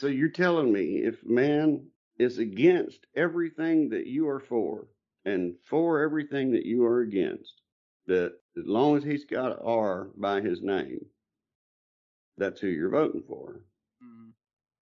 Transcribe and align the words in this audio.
So 0.00 0.06
you're 0.06 0.30
telling 0.30 0.72
me 0.72 1.02
if 1.04 1.22
man 1.26 1.90
is 2.18 2.38
against 2.38 3.06
everything 3.14 3.90
that 3.90 4.06
you 4.06 4.26
are 4.28 4.40
for 4.40 4.88
and 5.26 5.60
for 5.62 6.00
everything 6.00 6.52
that 6.52 6.64
you 6.64 6.86
are 6.86 7.02
against, 7.02 7.60
that 8.06 8.32
as 8.56 8.64
long 8.64 8.96
as 8.96 9.04
he's 9.04 9.26
got 9.26 9.62
R 9.62 10.10
by 10.16 10.40
his 10.40 10.62
name, 10.62 11.04
that's 12.38 12.62
who 12.62 12.68
you're 12.68 12.88
voting 12.88 13.22
for. 13.22 13.66
Mhm. 14.02 14.32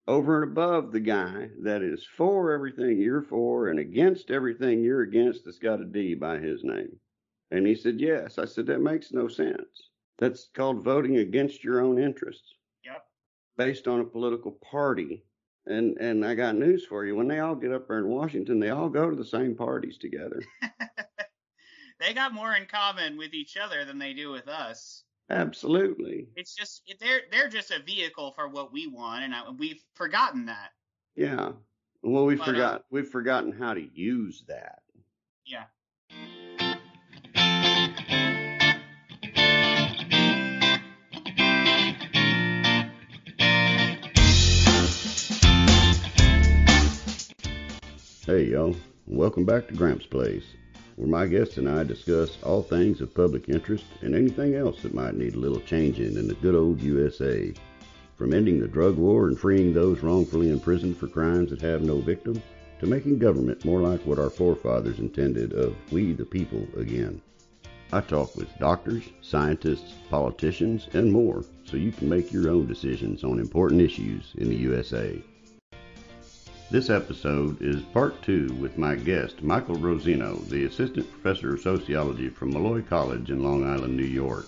Over 0.07 0.41
and 0.41 0.53
above 0.53 0.93
the 0.93 1.01
guy 1.01 1.51
that 1.63 1.83
is 1.83 2.05
for 2.05 2.53
everything 2.53 3.01
you're 3.01 3.21
for 3.21 3.67
and 3.67 3.77
against 3.77 4.31
everything 4.31 4.81
you're 4.81 5.01
against 5.01 5.43
that's 5.43 5.59
got 5.59 5.81
a 5.81 5.85
D 5.85 6.15
by 6.15 6.39
his 6.39 6.63
name. 6.63 7.01
And 7.51 7.67
he 7.67 7.75
said, 7.75 7.99
yes. 7.99 8.37
I 8.37 8.45
said, 8.45 8.67
that 8.67 8.79
makes 8.79 9.11
no 9.11 9.27
sense. 9.27 9.89
That's 10.17 10.47
called 10.47 10.85
voting 10.85 11.17
against 11.17 11.61
your 11.65 11.81
own 11.81 11.99
interests. 11.99 12.55
Based 13.59 13.89
on 13.89 13.99
a 13.99 14.05
political 14.05 14.53
party. 14.53 15.25
And 15.65 15.97
and 15.97 16.25
I 16.25 16.33
got 16.33 16.55
news 16.55 16.85
for 16.85 17.05
you. 17.05 17.15
When 17.15 17.27
they 17.27 17.39
all 17.39 17.53
get 17.53 17.73
up 17.73 17.87
there 17.87 17.99
in 17.99 18.07
Washington, 18.07 18.59
they 18.59 18.69
all 18.69 18.89
go 18.89 19.09
to 19.09 19.15
the 19.15 19.25
same 19.25 19.53
parties 19.53 19.99
together. 19.99 20.41
they 21.99 22.13
got 22.13 22.33
more 22.33 22.55
in 22.55 22.65
common 22.65 23.17
with 23.17 23.33
each 23.33 23.57
other 23.57 23.85
than 23.85 23.99
they 23.99 24.13
do 24.13 24.31
with 24.31 24.47
us. 24.47 25.03
Absolutely. 25.29 26.29
It's 26.35 26.55
just 26.55 26.91
they're 26.99 27.23
they're 27.31 27.49
just 27.49 27.69
a 27.69 27.83
vehicle 27.83 28.31
for 28.31 28.47
what 28.47 28.73
we 28.73 28.87
want, 28.87 29.25
and 29.25 29.35
I, 29.35 29.49
we've 29.51 29.83
forgotten 29.93 30.45
that. 30.47 30.69
Yeah. 31.15 31.51
Well, 32.01 32.25
we 32.25 32.35
But, 32.35 32.43
uh, 32.43 32.51
forgot 32.51 32.85
we've 32.89 33.09
forgotten 33.09 33.51
how 33.51 33.73
to 33.73 33.87
use 33.93 34.45
that. 34.47 34.79
Yeah. 35.45 35.65
Hey 48.29 48.51
y'all, 48.51 48.75
welcome 49.07 49.43
back 49.43 49.67
to 49.67 49.73
Gramps 49.73 50.05
Place, 50.05 50.43
where 50.97 51.07
my 51.07 51.25
guests 51.25 51.57
and 51.57 51.67
I 51.67 51.83
discuss 51.83 52.37
all 52.43 52.61
things 52.61 53.01
of 53.01 53.11
public 53.11 53.49
interest 53.49 53.85
and 54.01 54.13
anything 54.13 54.53
else 54.53 54.83
that 54.83 54.93
might 54.93 55.15
need 55.15 55.33
a 55.33 55.39
little 55.39 55.61
changing 55.61 56.15
in 56.15 56.27
the 56.27 56.35
good 56.35 56.53
old 56.53 56.79
USA. 56.79 57.51
From 58.17 58.35
ending 58.35 58.59
the 58.59 58.67
drug 58.67 58.97
war 58.97 59.29
and 59.29 59.39
freeing 59.39 59.73
those 59.73 60.03
wrongfully 60.03 60.51
imprisoned 60.51 60.95
for 60.97 61.07
crimes 61.07 61.49
that 61.49 61.63
have 61.63 61.81
no 61.81 62.01
victim, 62.01 62.39
to 62.79 62.85
making 62.85 63.17
government 63.17 63.65
more 63.65 63.81
like 63.81 64.05
what 64.05 64.19
our 64.19 64.29
forefathers 64.29 64.99
intended 64.99 65.53
of 65.53 65.75
we 65.91 66.13
the 66.13 66.23
people 66.23 66.67
again. 66.77 67.23
I 67.91 68.01
talk 68.01 68.35
with 68.35 68.59
doctors, 68.59 69.05
scientists, 69.21 69.95
politicians, 70.11 70.87
and 70.93 71.11
more 71.11 71.43
so 71.65 71.77
you 71.77 71.91
can 71.91 72.07
make 72.07 72.31
your 72.31 72.51
own 72.51 72.67
decisions 72.67 73.23
on 73.23 73.39
important 73.39 73.81
issues 73.81 74.35
in 74.37 74.49
the 74.49 74.57
USA. 74.57 75.19
This 76.71 76.91
episode 76.91 77.59
is 77.63 77.81
part 77.81 78.21
two 78.21 78.53
with 78.61 78.77
my 78.77 78.93
guest, 78.93 79.41
Michael 79.41 79.77
Rosino, 79.77 80.47
the 80.49 80.65
Assistant 80.65 81.11
Professor 81.11 81.55
of 81.55 81.61
Sociology 81.61 82.29
from 82.29 82.53
Molloy 82.53 82.83
College 82.83 83.31
in 83.31 83.41
Long 83.41 83.67
Island, 83.67 83.97
New 83.97 84.03
York. 84.03 84.45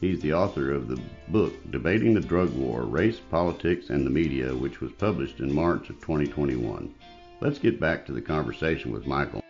He's 0.00 0.20
the 0.20 0.32
author 0.32 0.70
of 0.70 0.86
the 0.86 1.02
book 1.26 1.52
Debating 1.72 2.14
the 2.14 2.20
Drug 2.20 2.54
War 2.54 2.82
Race, 2.82 3.18
Politics, 3.28 3.90
and 3.90 4.06
the 4.06 4.10
Media, 4.10 4.54
which 4.54 4.80
was 4.80 4.92
published 4.92 5.40
in 5.40 5.52
March 5.52 5.90
of 5.90 5.96
2021. 5.96 6.94
Let's 7.40 7.58
get 7.58 7.80
back 7.80 8.06
to 8.06 8.12
the 8.12 8.22
conversation 8.22 8.92
with 8.92 9.04
Michael. 9.04 9.42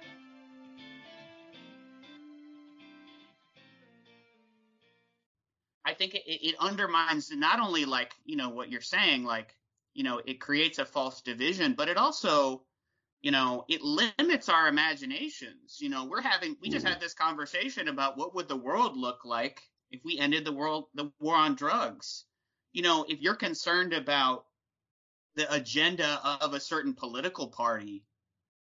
I 5.85 5.93
think 5.93 6.15
it, 6.15 6.23
it 6.25 6.55
undermines 6.59 7.31
not 7.31 7.61
only 7.61 7.85
like 7.85 8.15
you 8.25 8.37
know 8.37 8.49
what 8.49 8.71
you're 8.71 8.81
saying, 8.81 9.25
like 9.25 9.55
you 9.95 10.05
know 10.05 10.21
it 10.25 10.41
creates 10.41 10.79
a 10.79 10.85
false 10.85 11.21
division, 11.23 11.75
but 11.75 11.89
it 11.89 11.97
also 11.97 12.63
you 13.21 13.31
know 13.31 13.65
it 13.69 13.83
limits 13.83 14.49
our 14.49 14.69
imaginations. 14.69 15.79
You 15.81 15.89
know 15.89 16.05
we're 16.05 16.21
having 16.23 16.57
we 16.61 16.69
just 16.69 16.85
mm-hmm. 16.85 16.93
had 16.93 17.01
this 17.01 17.15
conversation 17.15 17.89
about 17.89 18.17
what 18.17 18.35
would 18.35 18.49
the 18.49 18.57
world 18.57 18.97
look 18.97 19.25
like 19.25 19.63
if 19.91 20.01
we 20.05 20.19
ended 20.19 20.45
the 20.45 20.53
world 20.53 20.87
the 20.95 21.11
war 21.19 21.37
on 21.37 21.55
drugs. 21.55 22.25
You 22.73 22.83
know 22.83 23.05
if 23.09 23.21
you're 23.21 23.35
concerned 23.35 23.93
about 23.93 24.47
the 25.37 25.53
agenda 25.53 26.21
of 26.41 26.55
a 26.55 26.61
certain 26.61 26.95
political 26.95 27.49
party, 27.49 28.05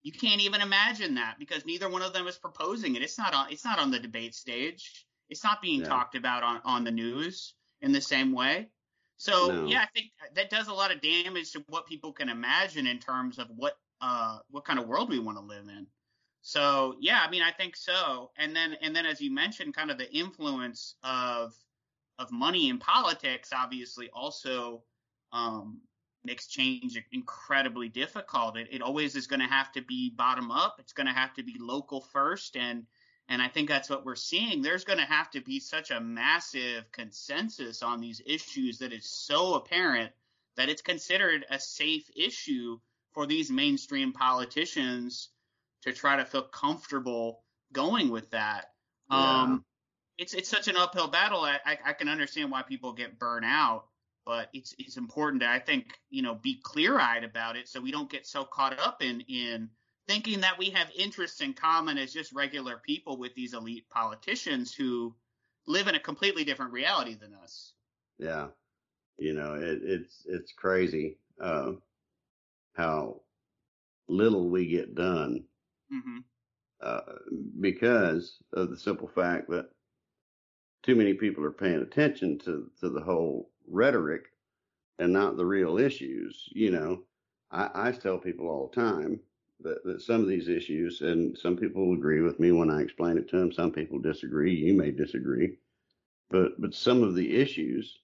you 0.02 0.12
can't 0.12 0.40
even 0.40 0.60
imagine 0.60 1.14
that 1.14 1.38
because 1.38 1.64
neither 1.64 1.88
one 1.88 2.02
of 2.02 2.12
them 2.12 2.26
is 2.26 2.36
proposing 2.38 2.96
it. 2.96 3.02
It's 3.02 3.18
not 3.18 3.34
on 3.34 3.50
it's 3.50 3.64
not 3.64 3.78
on 3.78 3.90
the 3.90 4.00
debate 4.00 4.34
stage. 4.34 5.06
It's 5.28 5.44
not 5.44 5.62
being 5.62 5.80
Yeah. 5.80 5.88
talked 5.88 6.14
about 6.14 6.42
on, 6.42 6.60
on 6.64 6.84
the 6.84 6.90
news 6.90 7.54
in 7.80 7.92
the 7.92 8.00
same 8.00 8.32
way. 8.32 8.68
So 9.22 9.52
No. 9.52 9.68
yeah, 9.68 9.82
I 9.82 9.86
think 9.94 10.10
that 10.34 10.50
does 10.50 10.66
a 10.66 10.74
lot 10.74 10.90
of 10.90 11.00
damage 11.00 11.52
to 11.52 11.64
what 11.68 11.86
people 11.86 12.12
can 12.12 12.28
imagine 12.28 12.88
in 12.88 12.98
terms 12.98 13.38
of 13.38 13.48
what 13.50 13.78
uh 14.00 14.40
what 14.50 14.64
kind 14.64 14.80
of 14.80 14.88
world 14.88 15.10
we 15.10 15.20
want 15.20 15.38
to 15.38 15.44
live 15.44 15.68
in. 15.68 15.86
So 16.40 16.96
yeah, 16.98 17.20
I 17.24 17.30
mean 17.30 17.40
I 17.40 17.52
think 17.52 17.76
so. 17.76 18.32
And 18.36 18.54
then 18.56 18.74
and 18.82 18.96
then 18.96 19.06
as 19.06 19.20
you 19.20 19.30
mentioned, 19.32 19.74
kind 19.74 19.92
of 19.92 19.98
the 19.98 20.12
influence 20.12 20.96
of 21.04 21.54
of 22.18 22.32
money 22.32 22.68
in 22.68 22.78
politics 22.80 23.52
obviously 23.52 24.10
also 24.10 24.82
um 25.30 25.82
makes 26.24 26.48
change 26.48 27.00
incredibly 27.12 27.88
difficult. 27.88 28.56
It, 28.56 28.68
it 28.72 28.82
always 28.82 29.14
is 29.14 29.28
going 29.28 29.40
to 29.40 29.46
have 29.46 29.70
to 29.72 29.82
be 29.82 30.10
bottom 30.10 30.50
up. 30.50 30.80
It's 30.80 30.92
going 30.92 31.06
to 31.06 31.12
have 31.12 31.32
to 31.34 31.44
be 31.44 31.56
local 31.60 32.00
first, 32.00 32.56
and 32.56 32.88
and 33.28 33.40
I 33.40 33.48
think 33.48 33.68
that's 33.68 33.88
what 33.88 34.04
we're 34.04 34.14
seeing. 34.14 34.62
There's 34.62 34.84
going 34.84 34.98
to 34.98 35.04
have 35.04 35.30
to 35.30 35.40
be 35.40 35.60
such 35.60 35.90
a 35.90 36.00
massive 36.00 36.90
consensus 36.92 37.82
on 37.82 38.00
these 38.00 38.20
issues 38.26 38.78
that 38.78 38.92
is 38.92 39.08
so 39.08 39.54
apparent 39.54 40.12
that 40.56 40.68
it's 40.68 40.82
considered 40.82 41.46
a 41.50 41.58
safe 41.58 42.04
issue 42.14 42.78
for 43.12 43.26
these 43.26 43.50
mainstream 43.50 44.12
politicians 44.12 45.30
to 45.82 45.92
try 45.92 46.16
to 46.16 46.24
feel 46.24 46.42
comfortable 46.42 47.42
going 47.72 48.10
with 48.10 48.30
that. 48.30 48.66
Um, 49.10 49.64
it's 50.18 50.34
it's 50.34 50.48
such 50.48 50.68
an 50.68 50.76
uphill 50.76 51.08
battle. 51.08 51.40
I, 51.40 51.58
I 51.64 51.78
I 51.86 51.92
can 51.92 52.08
understand 52.08 52.50
why 52.50 52.62
people 52.62 52.92
get 52.92 53.18
burnt 53.18 53.44
out 53.44 53.86
but 54.24 54.48
it's 54.52 54.74
it's 54.78 54.96
important 54.96 55.42
to 55.42 55.48
I 55.48 55.58
think 55.58 55.98
you 56.10 56.22
know 56.22 56.34
be 56.34 56.60
clear 56.62 56.98
eyed 56.98 57.24
about 57.24 57.56
it 57.56 57.68
so 57.68 57.80
we 57.80 57.90
don't 57.90 58.10
get 58.10 58.26
so 58.26 58.44
caught 58.44 58.78
up 58.78 59.02
in 59.02 59.20
in 59.22 59.70
thinking 60.06 60.40
that 60.40 60.58
we 60.58 60.70
have 60.70 60.90
interests 60.94 61.40
in 61.40 61.54
common 61.54 61.98
as 61.98 62.12
just 62.12 62.32
regular 62.32 62.78
people 62.78 63.16
with 63.18 63.34
these 63.34 63.54
elite 63.54 63.88
politicians 63.88 64.74
who 64.74 65.16
live 65.66 65.88
in 65.88 65.94
a 65.94 66.00
completely 66.00 66.44
different 66.44 66.72
reality 66.72 67.14
than 67.14 67.34
us. 67.34 67.74
Yeah, 68.18 68.50
you 69.18 69.34
know 69.34 69.54
it, 69.54 69.82
it's 69.82 70.26
it's 70.26 70.52
crazy 70.52 71.18
uh, 71.40 71.74
how 72.74 73.22
little 74.08 74.50
we 74.50 74.66
get 74.68 74.94
done 74.94 75.48
hmm 75.90 76.24
uh, 76.80 77.18
because 77.60 78.42
of 78.52 78.70
the 78.70 78.76
simple 78.76 79.08
fact 79.08 79.48
that 79.48 79.70
too 80.82 80.94
many 80.94 81.14
people 81.14 81.44
are 81.44 81.50
paying 81.52 81.80
attention 81.82 82.38
to 82.38 82.70
to 82.78 82.88
the 82.88 83.00
whole 83.00 83.50
rhetoric 83.66 84.32
and 84.98 85.12
not 85.12 85.36
the 85.36 85.46
real 85.46 85.78
issues. 85.78 86.48
You 86.52 86.70
know, 86.72 87.06
I, 87.50 87.88
I 87.88 87.92
tell 87.92 88.18
people 88.18 88.48
all 88.48 88.68
the 88.68 88.76
time 88.76 89.20
that, 89.62 89.84
that 89.84 90.02
some 90.02 90.20
of 90.20 90.28
these 90.28 90.48
issues, 90.48 91.00
and 91.02 91.36
some 91.38 91.56
people 91.56 91.92
agree 91.94 92.20
with 92.20 92.40
me 92.40 92.52
when 92.52 92.70
I 92.70 92.82
explain 92.82 93.18
it 93.18 93.28
to 93.30 93.38
them. 93.38 93.52
Some 93.52 93.72
people 93.72 93.98
disagree. 93.98 94.54
You 94.54 94.74
may 94.74 94.90
disagree, 94.90 95.58
but 96.30 96.60
but 96.60 96.74
some 96.74 97.02
of 97.02 97.14
the 97.14 97.36
issues 97.36 98.00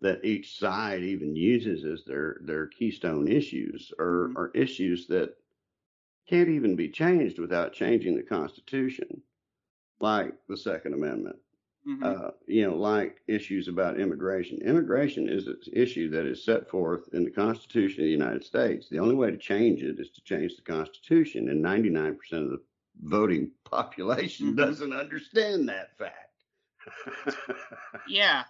that 0.00 0.24
each 0.24 0.58
side 0.58 1.02
even 1.02 1.36
uses 1.36 1.84
as 1.84 2.04
their 2.04 2.38
their 2.42 2.66
keystone 2.66 3.28
issues 3.28 3.92
are 3.98 4.30
Mhm. 4.30 4.36
are 4.36 4.50
issues 4.54 5.06
that 5.08 5.36
can't 6.28 6.48
even 6.50 6.76
be 6.76 6.88
changed 6.90 7.38
without 7.38 7.72
changing 7.72 8.16
the 8.16 8.22
Constitution, 8.22 9.22
like 10.00 10.34
the 10.48 10.56
Second 10.56 10.94
Amendment 10.94 11.36
hmm 11.84 12.14
uh, 12.14 12.30
you 12.46 12.66
know, 12.66 12.76
like 12.76 13.22
issues 13.28 13.68
about 13.68 13.98
immigration. 13.98 14.60
Immigration 14.62 15.28
is 15.28 15.46
an 15.46 15.60
issue 15.72 16.10
that 16.10 16.26
is 16.26 16.44
set 16.44 16.68
forth 16.68 17.08
in 17.14 17.24
the 17.24 17.30
Constitution 17.30 18.02
of 18.02 18.06
the 18.06 18.10
United 18.10 18.44
States. 18.44 18.88
The 18.88 18.98
only 18.98 19.14
way 19.14 19.30
to 19.30 19.38
change 19.38 19.82
it 19.82 19.98
is 19.98 20.10
to 20.10 20.22
change 20.22 20.56
the 20.56 20.62
Constitution, 20.62 21.48
and 21.48 21.62
99% 21.62 22.44
of 22.44 22.50
the 22.50 22.62
voting 23.02 23.52
population 23.64 24.54
Mhm. 24.54 24.56
doesn't 24.56 24.92
understand 24.92 25.68
that 25.68 25.96
fact. 25.98 26.44
Yeah, 28.06 28.44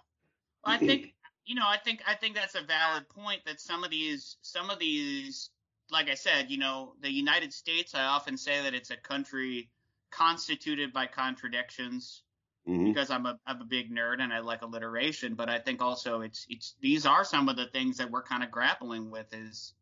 well, 0.63 0.73
I 0.75 0.79
think 0.79 1.15
you 1.45 1.55
know 1.55 1.67
I 1.67 1.77
think 1.79 2.03
I 2.07 2.15
think 2.15 2.35
that's 2.35 2.55
a 2.55 2.61
valid 2.63 3.09
point 3.09 3.45
that 3.45 3.61
some 3.61 3.85
of 3.85 3.91
these 3.91 4.37
some 4.43 4.71
of 4.71 4.79
these 4.79 5.51
like 5.91 6.09
I 6.09 6.15
said 6.15 6.51
you 6.51 6.57
know 6.59 6.97
the 7.01 7.11
United 7.11 7.53
States 7.53 7.95
I 7.95 8.05
often 8.05 8.37
say 8.37 8.63
that 8.63 8.75
it's 8.75 8.91
a 8.91 8.97
country 8.97 9.71
constituted 10.11 10.93
by 10.93 11.07
contradictions. 11.07 12.23
Mhm. 12.67 12.93
because 12.93 13.09
I'm 13.11 13.25
a 13.25 13.39
I'm 13.45 13.61
a 13.61 13.65
big 13.65 13.91
nerd 13.91 14.21
and 14.21 14.33
I 14.33 14.39
like 14.39 14.61
alliteration, 14.61 15.35
but 15.35 15.49
I 15.49 15.59
think 15.59 15.81
also 15.81 16.21
it's 16.21 16.45
it's 16.49 16.75
these 16.81 17.05
are 17.05 17.23
some 17.25 17.49
of 17.49 17.57
the 17.57 17.67
things 17.67 17.97
that 17.97 18.11
we're 18.11 18.23
kind 18.23 18.43
of 18.43 18.51
grappling 18.51 19.09
with 19.11 19.33
is 19.33 19.73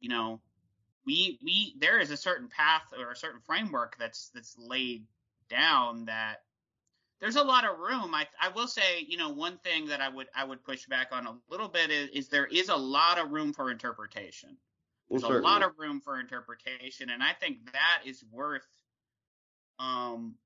you 0.00 0.08
know 0.08 0.42
we 1.06 1.38
we 1.42 1.76
there 1.78 2.00
is 2.00 2.10
a 2.10 2.16
certain 2.16 2.48
path 2.48 2.84
or 2.98 3.12
a 3.12 3.16
certain 3.16 3.40
framework 3.40 3.96
that's 3.98 4.30
that's 4.30 4.56
laid 4.58 5.06
down 5.48 6.06
that 6.06 6.40
there's 7.20 7.36
a 7.36 7.44
lot 7.44 7.64
of 7.64 7.78
room. 7.78 8.14
I 8.14 8.28
I 8.40 8.48
will 8.48 8.68
say, 8.68 9.00
you 9.00 9.16
know, 9.16 9.30
one 9.30 9.58
thing 9.58 9.86
that 9.86 10.00
I 10.00 10.08
would 10.08 10.28
I 10.34 10.44
would 10.44 10.64
push 10.64 10.86
back 10.86 11.08
on 11.12 11.26
a 11.26 11.38
little 11.48 11.68
bit 11.68 11.90
is, 11.90 12.10
is 12.10 12.28
there 12.28 12.46
is 12.46 12.68
a 12.68 12.76
lot 12.76 13.18
of 13.18 13.30
room 13.30 13.52
for 13.52 13.70
interpretation. 13.70 14.58
There's 15.12 15.22
well, 15.22 15.32
a 15.38 15.42
lot 15.42 15.62
of 15.62 15.78
room 15.78 16.00
for 16.00 16.20
interpretation, 16.20 17.10
and 17.10 17.22
I 17.22 17.32
think 17.34 17.72
that 17.72 18.02
is 18.04 18.24
worth 18.24 18.66
um 19.78 20.36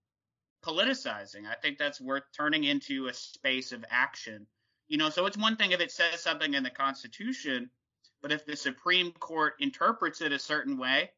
politicizing. 0.64 1.46
I 1.46 1.54
think 1.54 1.78
that's 1.78 2.00
worth 2.00 2.24
turning 2.36 2.64
into 2.64 3.06
a 3.06 3.14
space 3.14 3.72
of 3.72 3.84
action. 3.90 4.46
You 4.88 4.98
know, 4.98 5.10
so 5.10 5.26
it's 5.26 5.36
one 5.36 5.56
thing 5.56 5.72
if 5.72 5.80
it 5.80 5.92
says 5.92 6.20
something 6.20 6.54
in 6.54 6.62
the 6.62 6.70
Constitution, 6.70 7.70
but 8.22 8.32
if 8.32 8.46
the 8.46 8.56
Supreme 8.56 9.12
Court 9.12 9.54
interprets 9.60 10.20
it 10.20 10.32
a 10.32 10.38
certain 10.38 10.78
way, 10.78 11.10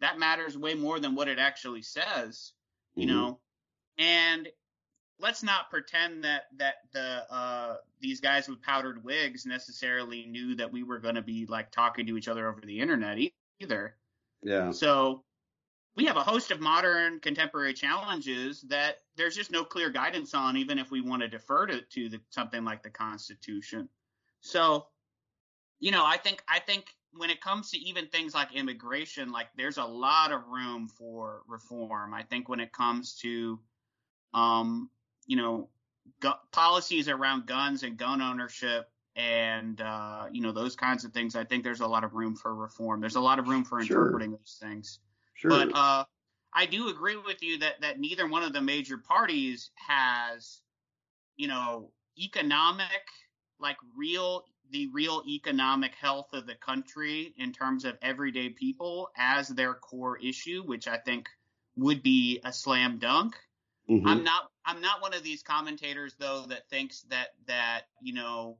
that 0.00 0.18
matters 0.18 0.58
way 0.58 0.74
more 0.74 0.98
than 0.98 1.14
what 1.14 1.28
it 1.28 1.38
actually 1.38 1.82
says. 1.82 2.52
You 2.94 3.06
mm-hmm. 3.06 3.16
know, 3.16 3.40
and 3.98 4.48
let's 5.20 5.42
not 5.42 5.70
pretend 5.70 6.24
that 6.24 6.44
that 6.58 6.74
the 6.92 7.24
uh, 7.32 7.76
these 8.00 8.20
guys 8.20 8.48
with 8.48 8.60
powdered 8.60 9.04
wigs 9.04 9.46
necessarily 9.46 10.26
knew 10.26 10.56
that 10.56 10.72
we 10.72 10.82
were 10.82 10.98
going 10.98 11.14
to 11.14 11.22
be 11.22 11.46
like 11.46 11.70
talking 11.70 12.06
to 12.06 12.18
each 12.18 12.28
other 12.28 12.48
over 12.48 12.60
the 12.60 12.80
internet 12.80 13.18
either. 13.60 13.96
Yeah. 14.42 14.72
So 14.72 15.22
we 15.96 16.06
have 16.06 16.16
a 16.16 16.22
host 16.22 16.50
of 16.50 16.60
modern 16.60 17.20
contemporary 17.20 17.74
challenges 17.74 18.62
that 18.62 18.98
there's 19.16 19.36
just 19.36 19.50
no 19.50 19.64
clear 19.64 19.90
guidance 19.90 20.34
on, 20.34 20.56
even 20.56 20.78
if 20.78 20.90
we 20.90 21.00
want 21.00 21.22
to 21.22 21.28
defer 21.28 21.66
to, 21.66 21.82
to 21.82 22.08
the, 22.08 22.20
something 22.30 22.64
like 22.64 22.82
the 22.82 22.90
Constitution. 22.90 23.88
So, 24.40 24.86
you 25.80 25.90
know, 25.90 26.04
I 26.04 26.16
think 26.16 26.42
I 26.48 26.60
think 26.60 26.86
when 27.14 27.28
it 27.28 27.40
comes 27.40 27.70
to 27.72 27.78
even 27.78 28.06
things 28.06 28.34
like 28.34 28.54
immigration, 28.54 29.32
like 29.32 29.48
there's 29.56 29.76
a 29.76 29.84
lot 29.84 30.32
of 30.32 30.46
room 30.48 30.88
for 30.88 31.42
reform. 31.46 32.14
I 32.14 32.22
think 32.22 32.48
when 32.48 32.60
it 32.60 32.72
comes 32.72 33.16
to, 33.16 33.60
um, 34.32 34.88
you 35.26 35.36
know, 35.36 35.68
gu- 36.20 36.30
policies 36.52 37.08
around 37.08 37.46
guns 37.46 37.82
and 37.82 37.98
gun 37.98 38.22
ownership 38.22 38.88
and 39.14 39.78
uh, 39.82 40.24
you 40.32 40.40
know 40.40 40.52
those 40.52 40.74
kinds 40.74 41.04
of 41.04 41.12
things, 41.12 41.36
I 41.36 41.44
think 41.44 41.64
there's 41.64 41.80
a 41.80 41.86
lot 41.86 42.02
of 42.02 42.14
room 42.14 42.34
for 42.34 42.54
reform. 42.54 43.00
There's 43.00 43.16
a 43.16 43.20
lot 43.20 43.38
of 43.38 43.48
room 43.48 43.64
for 43.64 43.78
interpreting 43.78 44.30
sure. 44.30 44.38
those 44.38 44.58
things. 44.58 45.00
Sure. 45.42 45.50
But 45.50 45.74
uh, 45.74 46.04
I 46.54 46.66
do 46.66 46.88
agree 46.88 47.16
with 47.16 47.42
you 47.42 47.58
that 47.58 47.80
that 47.80 47.98
neither 47.98 48.28
one 48.28 48.44
of 48.44 48.52
the 48.52 48.60
major 48.60 48.96
parties 48.96 49.72
has, 49.74 50.60
you 51.36 51.48
know, 51.48 51.90
economic 52.16 53.02
like 53.58 53.76
real 53.96 54.44
the 54.70 54.88
real 54.92 55.24
economic 55.26 55.96
health 55.96 56.28
of 56.32 56.46
the 56.46 56.54
country 56.54 57.34
in 57.36 57.52
terms 57.52 57.84
of 57.84 57.98
everyday 58.02 58.50
people 58.50 59.10
as 59.16 59.48
their 59.48 59.74
core 59.74 60.16
issue, 60.18 60.62
which 60.62 60.86
I 60.86 60.96
think 60.96 61.28
would 61.76 62.04
be 62.04 62.40
a 62.44 62.52
slam 62.52 63.00
dunk. 63.00 63.34
Mm-hmm. 63.90 64.06
I'm 64.06 64.22
not 64.22 64.48
I'm 64.64 64.80
not 64.80 65.02
one 65.02 65.12
of 65.12 65.24
these 65.24 65.42
commentators 65.42 66.14
though 66.20 66.44
that 66.50 66.68
thinks 66.70 67.02
that 67.10 67.30
that 67.48 67.82
you 68.00 68.14
know 68.14 68.58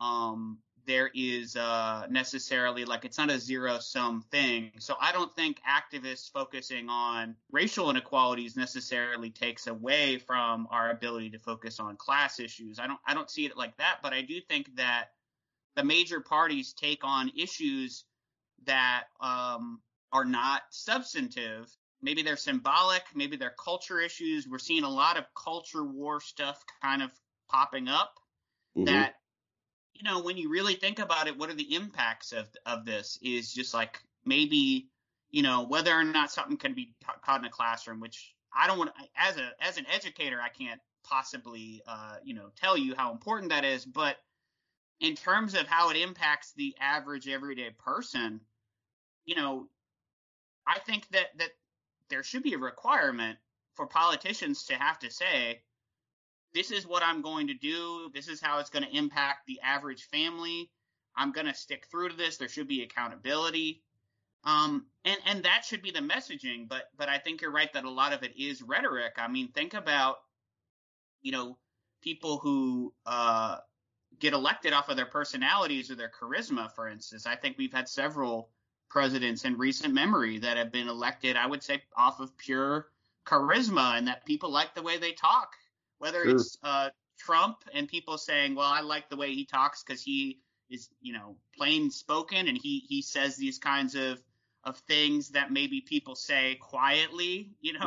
um, 0.00 0.58
there 0.86 1.10
is 1.14 1.56
uh, 1.56 2.06
necessarily 2.10 2.84
like 2.84 3.04
it's 3.04 3.18
not 3.18 3.30
a 3.30 3.38
zero 3.38 3.78
sum 3.78 4.24
thing. 4.30 4.72
So 4.78 4.94
I 5.00 5.12
don't 5.12 5.34
think 5.34 5.60
activists 5.68 6.30
focusing 6.30 6.88
on 6.88 7.36
racial 7.50 7.90
inequalities 7.90 8.56
necessarily 8.56 9.30
takes 9.30 9.66
away 9.66 10.18
from 10.18 10.68
our 10.70 10.90
ability 10.90 11.30
to 11.30 11.38
focus 11.38 11.80
on 11.80 11.96
class 11.96 12.40
issues. 12.40 12.78
I 12.78 12.86
don't 12.86 13.00
I 13.06 13.14
don't 13.14 13.30
see 13.30 13.46
it 13.46 13.56
like 13.56 13.76
that, 13.78 13.98
but 14.02 14.12
I 14.12 14.22
do 14.22 14.40
think 14.40 14.76
that 14.76 15.10
the 15.76 15.84
major 15.84 16.20
parties 16.20 16.72
take 16.72 17.04
on 17.04 17.30
issues 17.36 18.04
that 18.66 19.04
um, 19.20 19.80
are 20.12 20.24
not 20.24 20.62
substantive. 20.70 21.70
Maybe 22.02 22.22
they're 22.22 22.36
symbolic, 22.36 23.02
maybe 23.14 23.36
they're 23.36 23.54
culture 23.62 24.00
issues. 24.00 24.48
We're 24.48 24.58
seeing 24.58 24.84
a 24.84 24.90
lot 24.90 25.18
of 25.18 25.24
culture 25.34 25.84
war 25.84 26.20
stuff 26.20 26.62
kind 26.82 27.02
of 27.02 27.10
popping 27.50 27.88
up 27.88 28.14
mm-hmm. 28.76 28.86
that 28.86 29.14
you 30.00 30.10
know, 30.10 30.22
when 30.22 30.36
you 30.36 30.48
really 30.48 30.74
think 30.74 30.98
about 30.98 31.28
it, 31.28 31.36
what 31.36 31.50
are 31.50 31.54
the 31.54 31.74
impacts 31.74 32.32
of 32.32 32.48
of 32.64 32.84
this? 32.84 33.18
Is 33.22 33.52
just 33.52 33.74
like 33.74 34.00
maybe, 34.24 34.88
you 35.30 35.42
know, 35.42 35.66
whether 35.66 35.92
or 35.92 36.04
not 36.04 36.30
something 36.30 36.56
can 36.56 36.74
be 36.74 36.94
taught 37.24 37.40
in 37.40 37.46
a 37.46 37.50
classroom, 37.50 38.00
which 38.00 38.34
I 38.54 38.66
don't 38.66 38.78
want 38.78 38.92
as 39.16 39.36
a 39.36 39.50
as 39.60 39.76
an 39.76 39.86
educator, 39.92 40.40
I 40.40 40.48
can't 40.48 40.80
possibly, 41.04 41.82
uh, 41.86 42.16
you 42.24 42.34
know, 42.34 42.50
tell 42.56 42.76
you 42.76 42.94
how 42.96 43.12
important 43.12 43.50
that 43.50 43.64
is. 43.64 43.84
But 43.84 44.16
in 45.00 45.14
terms 45.14 45.54
of 45.54 45.66
how 45.66 45.90
it 45.90 45.96
impacts 45.96 46.52
the 46.52 46.74
average 46.80 47.28
everyday 47.28 47.70
person, 47.78 48.40
you 49.26 49.34
know, 49.34 49.68
I 50.66 50.78
think 50.78 51.08
that 51.10 51.36
that 51.38 51.50
there 52.08 52.22
should 52.22 52.42
be 52.42 52.54
a 52.54 52.58
requirement 52.58 53.38
for 53.74 53.86
politicians 53.86 54.64
to 54.64 54.74
have 54.74 54.98
to 55.00 55.10
say, 55.10 55.60
this 56.54 56.70
is 56.70 56.86
what 56.86 57.02
I'm 57.02 57.22
going 57.22 57.46
to 57.48 57.54
do. 57.54 58.10
This 58.14 58.28
is 58.28 58.40
how 58.40 58.58
it's 58.58 58.70
going 58.70 58.84
to 58.84 58.96
impact 58.96 59.46
the 59.46 59.60
average 59.62 60.04
family. 60.04 60.70
I'm 61.16 61.32
going 61.32 61.46
to 61.46 61.54
stick 61.54 61.86
through 61.90 62.10
to 62.10 62.16
this. 62.16 62.36
There 62.36 62.48
should 62.48 62.68
be 62.68 62.82
accountability. 62.82 63.82
Um, 64.44 64.86
and, 65.04 65.18
and 65.26 65.44
that 65.44 65.64
should 65.64 65.82
be 65.82 65.90
the 65.90 66.00
messaging. 66.00 66.68
But, 66.68 66.84
but 66.96 67.08
I 67.08 67.18
think 67.18 67.42
you're 67.42 67.52
right 67.52 67.72
that 67.72 67.84
a 67.84 67.90
lot 67.90 68.12
of 68.12 68.22
it 68.22 68.36
is 68.38 68.62
rhetoric. 68.62 69.14
I 69.18 69.28
mean, 69.28 69.48
think 69.48 69.74
about, 69.74 70.16
you 71.22 71.32
know, 71.32 71.58
people 72.02 72.38
who, 72.38 72.94
uh, 73.06 73.58
get 74.18 74.32
elected 74.32 74.72
off 74.72 74.88
of 74.88 74.96
their 74.96 75.06
personalities 75.06 75.90
or 75.90 75.94
their 75.94 76.10
charisma, 76.10 76.70
for 76.74 76.88
instance. 76.88 77.26
I 77.26 77.36
think 77.36 77.56
we've 77.56 77.72
had 77.72 77.88
several 77.88 78.50
presidents 78.88 79.44
in 79.44 79.56
recent 79.56 79.94
memory 79.94 80.38
that 80.38 80.56
have 80.56 80.72
been 80.72 80.88
elected, 80.88 81.36
I 81.36 81.46
would 81.46 81.62
say, 81.62 81.82
off 81.96 82.20
of 82.20 82.36
pure 82.36 82.88
charisma 83.26 83.96
and 83.96 84.08
that 84.08 84.26
people 84.26 84.50
like 84.50 84.74
the 84.74 84.82
way 84.82 84.98
they 84.98 85.12
talk 85.12 85.52
whether 86.00 86.24
sure. 86.24 86.36
it's 86.36 86.58
uh, 86.64 86.90
Trump 87.18 87.58
and 87.72 87.86
people 87.86 88.18
saying, 88.18 88.56
"Well, 88.56 88.66
I 88.66 88.80
like 88.80 89.08
the 89.08 89.16
way 89.16 89.32
he 89.32 89.44
talks 89.44 89.84
because 89.84 90.02
he 90.02 90.40
is, 90.70 90.88
you 91.00 91.12
know, 91.12 91.36
plain 91.56 91.90
spoken 91.90 92.48
and 92.48 92.58
he 92.60 92.80
he 92.88 93.02
says 93.02 93.36
these 93.36 93.58
kinds 93.58 93.94
of 93.94 94.22
of 94.64 94.78
things 94.88 95.30
that 95.30 95.52
maybe 95.52 95.80
people 95.80 96.14
say 96.14 96.56
quietly, 96.60 97.52
you 97.60 97.74
know, 97.74 97.78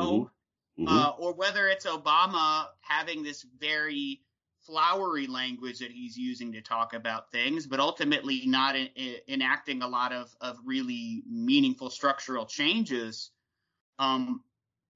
mm-hmm. 0.78 0.86
Mm-hmm. 0.86 0.88
Uh, 0.88 1.10
or 1.20 1.34
whether 1.34 1.68
it's 1.68 1.86
Obama 1.86 2.68
having 2.82 3.22
this 3.22 3.46
very 3.60 4.22
flowery 4.66 5.28
language 5.28 5.80
that 5.80 5.92
he's 5.92 6.18
using 6.18 6.52
to 6.54 6.62
talk 6.62 6.94
about 6.94 7.32
things, 7.32 7.68
but 7.68 7.80
ultimately 7.80 8.44
not 8.46 8.76
in, 8.76 8.88
in, 8.96 9.18
enacting 9.28 9.82
a 9.82 9.88
lot 9.88 10.12
of 10.12 10.36
of 10.42 10.58
really 10.66 11.24
meaningful 11.30 11.90
structural 11.90 12.46
changes. 12.46 13.32
Um, 14.00 14.42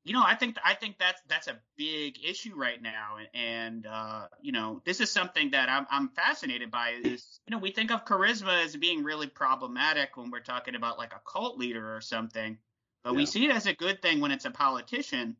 you 0.07 0.13
know, 0.13 0.23
I 0.25 0.35
think 0.35 0.55
I 0.63 0.73
think 0.73 0.97
that's 0.97 1.21
that's 1.27 1.47
a 1.47 1.57
big 1.75 2.17
issue 2.23 2.55
right 2.55 2.81
now, 2.81 3.17
and 3.33 3.85
uh, 3.85 4.27
you 4.41 4.53
know, 4.53 4.81
this 4.85 5.01
is 5.01 5.11
something 5.11 5.51
that 5.51 5.67
I'm 5.67 5.85
I'm 5.91 6.07
fascinated 6.09 6.71
by. 6.71 6.93
Is 7.03 7.41
you 7.45 7.51
know, 7.51 7.57
we 7.57 7.71
think 7.71 7.91
of 7.91 8.05
charisma 8.05 8.63
as 8.63 8.73
being 8.77 9.03
really 9.03 9.27
problematic 9.27 10.15
when 10.15 10.31
we're 10.31 10.39
talking 10.39 10.75
about 10.75 10.97
like 10.97 11.13
a 11.13 11.21
cult 11.29 11.57
leader 11.57 11.93
or 11.93 11.99
something, 11.99 12.57
but 13.03 13.11
yeah. 13.11 13.17
we 13.17 13.25
see 13.25 13.45
it 13.45 13.51
as 13.51 13.65
a 13.65 13.73
good 13.73 14.01
thing 14.01 14.21
when 14.21 14.31
it's 14.31 14.45
a 14.45 14.51
politician. 14.51 15.35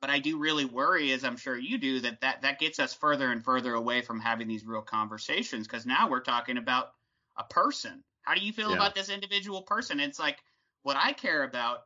But 0.00 0.10
I 0.10 0.20
do 0.20 0.38
really 0.38 0.64
worry, 0.64 1.12
as 1.12 1.24
I'm 1.24 1.36
sure 1.36 1.58
you 1.58 1.76
do, 1.76 2.00
that 2.00 2.20
that 2.20 2.42
that 2.42 2.60
gets 2.60 2.78
us 2.78 2.94
further 2.94 3.32
and 3.32 3.44
further 3.44 3.74
away 3.74 4.02
from 4.02 4.20
having 4.20 4.46
these 4.46 4.64
real 4.64 4.82
conversations 4.82 5.66
because 5.66 5.86
now 5.86 6.08
we're 6.08 6.20
talking 6.20 6.56
about 6.56 6.92
a 7.36 7.42
person. 7.42 8.04
How 8.22 8.34
do 8.34 8.40
you 8.42 8.52
feel 8.52 8.70
yeah. 8.70 8.76
about 8.76 8.94
this 8.94 9.08
individual 9.08 9.62
person? 9.62 9.98
It's 9.98 10.20
like 10.20 10.38
what 10.84 10.96
I 10.96 11.12
care 11.12 11.42
about 11.42 11.80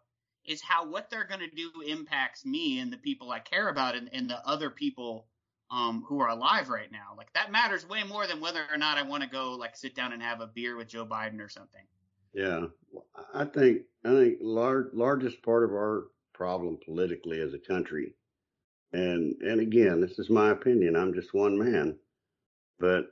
is 0.47 0.63
how 0.63 0.87
what 0.87 1.11
they're 1.11 1.27
going 1.27 1.41
to 1.41 1.51
do 1.51 1.71
impacts 1.87 2.45
me 2.45 2.79
and 2.79 2.93
the 2.93 2.97
people 2.99 3.31
I 3.31 3.41
care 3.41 3.69
about 3.69 3.95
and, 3.95 4.09
and 4.13 4.29
the 4.29 4.47
other 4.47 4.71
people 4.71 5.27
um, 5.71 6.05
who 6.07 6.21
are 6.21 6.29
alive 6.29 6.69
right 6.69 6.91
now. 6.91 7.15
Like 7.17 7.33
that 7.33 7.51
matters 7.51 7.89
way 7.89 8.05
more 8.05 8.27
than 8.27 8.41
whether 8.41 8.65
or 8.71 8.77
not 8.77 8.99
I 8.99 9.03
want 9.03 9.23
to 9.23 9.29
go 9.29 9.53
like 9.53 9.77
sit 9.77 9.95
down 9.95 10.13
and 10.13 10.23
have 10.23 10.41
a 10.41 10.47
beer 10.47 10.77
with 10.77 10.89
Joe 10.89 11.05
Biden 11.07 11.41
or 11.41 11.49
something. 11.49 11.83
Yeah, 12.33 12.67
I 13.35 13.45
think 13.45 13.83
I 14.05 14.11
think 14.11 14.39
large 14.41 14.93
largest 14.93 15.43
part 15.43 15.65
of 15.65 15.71
our 15.71 16.09
problem 16.35 16.79
politically 16.85 17.41
as 17.41 17.55
a 17.55 17.59
country, 17.59 18.15
and 18.93 19.35
and 19.43 19.61
again, 19.61 20.01
this 20.01 20.19
is 20.19 20.31
my 20.31 20.51
opinion. 20.51 20.97
I'm 20.97 21.15
just 21.15 21.35
one 21.35 21.59
man, 21.59 21.97
but 22.79 23.07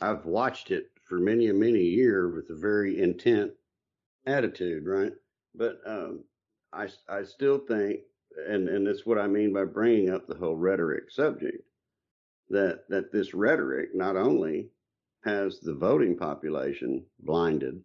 I've 0.00 0.24
watched 0.24 0.70
it 0.70 0.90
for 1.08 1.20
many 1.20 1.48
and 1.48 1.60
many 1.60 1.82
years 1.82 2.34
with 2.34 2.48
a 2.50 2.58
very 2.58 3.00
intent 3.00 3.52
attitude, 4.26 4.86
right? 4.86 5.12
But 5.54 5.80
um, 5.86 6.24
I, 6.72 6.88
I 7.08 7.24
still 7.24 7.58
think, 7.58 8.00
and, 8.48 8.68
and 8.68 8.86
that's 8.86 9.04
what 9.04 9.18
I 9.18 9.26
mean 9.26 9.52
by 9.52 9.64
bringing 9.64 10.10
up 10.10 10.26
the 10.26 10.36
whole 10.36 10.56
rhetoric 10.56 11.10
subject, 11.10 11.62
that, 12.50 12.84
that 12.88 13.12
this 13.12 13.34
rhetoric 13.34 13.90
not 13.94 14.16
only 14.16 14.68
has 15.24 15.60
the 15.60 15.74
voting 15.74 16.16
population 16.16 17.04
blinded 17.20 17.80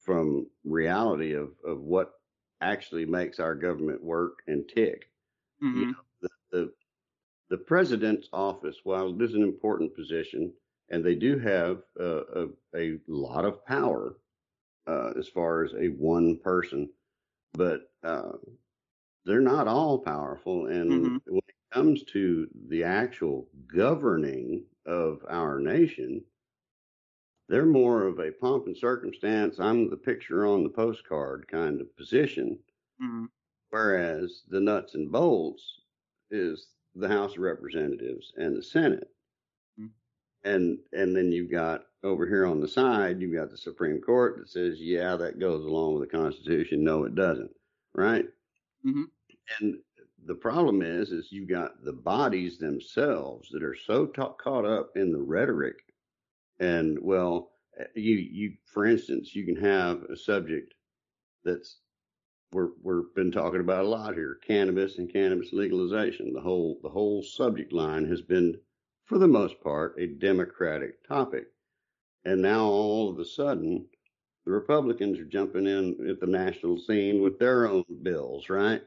from 0.00 0.46
reality 0.64 1.34
of, 1.34 1.50
of 1.66 1.80
what 1.80 2.12
actually 2.60 3.04
makes 3.04 3.40
our 3.40 3.54
government 3.54 4.02
work 4.02 4.38
and 4.46 4.68
tick. 4.68 5.10
Mm-hmm. 5.62 5.80
You 5.80 5.86
know, 5.86 5.94
the, 6.22 6.28
the, 6.50 6.72
the 7.50 7.58
president's 7.58 8.28
office, 8.32 8.76
while 8.84 9.10
it 9.10 9.22
is 9.22 9.34
an 9.34 9.42
important 9.42 9.94
position, 9.94 10.52
and 10.90 11.04
they 11.04 11.14
do 11.14 11.38
have 11.38 11.82
uh, 12.00 12.22
a, 12.34 12.46
a 12.74 12.98
lot 13.06 13.44
of 13.44 13.64
power 13.66 14.16
uh, 14.86 15.12
as 15.18 15.28
far 15.28 15.64
as 15.64 15.72
a 15.74 15.88
one 15.88 16.38
person 16.42 16.88
but 17.52 17.87
uh, 18.04 18.32
they're 19.24 19.40
not 19.40 19.68
all 19.68 19.98
powerful. 19.98 20.66
And 20.66 20.90
mm-hmm. 20.90 21.16
when 21.26 21.42
it 21.48 21.74
comes 21.74 22.02
to 22.04 22.48
the 22.68 22.84
actual 22.84 23.46
governing 23.74 24.64
of 24.86 25.24
our 25.28 25.60
nation, 25.60 26.22
they're 27.48 27.66
more 27.66 28.06
of 28.06 28.18
a 28.18 28.30
pomp 28.30 28.66
and 28.66 28.76
circumstance. 28.76 29.58
I'm 29.58 29.88
the 29.90 29.96
picture 29.96 30.46
on 30.46 30.62
the 30.62 30.70
postcard 30.70 31.46
kind 31.48 31.80
of 31.80 31.96
position. 31.96 32.58
Mm-hmm. 33.02 33.26
Whereas 33.70 34.42
the 34.48 34.60
nuts 34.60 34.94
and 34.94 35.12
bolts 35.12 35.82
is 36.30 36.68
the 36.94 37.08
House 37.08 37.32
of 37.32 37.38
Representatives 37.40 38.32
and 38.36 38.56
the 38.56 38.62
Senate. 38.62 39.10
Mhm. 39.78 39.90
And 40.44 40.78
and 40.92 41.14
then 41.14 41.32
you've 41.32 41.50
got 41.50 41.86
over 42.02 42.26
here 42.26 42.46
on 42.46 42.60
the 42.60 42.68
side, 42.68 43.20
you've 43.20 43.34
got 43.34 43.50
the 43.50 43.58
Supreme 43.58 44.00
Court 44.00 44.38
that 44.38 44.48
says, 44.48 44.80
yeah, 44.80 45.16
that 45.16 45.38
goes 45.38 45.64
along 45.64 45.94
with 45.94 46.08
the 46.08 46.16
Constitution. 46.16 46.82
No, 46.84 47.04
it 47.04 47.14
doesn't. 47.14 47.50
Right? 47.98 48.28
Mhm. 48.84 49.10
And 49.60 49.82
the 50.18 50.34
problem 50.34 50.82
is, 50.82 51.12
is 51.12 51.32
you 51.32 51.46
got 51.46 51.84
the 51.84 51.92
bodies 51.92 52.58
themselves 52.58 53.50
that 53.50 53.62
are 53.62 53.74
so 53.74 54.06
ta- 54.06 54.32
caught 54.32 54.64
up 54.64 54.96
in 54.96 55.12
the 55.12 55.20
rhetoric. 55.20 55.94
And 56.58 57.00
well, 57.00 57.52
you 57.94 58.16
you 58.16 58.58
for 58.66 58.86
instance, 58.86 59.34
you 59.34 59.44
can 59.46 59.56
have 59.56 60.04
a 60.04 60.16
subject 60.16 60.74
that's 61.44 61.80
we're 62.52 62.72
we've 62.82 63.14
been 63.14 63.32
talking 63.32 63.60
about 63.60 63.84
a 63.84 63.88
lot 63.88 64.14
here, 64.14 64.36
cannabis 64.36 64.98
and 64.98 65.12
cannabis 65.12 65.52
legalization. 65.52 66.32
The 66.34 66.42
whole 66.42 66.80
the 66.82 66.90
whole 66.90 67.22
subject 67.22 67.72
line 67.72 68.06
has 68.06 68.22
been, 68.22 68.60
for 69.04 69.18
the 69.18 69.28
most 69.28 69.60
part, 69.60 69.98
a 69.98 70.06
Democratic 70.06 71.04
topic, 71.04 71.52
and 72.24 72.42
now 72.42 72.64
all 72.66 73.10
of 73.10 73.18
a 73.18 73.24
sudden, 73.24 73.88
the 74.48 74.54
Republicans 74.54 75.20
are 75.20 75.26
jumping 75.26 75.66
in 75.68 76.08
at 76.08 76.20
the 76.20 76.26
national 76.26 76.78
scene 76.78 77.22
with 77.22 77.38
their 77.38 77.68
own 77.68 77.84
bills, 78.02 78.48
right? 78.48 78.82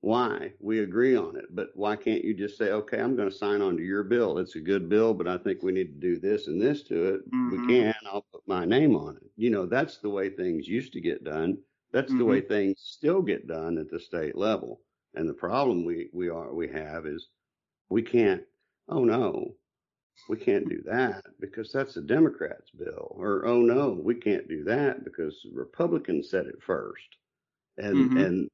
Why? 0.00 0.54
We 0.60 0.80
agree 0.80 1.16
on 1.16 1.36
it, 1.36 1.46
but 1.54 1.70
why 1.74 1.96
can't 1.96 2.24
you 2.24 2.34
just 2.34 2.58
say, 2.58 2.72
okay, 2.72 3.00
I'm 3.00 3.16
going 3.16 3.30
to 3.30 3.34
sign 3.36 3.62
on 3.62 3.76
to 3.76 3.84
your 3.84 4.04
bill. 4.04 4.38
It's 4.38 4.56
a 4.56 4.60
good 4.60 4.88
bill, 4.88 5.14
but 5.14 5.28
I 5.28 5.38
think 5.38 5.62
we 5.62 5.72
need 5.72 5.94
to 5.94 6.00
do 6.08 6.18
this 6.18 6.48
and 6.48 6.60
this 6.60 6.82
to 6.84 7.14
it. 7.14 7.30
Mhm. 7.30 7.50
We 7.52 7.60
can. 7.60 7.94
I'll 8.06 8.26
put 8.32 8.48
my 8.48 8.64
name 8.64 8.96
on 8.96 9.16
it. 9.16 9.30
You 9.36 9.50
know, 9.50 9.66
that's 9.66 9.98
the 9.98 10.10
way 10.10 10.30
things 10.30 10.68
used 10.68 10.92
to 10.94 11.00
get 11.00 11.24
done. 11.24 11.62
That's 11.92 12.14
the 12.14 12.24
way 12.26 12.40
things 12.40 12.80
still 12.80 13.22
get 13.22 13.46
done 13.46 13.78
at 13.78 13.90
the 13.90 14.00
state 14.00 14.36
level. 14.36 14.82
And 15.14 15.28
the 15.28 15.34
problem 15.34 15.84
we, 15.84 16.10
we 16.12 16.28
are, 16.28 16.54
we 16.54 16.68
have 16.68 17.06
is 17.06 17.28
we 17.90 18.02
can't, 18.02 18.44
oh 18.88 19.04
no, 19.04 19.56
we 20.28 20.36
can't 20.38 20.68
do 20.68 20.82
that 20.86 21.24
because 21.40 21.72
that's 21.72 21.94
the 21.94 22.02
Democrats' 22.02 22.70
bill. 22.70 23.08
Or, 23.16 23.46
oh 23.46 23.60
no, 23.62 23.92
we 23.92 24.14
can't 24.16 24.48
do 24.48 24.64
that 24.64 25.04
because 25.04 25.40
the 25.44 25.50
Republicans 25.56 26.30
said 26.30 26.46
it 26.46 26.62
first. 26.62 27.16
And, 27.78 28.10
Mhm. 28.10 28.16
and 28.16 28.48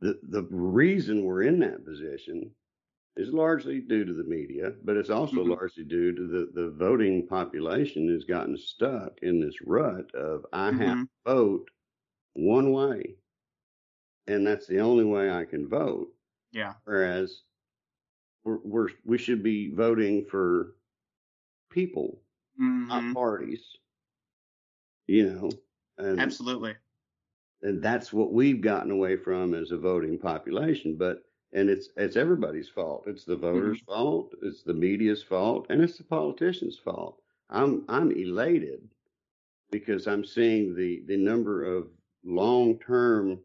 the, 0.00 0.20
the 0.22 0.44
reason 0.50 1.24
we're 1.24 1.42
in 1.44 1.60
that 1.60 1.84
position 1.84 2.54
is 3.16 3.32
largely 3.32 3.80
due 3.80 4.04
to 4.04 4.14
the 4.14 4.24
media, 4.24 4.72
but 4.84 4.96
it's 4.96 5.10
also 5.10 5.42
Mhm. 5.42 5.44
largely 5.44 5.84
due 5.84 6.14
to 6.14 6.26
the, 6.28 6.50
the 6.54 6.70
voting 6.72 7.26
population 7.28 8.08
has 8.10 8.24
gotten 8.24 8.56
stuck 8.58 9.18
in 9.22 9.40
this 9.40 9.56
rut 9.66 10.14
of 10.14 10.46
I 10.52 10.72
have 10.72 10.96
Mhm. 10.96 11.06
to 11.26 11.32
vote 11.32 11.70
one 12.34 12.72
way, 12.72 13.18
and 14.26 14.44
that's 14.46 14.66
the 14.66 14.80
only 14.80 15.04
way 15.04 15.30
I 15.30 15.44
can 15.44 15.68
vote. 15.68 16.12
Yeah. 16.52 16.74
Whereas 16.84 17.42
we're, 18.44 18.58
we're 18.64 18.88
we 19.04 19.18
should 19.18 19.42
be 19.42 19.72
voting 19.74 20.24
for 20.24 20.76
people, 21.72 22.22
not 22.90 23.04
Mhm. 23.04 23.14
parties. 23.14 23.78
You 25.06 25.30
know, 25.32 25.50
and 25.98 26.32
Absolutely. 26.32 26.76
and 27.62 27.82
that's 27.82 28.12
what 28.12 28.32
we've 28.32 28.60
gotten 28.60 28.90
away 28.90 29.16
from 29.16 29.54
as 29.54 29.70
a 29.70 29.78
voting 29.78 30.18
population. 30.18 30.96
But 30.96 31.24
and 31.52 31.70
it's 31.70 31.88
it's 31.96 32.16
everybody's 32.16 32.68
fault. 32.68 33.04
It's 33.06 33.24
the 33.24 33.36
voters' 33.36 33.80
fault. 33.86 34.34
It's 34.42 34.62
the 34.62 34.74
media's 34.74 35.22
fault, 35.22 35.66
and 35.70 35.80
it's 35.80 35.96
the 35.98 36.04
politicians' 36.04 36.78
fault. 36.78 37.22
I'm 37.48 37.84
I'm 37.88 38.10
elated 38.12 38.90
because 39.70 40.06
I'm 40.08 40.24
seeing 40.24 40.74
the 40.74 41.04
the 41.06 41.16
number 41.18 41.64
of 41.64 41.90
long 42.24 42.78
term 42.80 43.40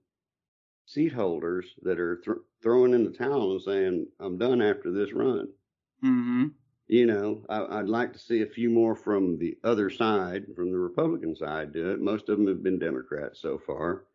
seat 0.85 1.13
holders 1.13 1.75
that 1.83 1.99
are 1.99 2.21
thr 2.23 2.33
throwing 2.63 2.93
in 2.93 3.03
the 3.05 3.11
towel 3.11 3.53
and 3.53 3.61
saying 3.61 4.07
I'm 4.19 4.37
done 4.37 4.61
after 4.61 4.91
this 4.91 5.13
run. 5.13 5.53
Mhm. 6.01 6.56
You 6.87 7.05
know, 7.05 7.43
I, 7.49 7.79
I'd 7.79 7.89
like 7.89 8.13
to 8.13 8.19
see 8.19 8.41
a 8.41 8.47
few 8.47 8.69
more 8.69 8.95
from 8.95 9.37
the 9.37 9.57
other 9.63 9.89
side, 9.89 10.45
from 10.55 10.71
the 10.71 10.77
Republican 10.77 11.35
side, 11.35 11.73
do 11.73 11.91
it. 11.91 11.99
Most 11.99 12.29
of 12.29 12.37
them 12.37 12.47
have 12.47 12.63
been 12.63 12.79
Democrats 12.79 13.41
so 13.41 13.57
far, 13.57 14.05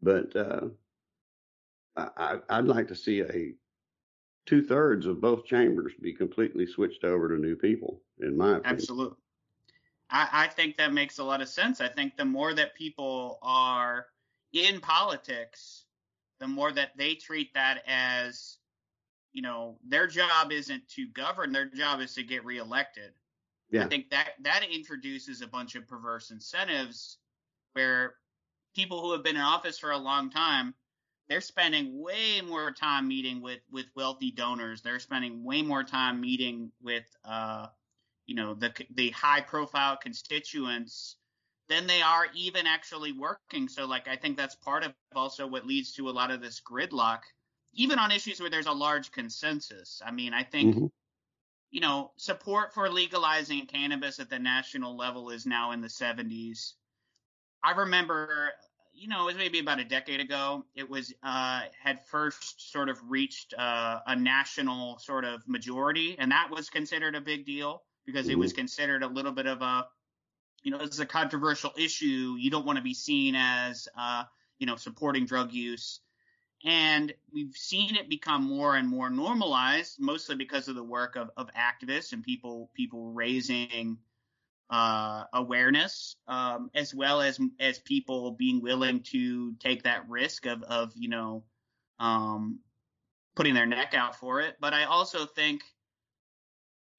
but 0.00 0.34
uh, 0.34 0.68
I, 1.96 2.38
I'd 2.48 2.64
like 2.64 2.88
to 2.88 2.94
see 2.94 3.20
a 3.20 3.52
two 4.46 4.62
thirds 4.62 5.06
of 5.06 5.20
both 5.20 5.44
chambers 5.44 5.92
be 6.00 6.12
completely 6.12 6.66
switched 6.66 7.04
over 7.04 7.28
to 7.28 7.36
new 7.36 7.56
people. 7.56 8.00
In 8.20 8.36
my 8.36 8.56
opinion, 8.56 8.76
Absolutely. 8.76 9.18
I, 10.08 10.28
I 10.32 10.48
think 10.48 10.76
that 10.76 10.92
makes 10.92 11.18
a 11.18 11.24
lot 11.24 11.42
of 11.42 11.48
sense. 11.48 11.80
I 11.80 11.88
think 11.88 12.16
the 12.16 12.24
more 12.24 12.54
that 12.54 12.74
people 12.74 13.38
are 13.42 14.06
in 14.52 14.80
politics, 14.80 15.84
the 16.38 16.46
more 16.46 16.72
that 16.72 16.96
they 16.96 17.14
treat 17.14 17.52
that 17.54 17.82
as, 17.86 18.58
you 19.36 19.42
know, 19.42 19.78
their 19.86 20.06
job 20.06 20.50
isn't 20.50 20.88
to 20.88 21.06
govern, 21.08 21.52
their 21.52 21.66
job 21.66 22.00
is 22.00 22.14
to 22.14 22.24
get 22.24 22.44
reelected. 22.46 23.12
I 23.84 23.88
think 23.88 24.10
that 24.10 24.30
that 24.44 24.64
introduces 24.64 25.42
a 25.42 25.46
bunch 25.46 25.74
of 25.74 25.86
perverse 25.86 26.30
incentives 26.30 27.18
where 27.74 28.14
people 28.74 29.02
who 29.02 29.12
have 29.12 29.22
been 29.22 29.36
in 29.36 29.42
office 29.42 29.78
for 29.78 29.90
a 29.90 29.98
long 29.98 30.30
time, 30.30 30.74
they're 31.28 31.42
spending 31.42 32.00
way 32.00 32.40
more 32.40 32.72
time 32.72 33.08
meeting 33.08 33.42
with 33.42 33.60
with 33.70 33.86
wealthy 33.94 34.30
donors. 34.30 34.80
They're 34.80 35.00
spending 35.00 35.44
way 35.44 35.60
more 35.60 35.84
time 35.84 36.20
meeting 36.20 36.72
with 36.82 37.04
uh, 37.24 37.66
you 38.26 38.34
know, 38.34 38.54
the 38.54 38.72
the 38.94 39.10
high 39.10 39.42
profile 39.42 39.98
constituents 39.98 41.16
than 41.68 41.86
they 41.86 42.00
are 42.00 42.28
even 42.34 42.66
actually 42.66 43.12
working. 43.12 43.68
So 43.68 43.86
like 43.86 44.08
I 44.08 44.16
think 44.16 44.38
that's 44.38 44.54
part 44.54 44.84
of 44.84 44.94
also 45.14 45.46
what 45.46 45.66
leads 45.66 45.92
to 45.94 46.08
a 46.08 46.10
lot 46.10 46.30
of 46.30 46.40
this 46.40 46.60
gridlock, 46.60 47.20
even 47.76 47.98
on 47.98 48.10
issues 48.10 48.40
where 48.40 48.50
there's 48.50 48.66
a 48.66 48.72
large 48.72 49.12
consensus. 49.12 50.02
I 50.04 50.10
mean, 50.10 50.34
I 50.34 50.42
think 50.42 50.74
Mhm. 50.74 50.90
you 51.70 51.80
know, 51.80 52.12
support 52.16 52.72
for 52.72 52.88
legalizing 52.90 53.66
cannabis 53.66 54.18
at 54.18 54.30
the 54.30 54.38
national 54.38 54.96
level 54.96 55.30
is 55.30 55.46
now 55.46 55.72
in 55.72 55.80
the 55.80 55.88
70s. 55.88 56.74
I 57.62 57.72
remember, 57.72 58.52
you 58.94 59.08
know, 59.08 59.22
it 59.22 59.26
was 59.26 59.36
maybe 59.36 59.58
about 59.58 59.80
a 59.80 59.84
decade 59.84 60.20
ago. 60.20 60.64
It 60.74 60.88
was 60.88 61.12
uh, 61.22 61.62
had 61.78 62.06
first 62.06 62.70
sort 62.72 62.88
of 62.88 62.98
reached 63.10 63.52
uh, 63.54 64.00
a 64.06 64.16
national 64.16 64.98
sort 65.00 65.24
of 65.24 65.46
majority, 65.46 66.18
and 66.18 66.30
that 66.30 66.48
was 66.50 66.70
considered 66.70 67.14
a 67.14 67.20
big 67.20 67.44
deal 67.44 67.82
because 68.06 68.28
it 68.28 68.38
was 68.38 68.52
considered 68.52 69.02
a 69.02 69.08
little 69.08 69.32
bit 69.32 69.46
of 69.46 69.60
a, 69.60 69.88
you 70.62 70.70
know, 70.70 70.78
this 70.78 70.90
is 70.90 71.00
a 71.00 71.06
controversial 71.06 71.72
issue. 71.76 72.36
You 72.38 72.50
don't 72.50 72.64
want 72.64 72.76
to 72.78 72.82
be 72.82 72.94
seen 72.94 73.34
as, 73.34 73.88
uh, 73.98 74.24
you 74.58 74.66
know, 74.66 74.76
supporting 74.76 75.26
drug 75.26 75.52
use 75.52 76.00
and 76.66 77.14
we've 77.32 77.56
seen 77.56 77.94
it 77.94 78.08
become 78.10 78.42
more 78.42 78.76
and 78.76 78.88
more 78.88 79.08
normalized 79.08 79.96
mostly 80.00 80.34
because 80.34 80.66
of 80.66 80.74
the 80.74 80.82
work 80.82 81.14
of, 81.14 81.30
of 81.36 81.48
activists 81.54 82.12
and 82.12 82.22
people 82.24 82.70
people 82.74 83.12
raising 83.12 83.96
uh, 84.68 85.22
awareness 85.32 86.16
um, 86.26 86.70
as 86.74 86.92
well 86.92 87.20
as 87.20 87.38
as 87.60 87.78
people 87.78 88.32
being 88.32 88.60
willing 88.60 89.00
to 89.00 89.54
take 89.60 89.84
that 89.84 90.08
risk 90.08 90.44
of 90.46 90.62
of 90.64 90.92
you 90.96 91.08
know 91.08 91.44
um, 92.00 92.58
putting 93.36 93.54
their 93.54 93.66
neck 93.66 93.94
out 93.94 94.16
for 94.16 94.40
it. 94.40 94.56
But 94.60 94.74
i 94.74 94.84
also 94.84 95.24
think 95.24 95.62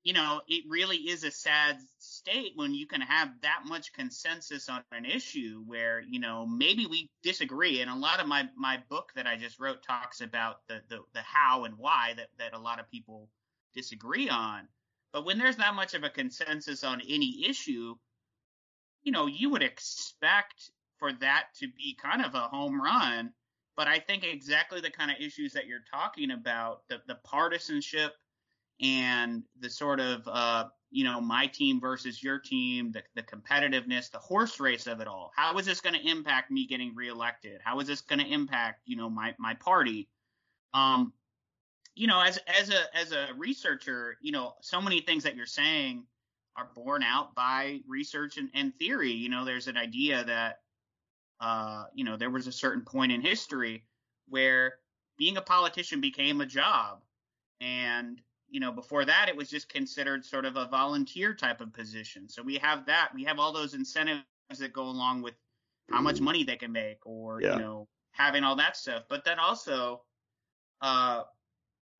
you 0.07 0.13
know 0.13 0.39
it 0.47 0.63
really 0.69 0.95
is 0.95 1.25
a 1.25 1.31
sad 1.31 1.77
state 1.99 2.53
when 2.55 2.73
you 2.73 2.87
can 2.87 3.01
have 3.01 3.29
that 3.41 3.63
much 3.65 3.91
consensus 3.91 4.69
on 4.69 4.81
an 4.93 5.03
issue 5.03 5.61
where 5.65 5.99
you 5.99 6.17
know 6.17 6.47
maybe 6.47 6.85
we 6.85 7.09
disagree. 7.23 7.81
And 7.81 7.91
a 7.91 7.95
lot 7.95 8.21
of 8.21 8.25
my 8.27 8.47
my 8.55 8.81
book 8.89 9.11
that 9.17 9.27
i 9.27 9.35
just 9.35 9.59
wrote 9.59 9.83
talks 9.83 10.21
about 10.21 10.65
the 10.69 10.79
the, 10.87 10.99
the 11.13 11.19
how 11.19 11.65
and 11.65 11.77
why 11.77 12.13
that 12.15 12.29
that 12.39 12.53
a 12.53 12.57
lot 12.57 12.79
of 12.79 12.89
people 12.89 13.27
disagree 13.75 14.29
on. 14.29 14.69
But 15.11 15.25
when 15.25 15.37
there's 15.37 15.57
that 15.57 15.75
much 15.75 15.93
of 15.93 16.05
a 16.05 16.09
consensus 16.09 16.85
on 16.85 17.01
any 17.01 17.45
issue 17.45 17.95
you 19.03 19.11
know 19.11 19.27
you 19.27 19.49
would 19.49 19.63
expect 19.63 20.71
for 20.99 21.11
that 21.11 21.47
to 21.59 21.67
be 21.67 21.97
kind 22.01 22.23
of 22.23 22.33
a 22.33 22.47
home 22.47 22.81
run. 22.81 23.33
But 23.75 23.89
i 23.89 23.99
think 23.99 24.23
exactly 24.23 24.79
the 24.79 24.89
kind 24.89 25.11
of 25.11 25.17
issues 25.19 25.51
that 25.51 25.67
you're 25.67 25.83
talking 25.91 26.31
about 26.31 26.87
the 26.87 27.01
the 27.07 27.15
partisanship 27.25 28.13
and 28.81 29.43
the 29.59 29.69
sort 29.69 29.99
of 29.99 30.27
uh, 30.27 30.65
you 30.91 31.03
know 31.03 31.19
my 31.19 31.47
team 31.47 31.79
versus 31.79 32.21
your 32.21 32.39
team, 32.39 32.91
the, 32.91 33.03
the 33.15 33.23
competitiveness, 33.23 34.11
the 34.11 34.19
horse 34.19 34.59
race 34.59 34.87
of 34.87 35.01
it 35.01 35.07
all. 35.07 35.31
How 35.35 35.57
is 35.57 35.65
this 35.65 35.81
going 35.81 35.95
to 35.95 36.09
impact 36.09 36.51
me 36.51 36.65
getting 36.65 36.95
reelected? 36.95 37.59
How 37.63 37.79
is 37.79 37.87
this 37.87 38.01
going 38.01 38.19
to 38.19 38.31
impact 38.31 38.81
you 38.85 38.95
know 38.95 39.09
my 39.09 39.35
my 39.37 39.53
party? 39.55 40.09
Um, 40.73 41.13
you 41.95 42.07
know, 42.07 42.21
as 42.21 42.39
as 42.47 42.69
a 42.69 42.95
as 42.95 43.11
a 43.11 43.29
researcher, 43.37 44.17
you 44.21 44.31
know, 44.31 44.53
so 44.61 44.79
many 44.79 45.01
things 45.01 45.23
that 45.23 45.35
you're 45.35 45.45
saying 45.45 46.03
are 46.55 46.69
borne 46.75 47.03
out 47.03 47.35
by 47.35 47.81
research 47.87 48.37
and, 48.37 48.49
and 48.53 48.73
theory. 48.77 49.11
You 49.11 49.29
know, 49.29 49.45
there's 49.45 49.67
an 49.67 49.77
idea 49.77 50.23
that 50.23 50.59
uh, 51.39 51.85
you 51.93 52.03
know 52.03 52.15
there 52.15 52.29
was 52.29 52.47
a 52.47 52.51
certain 52.51 52.83
point 52.83 53.11
in 53.11 53.21
history 53.21 53.83
where 54.29 54.75
being 55.17 55.37
a 55.37 55.41
politician 55.41 55.99
became 55.99 56.41
a 56.41 56.45
job 56.45 57.01
and 57.59 58.21
you 58.49 58.59
know 58.59 58.71
before 58.71 59.05
that 59.05 59.29
it 59.29 59.35
was 59.35 59.49
just 59.49 59.69
considered 59.69 60.25
sort 60.25 60.45
of 60.45 60.55
a 60.55 60.67
volunteer 60.67 61.33
type 61.33 61.61
of 61.61 61.73
position. 61.73 62.27
So 62.29 62.41
we 62.43 62.57
have 62.57 62.85
that. 62.85 63.11
We 63.13 63.23
have 63.25 63.39
all 63.39 63.51
those 63.53 63.73
incentives 63.73 64.23
that 64.59 64.73
go 64.73 64.83
along 64.83 65.21
with 65.21 65.35
how 65.89 66.01
much 66.01 66.21
money 66.21 66.43
they 66.43 66.57
can 66.57 66.71
make, 66.71 67.05
or 67.05 67.41
Yeah. 67.41 67.53
you 67.53 67.59
know 67.59 67.87
having 68.11 68.43
all 68.43 68.55
that 68.55 68.75
stuff. 68.77 69.03
But 69.09 69.23
then 69.25 69.39
also, 69.39 70.03
uh, 70.81 71.23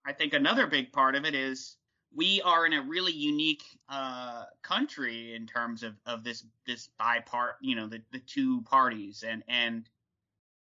I 0.06 0.13
think 0.13 0.34
another 0.34 0.68
big 0.68 0.92
part 0.92 1.16
of 1.16 1.25
it 1.25 1.36
is 1.36 1.77
we 2.16 2.42
are 2.42 2.66
in 2.66 2.74
a 2.74 2.82
really 2.82 3.12
unique 3.12 3.63
uh, 3.89 4.46
country 4.62 5.36
in 5.36 5.46
terms 5.46 5.84
of, 5.84 5.96
of 6.06 6.24
this 6.24 6.46
this 6.66 6.89
bipart, 7.00 7.54
you 7.62 7.75
know, 7.75 7.88
the, 7.88 8.01
the 8.12 8.20
two 8.20 8.62
parties 8.62 9.24
and 9.27 9.44
and 9.48 9.89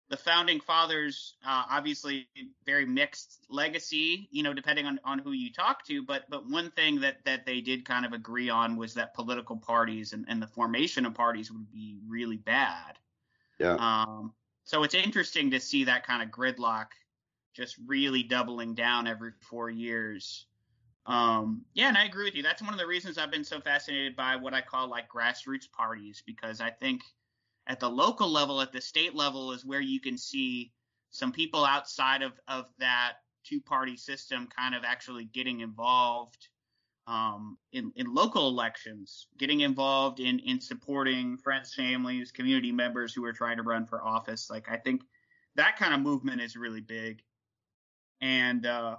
the 0.08 0.16
founding 0.16 0.58
fathers 0.60 1.34
uh, 1.46 1.64
obviously 1.70 2.28
very 2.64 2.86
mixed 2.86 3.44
legacy, 3.50 4.28
you 4.30 4.42
know, 4.42 4.54
depending 4.54 4.86
on, 4.86 4.98
on 5.04 5.18
who 5.18 5.32
you 5.32 5.52
talk 5.52 5.84
to. 5.86 6.02
But 6.02 6.24
but 6.30 6.48
one 6.48 6.70
thing 6.70 7.00
that 7.00 7.24
that 7.24 7.44
they 7.44 7.60
did 7.60 7.84
kind 7.84 8.06
of 8.06 8.12
agree 8.12 8.48
on 8.48 8.76
was 8.76 8.94
that 8.94 9.14
political 9.14 9.56
parties 9.56 10.12
and, 10.12 10.24
and 10.28 10.40
the 10.40 10.46
formation 10.46 11.04
of 11.04 11.14
parties 11.14 11.52
would 11.52 11.70
be 11.70 11.98
really 12.06 12.38
bad. 12.38 12.98
Yeah. 13.58 13.74
Um, 13.74 14.32
so 14.64 14.82
it's 14.82 14.94
interesting 14.94 15.50
to 15.50 15.60
see 15.60 15.84
that 15.84 16.06
kind 16.06 16.22
of 16.22 16.30
gridlock 16.30 16.86
just 17.54 17.76
really 17.86 18.22
doubling 18.22 18.74
down 18.74 19.06
every 19.06 19.32
four 19.40 19.68
years. 19.68 20.46
Um, 21.06 21.64
yeah, 21.74 21.88
and 21.88 21.96
I 21.96 22.04
agree 22.04 22.24
with 22.24 22.34
you. 22.34 22.42
That's 22.42 22.62
one 22.62 22.72
of 22.72 22.78
the 22.78 22.86
reasons 22.86 23.16
I've 23.18 23.30
been 23.30 23.44
so 23.44 23.60
fascinated 23.60 24.14
by 24.14 24.36
what 24.36 24.52
I 24.52 24.60
call 24.60 24.88
like 24.88 25.08
grassroots 25.08 25.70
parties 25.70 26.22
because 26.24 26.60
I 26.60 26.70
think 26.70 27.02
at 27.68 27.80
the 27.80 27.88
local 27.88 28.28
level, 28.28 28.60
at 28.60 28.72
the 28.72 28.80
state 28.80 29.14
level, 29.14 29.52
is 29.52 29.64
where 29.64 29.80
you 29.80 30.00
can 30.00 30.16
see 30.16 30.72
some 31.10 31.32
people 31.32 31.64
outside 31.64 32.22
of 32.22 32.32
of 32.48 32.66
that 32.78 33.14
two 33.44 33.60
party 33.60 33.96
system 33.96 34.48
kind 34.54 34.74
of 34.74 34.84
actually 34.84 35.24
getting 35.26 35.60
involved 35.60 36.48
um, 37.06 37.56
in, 37.72 37.90
in 37.96 38.14
local 38.14 38.48
elections, 38.48 39.28
getting 39.38 39.60
involved 39.60 40.20
in 40.20 40.38
in 40.40 40.60
supporting 40.60 41.38
friends, 41.38 41.74
families, 41.74 42.32
community 42.32 42.72
members 42.72 43.14
who 43.14 43.24
are 43.24 43.32
trying 43.32 43.56
to 43.56 43.62
run 43.62 43.86
for 43.86 44.04
office. 44.04 44.50
Like 44.50 44.68
I 44.70 44.76
think 44.76 45.02
that 45.56 45.76
kind 45.76 45.94
of 45.94 46.00
movement 46.00 46.40
is 46.40 46.56
really 46.56 46.82
big, 46.82 47.22
and 48.20 48.66
uh, 48.66 48.96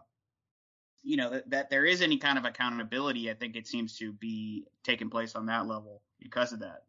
you 1.03 1.17
know 1.17 1.29
that, 1.29 1.49
that 1.51 1.69
there 1.69 1.85
is 1.85 2.01
any 2.01 2.17
kind 2.17 2.37
of 2.37 2.45
accountability. 2.45 3.29
I 3.29 3.35
think 3.35 3.55
it 3.55 3.67
seems 3.67 3.97
to 3.97 4.11
be 4.11 4.65
taking 4.83 5.09
place 5.09 5.35
on 5.35 5.45
that 5.45 5.67
level 5.67 6.01
because 6.19 6.51
of 6.51 6.59
that. 6.59 6.83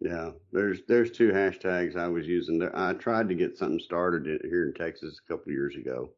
Yeah, 0.00 0.32
there's 0.52 0.82
there's 0.86 1.10
two 1.10 1.30
hashtags 1.30 1.96
I 1.96 2.08
was 2.08 2.26
using. 2.28 2.58
There- 2.58 2.76
I 2.76 2.94
tried 2.94 3.28
to 3.28 3.34
get 3.34 3.56
something 3.56 3.78
started 3.80 4.42
here 4.44 4.66
in 4.66 4.74
Texas 4.74 5.18
a 5.18 5.28
couple 5.28 5.50
of 5.50 5.54
years 5.54 5.76
ago, 5.76 6.14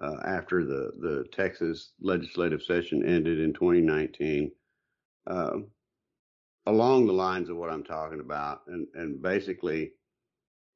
uh, 0.00 0.18
after 0.24 0.64
the 0.64 0.92
the 1.00 1.26
Texas 1.32 1.94
legislative 2.00 2.62
session 2.62 3.04
ended 3.04 3.40
in 3.40 3.52
2019, 3.54 4.52
um, 5.26 5.72
along 6.66 7.06
the 7.06 7.12
lines 7.14 7.48
of 7.50 7.56
what 7.56 7.70
I'm 7.70 7.84
talking 7.84 8.20
about, 8.20 8.62
and 8.68 8.88
and 8.94 9.22
basically, 9.22 9.94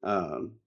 um, 0.03 0.61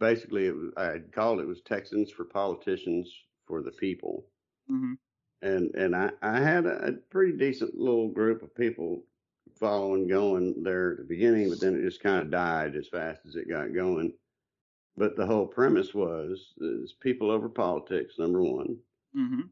basically 0.00 0.46
it 0.46 0.56
was, 0.56 0.72
I 0.76 1.00
called 1.12 1.40
it 1.40 1.46
was 1.48 1.62
Texans 1.62 2.10
for 2.12 2.24
Politicians 2.26 3.12
for 3.46 3.62
the 3.62 3.72
People, 3.72 4.30
hmm 4.68 4.94
and 5.42 5.74
and 5.74 5.94
I, 5.94 6.12
I 6.22 6.40
had 6.40 6.66
a 6.66 6.92
pretty 7.10 7.36
decent 7.36 7.74
little 7.74 8.10
group 8.10 8.42
of 8.42 8.54
people 8.54 9.04
following 9.64 10.08
going 10.08 10.62
there 10.64 10.92
at 10.92 10.98
the 10.98 11.04
beginning, 11.04 11.50
but 11.50 11.60
then 11.60 11.76
it 11.76 11.82
just 11.82 12.02
kind 12.02 12.22
of 12.22 12.30
died 12.30 12.76
as 12.76 12.88
fast 12.88 13.26
as 13.26 13.36
it 13.36 13.48
got 13.48 13.74
going. 13.74 14.14
But 14.96 15.16
the 15.16 15.26
whole 15.26 15.46
premise 15.46 15.94
was 15.94 16.54
is 16.60 16.92
people 16.92 17.30
over 17.30 17.48
politics, 17.48 18.18
number 18.18 18.42
one, 18.42 18.80
hmm 19.14 19.50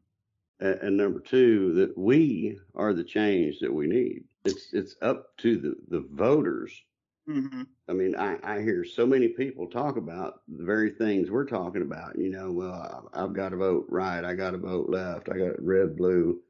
and, 0.59 0.79
and 0.81 0.97
number 0.97 1.19
two 1.19 1.73
that 1.73 1.97
we 1.97 2.59
are 2.75 2.93
the 2.93 3.03
change 3.03 3.59
that 3.59 3.73
we 3.73 3.87
need. 3.87 4.25
It's 4.45 4.73
it's 4.73 4.95
up 5.01 5.37
to 5.37 5.57
the 5.57 5.75
the 5.87 6.01
voters 6.01 6.83
hmm 7.27 7.63
I 7.89 7.93
mean, 7.93 8.15
I, 8.15 8.37
I 8.43 8.61
hear 8.61 8.83
so 8.85 9.05
many 9.05 9.27
people 9.29 9.67
talk 9.67 9.97
about 9.97 10.41
the 10.47 10.63
very 10.63 10.91
things 10.91 11.29
we're 11.29 11.45
talking 11.45 11.81
about. 11.81 12.17
You 12.17 12.29
know, 12.29 12.51
well, 12.51 13.09
I- 13.13 13.23
I've 13.23 13.33
got 13.33 13.49
to 13.49 13.57
vote 13.57 13.85
right. 13.89 14.23
I 14.23 14.33
got 14.35 14.51
to 14.51 14.57
vote 14.57 14.89
left. 14.89 15.29
I 15.29 15.37
got 15.37 15.61
red, 15.63 15.95
blue. 15.97 16.41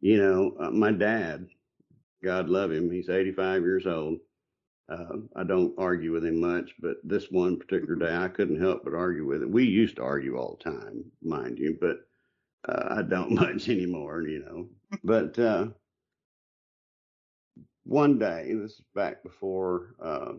You 0.00 0.18
know, 0.18 0.56
uh, 0.58 0.70
my 0.70 0.92
dad, 0.92 1.48
God 2.22 2.48
love 2.48 2.70
him, 2.72 2.90
he's 2.90 3.08
85 3.08 3.62
years 3.62 3.86
old. 3.86 4.18
Uh, 4.88 5.18
I 5.36 5.44
don't 5.44 5.74
argue 5.78 6.12
with 6.12 6.24
him 6.24 6.40
much, 6.40 6.74
but 6.80 6.96
this 7.04 7.30
one 7.30 7.58
particular 7.58 7.94
day, 7.94 8.14
I 8.14 8.28
couldn't 8.28 8.60
help 8.60 8.84
but 8.84 8.94
argue 8.94 9.24
with 9.24 9.42
him. 9.42 9.52
We 9.52 9.64
used 9.64 9.96
to 9.96 10.02
argue 10.02 10.36
all 10.36 10.58
the 10.58 10.70
time, 10.70 11.04
mind 11.22 11.58
you, 11.58 11.78
but 11.80 11.98
uh, 12.68 12.96
I 12.98 13.02
don't 13.02 13.32
much 13.34 13.68
anymore, 13.68 14.22
you 14.22 14.40
know. 14.44 14.68
But 15.04 15.38
uh, 15.38 15.68
one 17.84 18.18
day, 18.18 18.52
this 18.54 18.72
is 18.72 18.82
back 18.94 19.22
before 19.22 19.94
uh, 20.02 20.32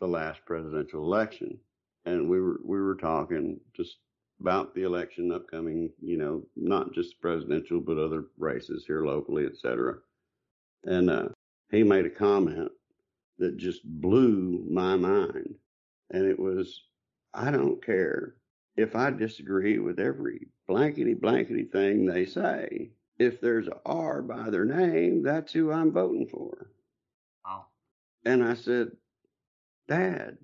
the 0.00 0.06
last 0.06 0.40
presidential 0.46 1.02
election, 1.02 1.58
and 2.04 2.28
we 2.28 2.40
were 2.40 2.60
we 2.64 2.80
were 2.80 2.96
talking 2.96 3.58
just 3.74 3.96
about 4.40 4.74
the 4.74 4.82
election 4.82 5.32
upcoming, 5.32 5.90
you 6.02 6.18
know, 6.18 6.42
not 6.56 6.92
just 6.92 7.20
presidential 7.20 7.80
but 7.80 7.98
other 7.98 8.26
races 8.36 8.84
here 8.86 9.04
locally, 9.06 9.46
et 9.46 9.56
cetera. 9.56 9.94
And 10.86 11.10
uh, 11.10 11.28
he 11.70 11.82
made 11.82 12.06
a 12.06 12.10
comment 12.10 12.70
that 13.38 13.56
just 13.56 13.84
blew 13.84 14.64
my 14.70 14.96
mind, 14.96 15.54
and 16.10 16.24
it 16.24 16.38
was, 16.38 16.84
I 17.32 17.50
don't 17.50 17.84
care 17.84 18.36
if 18.76 18.94
I 18.94 19.10
disagree 19.10 19.78
with 19.78 19.98
every 19.98 20.48
blankety 20.68 21.14
blankety 21.14 21.64
thing 21.64 22.06
they 22.06 22.26
say. 22.26 22.90
If 23.18 23.40
there's 23.40 23.68
a 23.68 23.80
R 23.86 24.22
by 24.22 24.50
their 24.50 24.64
name, 24.64 25.22
that's 25.22 25.52
who 25.52 25.70
I'm 25.70 25.92
voting 25.92 26.26
for. 26.26 26.70
Wow. 27.44 27.66
And 28.24 28.42
I 28.42 28.54
said, 28.54 28.90
Dad, 29.88 30.36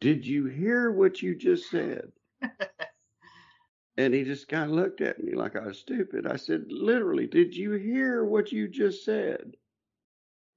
did 0.00 0.26
you 0.26 0.46
hear 0.46 0.90
what 0.90 1.22
you 1.22 1.34
just 1.34 1.70
said? 1.70 2.12
and 3.96 4.12
he 4.12 4.24
just 4.24 4.48
kind 4.48 4.64
of 4.64 4.76
looked 4.76 5.00
at 5.00 5.22
me 5.22 5.34
like 5.34 5.56
I 5.56 5.66
was 5.66 5.78
stupid. 5.78 6.26
I 6.26 6.36
said, 6.36 6.64
Literally, 6.68 7.26
did 7.26 7.54
you 7.56 7.72
hear 7.72 8.24
what 8.24 8.52
you 8.52 8.68
just 8.68 9.04
said? 9.04 9.54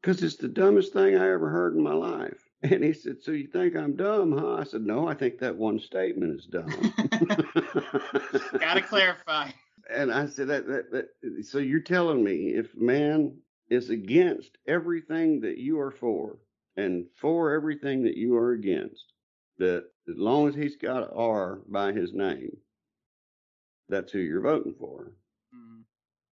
Because 0.06 0.22
it's 0.22 0.36
the 0.36 0.48
dumbest 0.48 0.94
thing 0.94 1.18
I 1.18 1.32
ever 1.32 1.50
heard 1.50 1.76
in 1.76 1.82
my 1.82 1.94
life. 1.94 2.38
And 2.62 2.84
he 2.84 2.94
said, 2.94 3.22
So 3.22 3.32
you 3.32 3.48
think 3.48 3.76
I'm 3.76 3.96
dumb, 3.96 4.36
huh? 4.38 4.56
I 4.56 4.63
said, 4.63 4.82
No, 4.82 5.08
I 5.08 5.13
think 5.13 5.39
that 5.39 5.56
one 5.56 5.80
statement 5.80 6.39
is 6.39 6.46
dumb. 6.46 6.68
Got 8.60 8.76
to 8.76 8.82
clarify. 8.82 9.50
And 9.89 10.12
I 10.12 10.26
said, 10.26 10.48
that, 10.48 10.68
that, 10.68 10.91
that, 10.91 11.46
so 11.46 11.60
you're 11.60 11.80
telling 11.80 12.24
me 12.24 12.54
if 12.56 12.76
man 12.76 13.36
is 13.70 13.91
against 13.91 14.58
everything 14.68 15.41
that 15.41 15.58
you 15.58 15.80
are 15.80 15.91
for 15.91 16.38
and 16.76 17.06
for 17.20 17.54
everything 17.54 18.04
that 18.04 18.18
you 18.18 18.36
are 18.36 18.54
against, 18.54 19.13
that 19.60 19.86
as 20.10 20.18
long 20.18 20.48
as 20.48 20.56
he's 20.56 20.76
got 20.76 21.04
an 21.04 21.10
R 21.15 21.62
by 21.68 21.91
his 21.94 22.13
name, 22.13 22.58
that's 23.89 24.12
who 24.12 24.20
you're 24.20 24.41
voting 24.41 24.76
for. 24.80 25.12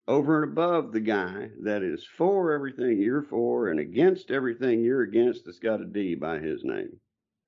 Over 0.08 0.44
and 0.44 0.52
above 0.52 0.92
the 0.92 1.00
guy 1.02 1.50
that 1.62 1.82
is 1.84 2.06
for 2.06 2.52
everything 2.52 3.02
you're 3.02 3.22
for 3.24 3.70
and 3.70 3.80
against 3.80 4.32
everything 4.32 4.84
you're 4.84 5.04
against 5.04 5.46
that's 5.46 5.60
got 5.60 5.82
a 5.82 5.86
D 5.86 6.16
by 6.16 6.40
his 6.40 6.64
name. 6.64 7.00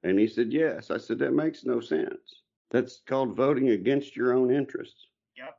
And 0.03 0.19
he 0.19 0.27
said, 0.27 0.53
yes. 0.53 0.91
I 0.91 0.97
said, 0.97 1.19
that 1.19 1.33
makes 1.33 1.65
no 1.65 1.79
sense. 1.81 2.43
That's 2.71 3.01
called 3.07 3.35
voting 3.35 3.69
against 3.69 4.15
your 4.15 4.33
own 4.33 4.51
interests 4.51 5.07
Yep. 5.37 5.57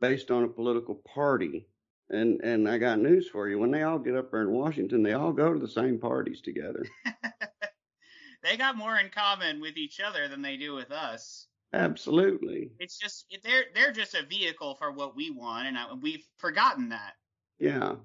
based 0.00 0.30
on 0.30 0.44
a 0.44 0.48
political 0.48 0.96
party. 0.96 1.66
And 2.10 2.40
and 2.42 2.68
I 2.68 2.78
got 2.78 3.00
news 3.00 3.28
for 3.28 3.48
you. 3.48 3.58
When 3.58 3.72
they 3.72 3.82
all 3.82 3.98
get 3.98 4.16
up 4.16 4.30
there 4.30 4.42
in 4.42 4.50
Washington, 4.52 5.02
they 5.02 5.14
all 5.14 5.32
go 5.32 5.52
to 5.52 5.58
the 5.58 5.68
same 5.68 5.98
parties 5.98 6.40
together. 6.40 6.86
they 8.42 8.56
got 8.56 8.76
more 8.76 8.98
in 8.98 9.08
common 9.10 9.60
with 9.60 9.76
each 9.76 10.00
other 10.00 10.28
than 10.28 10.42
they 10.42 10.56
do 10.56 10.74
with 10.74 10.92
us. 10.92 11.45
Absolutely. 11.72 12.70
It's 12.78 12.98
just 12.98 13.26
they're 13.44 13.64
they're 13.74 13.92
just 13.92 14.14
a 14.14 14.24
vehicle 14.24 14.74
for 14.76 14.92
what 14.92 15.16
we 15.16 15.30
want, 15.30 15.66
and 15.68 15.76
I, 15.78 15.92
we've 15.94 16.24
forgotten 16.38 16.88
that. 16.90 17.14
Yeah. 17.58 17.96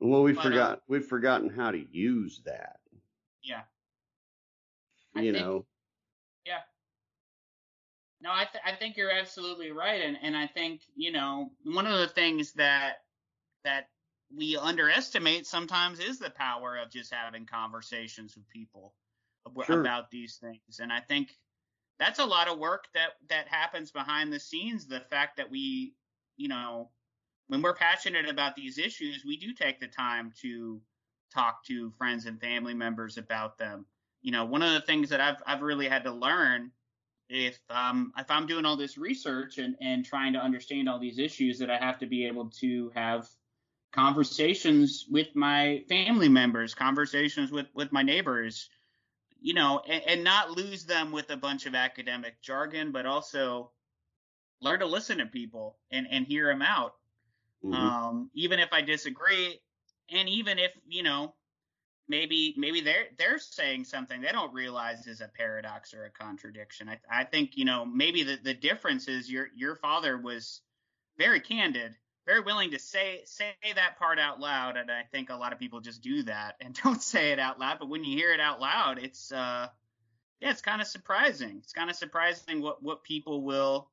Well, 0.00 0.22
we 0.22 0.32
But, 0.32 0.40
uh, 0.40 0.48
forgot 0.50 0.82
we've 0.88 1.06
forgotten 1.06 1.50
how 1.50 1.70
to 1.70 1.84
use 1.90 2.40
that. 2.46 2.80
Yeah. 3.42 3.62
I 5.14 5.20
You 5.22 5.32
think- 5.32 5.44
know. 5.44 5.66
Yeah. 6.46 6.60
No, 8.22 8.30
I 8.32 8.44
th- 8.46 8.64
I 8.64 8.74
think 8.74 8.96
you're 8.96 9.10
absolutely 9.10 9.70
right, 9.70 10.00
and 10.02 10.16
and 10.22 10.36
I 10.36 10.46
think 10.46 10.82
you 10.94 11.12
know 11.12 11.52
one 11.64 11.86
of 11.86 11.98
the 11.98 12.08
things 12.08 12.52
that 12.54 13.04
that 13.64 13.88
we 14.34 14.56
underestimate 14.56 15.46
sometimes 15.46 15.98
is 16.00 16.18
the 16.18 16.30
power 16.30 16.76
of 16.78 16.90
just 16.90 17.12
having 17.12 17.46
conversations 17.46 18.36
with 18.36 18.48
people 18.48 18.94
Sure. 19.66 19.80
about 19.80 20.10
these 20.10 20.36
things, 20.36 20.78
and 20.80 20.92
I 20.92 21.00
think 21.00 21.36
that's 22.00 22.18
a 22.18 22.24
lot 22.24 22.48
of 22.48 22.58
work 22.58 22.86
that 22.94 23.10
that 23.28 23.46
happens 23.46 23.92
behind 23.92 24.32
the 24.32 24.40
scenes. 24.40 24.86
The 24.86 25.02
fact 25.10 25.36
that 25.36 25.50
we, 25.50 25.94
you 26.36 26.48
know, 26.48 26.88
when 27.48 27.62
we're 27.62 27.74
passionate 27.74 28.28
about 28.28 28.56
these 28.56 28.78
issues, 28.78 29.24
we 29.24 29.36
do 29.36 29.52
take 29.52 29.78
the 29.78 29.86
time 29.86 30.32
to 30.40 30.80
talk 31.32 31.64
to 31.66 31.92
friends 31.98 32.24
and 32.24 32.40
family 32.40 32.74
members 32.74 33.18
about 33.18 33.58
them. 33.58 33.84
You 34.22 34.32
know, 34.32 34.46
one 34.46 34.62
of 34.62 34.72
the 34.72 34.80
things 34.80 35.10
that 35.10 35.20
I've 35.20 35.42
I've 35.46 35.62
really 35.62 35.88
had 35.88 36.04
to 36.04 36.12
learn 36.12 36.72
if 37.28 37.60
um 37.68 38.12
if 38.16 38.30
I'm 38.30 38.46
doing 38.46 38.64
all 38.64 38.76
this 38.76 38.96
research 38.96 39.58
and 39.58 39.76
and 39.82 40.04
trying 40.04 40.32
to 40.32 40.40
understand 40.40 40.88
all 40.88 40.98
these 40.98 41.18
issues 41.18 41.58
that 41.58 41.70
I 41.70 41.76
have 41.76 41.98
to 41.98 42.06
be 42.06 42.26
able 42.26 42.50
to 42.60 42.90
have 42.94 43.28
conversations 43.92 45.06
with 45.10 45.34
my 45.34 45.84
family 45.88 46.28
members, 46.30 46.74
conversations 46.74 47.52
with 47.52 47.66
with 47.74 47.92
my 47.92 48.02
neighbors, 48.02 48.70
you 49.40 49.54
know, 49.54 49.82
and, 49.88 50.02
and 50.06 50.24
not 50.24 50.50
lose 50.50 50.84
them 50.84 51.12
with 51.12 51.30
a 51.30 51.36
bunch 51.36 51.66
of 51.66 51.74
academic 51.74 52.40
jargon, 52.42 52.92
but 52.92 53.06
also 53.06 53.70
learn 54.60 54.80
to 54.80 54.86
listen 54.86 55.18
to 55.18 55.26
people 55.26 55.78
and 55.90 56.06
and 56.10 56.26
hear 56.26 56.46
them 56.46 56.62
out. 56.62 56.94
Mm-hmm. 57.64 57.74
Um, 57.74 58.30
even 58.34 58.58
if 58.58 58.72
I 58.72 58.80
disagree, 58.80 59.60
and 60.10 60.28
even 60.28 60.58
if 60.58 60.72
you 60.86 61.02
know 61.02 61.34
maybe 62.08 62.54
maybe 62.58 62.80
they're 62.80 63.06
they're 63.18 63.38
saying 63.38 63.84
something 63.84 64.20
they 64.20 64.32
don't 64.32 64.52
realize 64.52 65.06
is 65.06 65.20
a 65.20 65.30
paradox 65.36 65.94
or 65.94 66.04
a 66.04 66.10
contradiction. 66.10 66.88
I, 66.88 66.98
I 67.10 67.24
think 67.24 67.56
you 67.56 67.64
know 67.64 67.86
maybe 67.86 68.22
the, 68.24 68.38
the 68.42 68.54
difference 68.54 69.08
is 69.08 69.30
your 69.30 69.48
your 69.54 69.76
father 69.76 70.18
was 70.18 70.60
very 71.16 71.40
candid, 71.40 71.94
very 72.30 72.42
willing 72.42 72.70
to 72.70 72.78
say 72.78 73.22
say 73.24 73.54
that 73.74 73.98
part 73.98 74.18
out 74.18 74.40
loud, 74.40 74.76
and 74.76 74.90
I 74.90 75.02
think 75.10 75.30
a 75.30 75.36
lot 75.36 75.52
of 75.52 75.58
people 75.58 75.80
just 75.80 76.02
do 76.02 76.22
that 76.24 76.56
and 76.60 76.74
don't 76.84 77.02
say 77.02 77.32
it 77.32 77.38
out 77.38 77.58
loud. 77.58 77.78
But 77.78 77.88
when 77.88 78.04
you 78.04 78.16
hear 78.16 78.32
it 78.32 78.40
out 78.40 78.60
loud, 78.60 78.98
it's 78.98 79.32
uh 79.32 79.68
yeah, 80.40 80.50
it's 80.50 80.62
kind 80.62 80.80
of 80.80 80.86
surprising. 80.86 81.60
It's 81.62 81.72
kind 81.72 81.90
of 81.90 81.96
surprising 81.96 82.62
what 82.62 82.82
what 82.82 83.02
people 83.02 83.42
will 83.42 83.90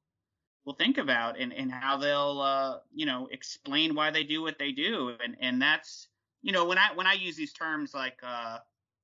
will 0.65 0.73
think 0.73 0.97
about 0.97 1.39
and 1.39 1.54
and 1.54 1.71
how 1.71 1.97
they'll 1.97 2.41
uh 2.41 2.78
you 2.93 3.06
know 3.06 3.28
explain 3.32 3.95
why 3.95 4.12
they 4.12 4.23
do 4.23 4.41
what 4.41 4.60
they 4.60 4.71
do, 4.71 5.13
and 5.23 5.36
and 5.39 5.62
that's 5.62 6.08
you 6.41 6.52
know, 6.52 6.65
when 6.65 6.78
I 6.78 6.93
when 6.93 7.08
I 7.08 7.13
use 7.13 7.36
these 7.36 7.54
terms 7.54 7.93
like 7.93 8.19
uh, 8.23 8.60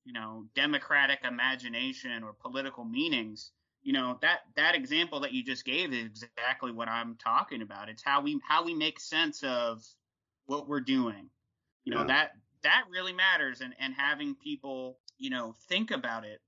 you 0.06 0.14
know, 0.14 0.46
democratic 0.56 1.20
imagination 1.24 2.24
or 2.24 2.34
political 2.34 2.86
meanings, 2.86 3.52
you 3.84 3.92
know, 3.92 4.18
that 4.22 4.40
that 4.56 4.76
example 4.76 5.20
that 5.20 5.34
you 5.34 5.44
just 5.44 5.66
gave 5.66 5.94
is 5.94 6.24
exactly 6.24 6.72
what 6.72 6.88
I'm 6.88 7.16
talking 7.18 7.62
about. 7.62 7.90
It's 7.90 8.02
how 8.02 8.22
we 8.22 8.40
how 8.48 8.64
we 8.64 8.74
make 8.74 9.00
sense 9.00 9.44
of 9.44 9.84
what 10.46 10.68
we're 10.68 10.80
doing. 10.80 11.30
You 11.84 11.94
know, 11.94 12.02
yeah. 12.02 12.08
that 12.08 12.32
that 12.64 12.86
really 12.90 13.14
matters 13.14 13.60
and 13.60 13.74
and 13.80 13.94
having 13.94 14.36
people, 14.36 15.00
you 15.18 15.30
know, 15.30 15.54
think 15.68 15.92
about 15.92 16.24
it 16.24 16.40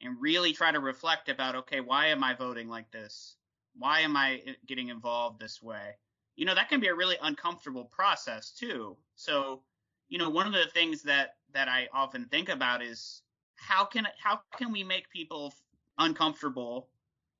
and 0.00 0.16
really 0.18 0.52
try 0.52 0.72
to 0.72 0.80
reflect 0.80 1.28
about 1.28 1.54
okay, 1.56 1.80
why 1.80 2.06
am 2.06 2.24
I 2.24 2.34
voting 2.34 2.68
like 2.68 2.90
this? 2.90 3.36
Why 3.76 4.00
am 4.00 4.16
I 4.16 4.42
uh, 4.48 4.52
getting 4.66 4.88
involved 4.88 5.40
this 5.40 5.62
way? 5.62 5.96
You 6.36 6.46
know, 6.46 6.54
that 6.54 6.70
can 6.70 6.80
be 6.80 6.88
a 6.88 6.94
really 6.94 7.16
uncomfortable 7.20 7.84
process 7.84 8.50
too. 8.50 8.96
So 9.14 9.62
you 10.08 10.16
know, 10.16 10.30
one 10.30 10.46
of 10.46 10.54
the 10.54 10.70
things 10.72 11.02
that 11.02 11.34
that 11.52 11.68
I 11.68 11.88
often 11.92 12.24
think 12.30 12.48
about 12.48 12.82
is 12.82 13.20
how 13.56 13.84
can 13.84 14.06
how 14.22 14.40
can 14.56 14.72
we 14.72 14.82
make 14.84 15.10
people 15.10 15.52
uncomfortable 15.98 16.88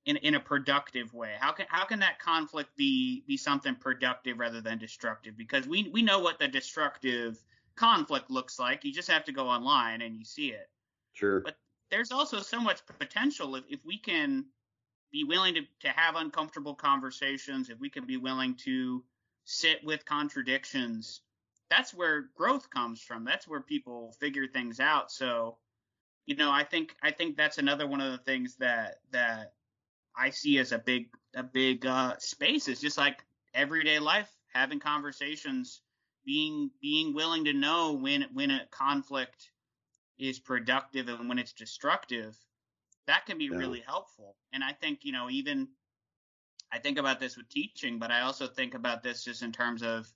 in 0.06 0.16
in 0.18 0.34
a 0.34 0.40
productive 0.40 1.12
way? 1.14 1.34
How 1.38 1.52
can 1.52 1.66
how 1.68 1.84
can 1.84 2.00
that 2.00 2.18
conflict 2.18 2.76
be 2.76 3.24
be 3.26 3.36
something 3.36 3.74
productive 3.74 4.38
rather 4.38 4.60
than 4.60 4.78
destructive? 4.78 5.36
Because 5.36 5.66
we 5.66 5.88
we 5.92 6.02
know 6.02 6.20
what 6.20 6.38
the 6.38 6.48
destructive 6.48 7.42
conflict 7.76 8.30
looks 8.30 8.58
like. 8.58 8.84
You 8.84 8.92
just 8.92 9.10
have 9.10 9.24
to 9.24 9.32
go 9.32 9.48
online 9.48 10.02
and 10.02 10.16
you 10.16 10.24
see 10.24 10.48
it. 10.48 10.68
Sure. 11.12 11.40
But 11.40 11.56
there's 11.90 12.12
also 12.12 12.40
so 12.40 12.60
much 12.60 12.80
potential 12.98 13.54
if, 13.56 13.64
if 13.68 13.80
we 13.84 13.98
can 13.98 14.44
be 15.10 15.24
willing 15.24 15.54
to, 15.54 15.62
to 15.80 15.88
have 15.88 16.16
uncomfortable 16.16 16.74
conversations, 16.74 17.70
if 17.70 17.78
we 17.78 17.88
can 17.88 18.04
be 18.04 18.16
willing 18.16 18.54
to 18.54 19.02
sit 19.44 19.82
with 19.84 20.04
contradictions, 20.04 21.20
that's 21.70 21.94
where 21.94 22.28
growth 22.36 22.68
comes 22.70 23.00
from. 23.00 23.24
That's 23.24 23.48
where 23.48 23.60
people 23.60 24.14
figure 24.20 24.46
things 24.46 24.80
out. 24.80 25.10
So, 25.10 25.56
you 26.28 26.36
know, 26.36 26.50
I 26.50 26.62
think 26.62 26.94
I 27.02 27.10
think 27.10 27.38
that's 27.38 27.56
another 27.56 27.86
one 27.86 28.02
of 28.02 28.12
the 28.12 28.18
things 28.18 28.56
that 28.56 28.96
that 29.12 29.54
I 30.14 30.28
see 30.28 30.58
as 30.58 30.72
a 30.72 30.78
big 30.78 31.08
a 31.34 31.42
big 31.42 31.86
uh, 31.86 32.16
space 32.18 32.68
is 32.68 32.82
just 32.82 32.98
like 32.98 33.24
everyday 33.54 33.98
life, 33.98 34.30
having 34.52 34.78
conversations, 34.78 35.80
being 36.26 36.70
being 36.82 37.14
willing 37.14 37.46
to 37.46 37.54
know 37.54 37.94
when 37.94 38.26
when 38.34 38.50
a 38.50 38.66
conflict 38.70 39.50
is 40.18 40.38
productive 40.38 41.08
and 41.08 41.30
when 41.30 41.38
it's 41.38 41.54
destructive. 41.54 42.36
That 43.06 43.24
can 43.24 43.38
be 43.38 43.46
yeah. 43.46 43.56
really 43.56 43.80
helpful. 43.80 44.36
And 44.52 44.62
I 44.62 44.74
think 44.74 45.06
you 45.06 45.12
know 45.12 45.30
even 45.30 45.66
I 46.70 46.78
think 46.78 46.98
about 46.98 47.20
this 47.20 47.38
with 47.38 47.48
teaching, 47.48 47.98
but 47.98 48.10
I 48.10 48.20
also 48.20 48.46
think 48.46 48.74
about 48.74 49.02
this 49.02 49.24
just 49.24 49.42
in 49.42 49.50
terms 49.50 49.82
of 49.82 50.06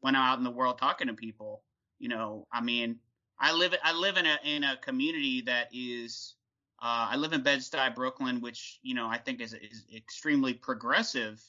when 0.00 0.16
I'm 0.16 0.22
out 0.22 0.38
in 0.38 0.44
the 0.44 0.50
world 0.50 0.78
talking 0.78 1.06
to 1.06 1.14
people. 1.14 1.62
You 2.00 2.08
know, 2.08 2.48
I 2.52 2.60
mean, 2.60 2.98
I 3.38 3.52
live 3.52 3.74
I 3.82 3.92
live 3.92 4.16
in 4.16 4.26
a 4.26 4.38
in 4.44 4.64
a 4.64 4.76
community 4.76 5.42
that 5.42 5.68
is 5.72 6.34
uh, 6.80 7.08
I 7.12 7.16
live 7.16 7.32
in 7.32 7.42
Bed-Stuy, 7.42 7.94
Brooklyn, 7.94 8.40
which 8.40 8.78
you 8.82 8.94
know 8.94 9.06
I 9.08 9.18
think 9.18 9.40
is 9.40 9.54
is 9.54 9.84
extremely 9.94 10.54
progressive. 10.54 11.42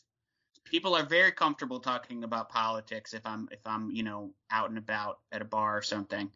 People 0.65 0.95
are 0.95 1.05
very 1.05 1.31
comfortable 1.31 1.79
talking 1.79 2.23
about 2.23 2.49
politics 2.49 3.13
if 3.13 3.21
I'm 3.25 3.47
if 3.51 3.59
I'm 3.65 3.91
you 3.91 4.03
know 4.03 4.31
out 4.49 4.69
and 4.69 4.77
about 4.77 5.19
at 5.31 5.41
a 5.41 5.45
bar 5.45 5.77
or 5.77 5.81
something. 5.81 6.31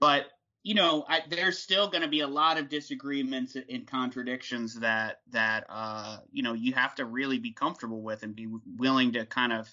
But 0.00 0.26
you 0.62 0.74
know, 0.74 1.04
I, 1.08 1.22
there's 1.28 1.58
still 1.58 1.88
going 1.88 2.02
to 2.02 2.08
be 2.08 2.20
a 2.20 2.28
lot 2.28 2.58
of 2.58 2.68
disagreements 2.68 3.56
and 3.56 3.86
contradictions 3.86 4.80
that 4.80 5.20
that 5.30 5.66
uh, 5.68 6.18
you 6.30 6.42
know 6.42 6.52
you 6.52 6.72
have 6.74 6.94
to 6.96 7.04
really 7.04 7.38
be 7.38 7.52
comfortable 7.52 8.02
with 8.02 8.22
and 8.22 8.34
be 8.34 8.48
willing 8.76 9.12
to 9.12 9.26
kind 9.26 9.52
of 9.52 9.68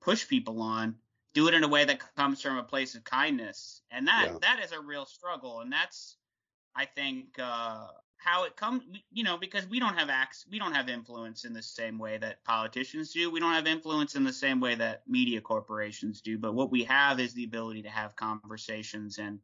push 0.00 0.28
people 0.28 0.60
on 0.60 0.96
do 1.34 1.48
it 1.48 1.54
in 1.54 1.64
a 1.64 1.68
way 1.68 1.84
that 1.84 2.00
comes 2.16 2.40
from 2.40 2.56
a 2.56 2.62
place 2.62 2.94
of 2.94 3.04
kindness. 3.04 3.82
And 3.90 4.08
that 4.08 4.28
yeah. 4.30 4.38
that 4.40 4.64
is 4.64 4.72
a 4.72 4.80
real 4.80 5.04
struggle. 5.04 5.60
And 5.60 5.72
that's 5.72 6.16
i 6.76 6.84
think 6.84 7.38
uh, 7.38 7.86
how 8.18 8.44
it 8.44 8.56
comes 8.56 8.82
you 9.12 9.22
know 9.22 9.36
because 9.36 9.68
we 9.68 9.78
don't 9.78 9.96
have 9.96 10.08
acts 10.08 10.44
we 10.50 10.58
don't 10.58 10.74
have 10.74 10.88
influence 10.88 11.44
in 11.44 11.52
the 11.52 11.62
same 11.62 11.98
way 11.98 12.16
that 12.18 12.42
politicians 12.44 13.12
do. 13.12 13.30
We 13.30 13.40
don't 13.40 13.52
have 13.52 13.66
influence 13.66 14.14
in 14.14 14.24
the 14.24 14.32
same 14.32 14.60
way 14.60 14.74
that 14.76 15.02
media 15.06 15.40
corporations 15.40 16.20
do. 16.20 16.38
But 16.38 16.54
what 16.54 16.70
we 16.70 16.84
have 16.84 17.20
is 17.20 17.34
the 17.34 17.44
ability 17.44 17.82
to 17.82 17.90
have 17.90 18.16
conversations. 18.16 19.18
And 19.18 19.40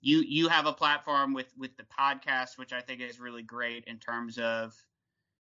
you 0.00 0.22
you 0.26 0.48
have 0.48 0.66
a 0.66 0.72
platform 0.72 1.32
with 1.32 1.52
with 1.56 1.76
the 1.76 1.84
podcast 1.84 2.58
which 2.58 2.72
i 2.72 2.80
think 2.80 3.00
is 3.00 3.18
really 3.18 3.42
great 3.42 3.84
in 3.84 3.98
terms 3.98 4.38
of 4.38 4.74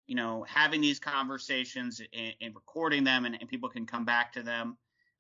you 0.07 0.15
know 0.15 0.45
having 0.49 0.81
these 0.81 1.01
conversations 1.01 2.01
and, 2.13 2.35
and 2.41 2.55
recording 2.55 3.05
them 3.05 3.25
and, 3.25 3.37
and 3.41 3.49
people 3.49 3.69
can 3.69 3.87
come 3.87 4.05
back 4.05 4.33
to 4.33 4.43
them 4.43 4.77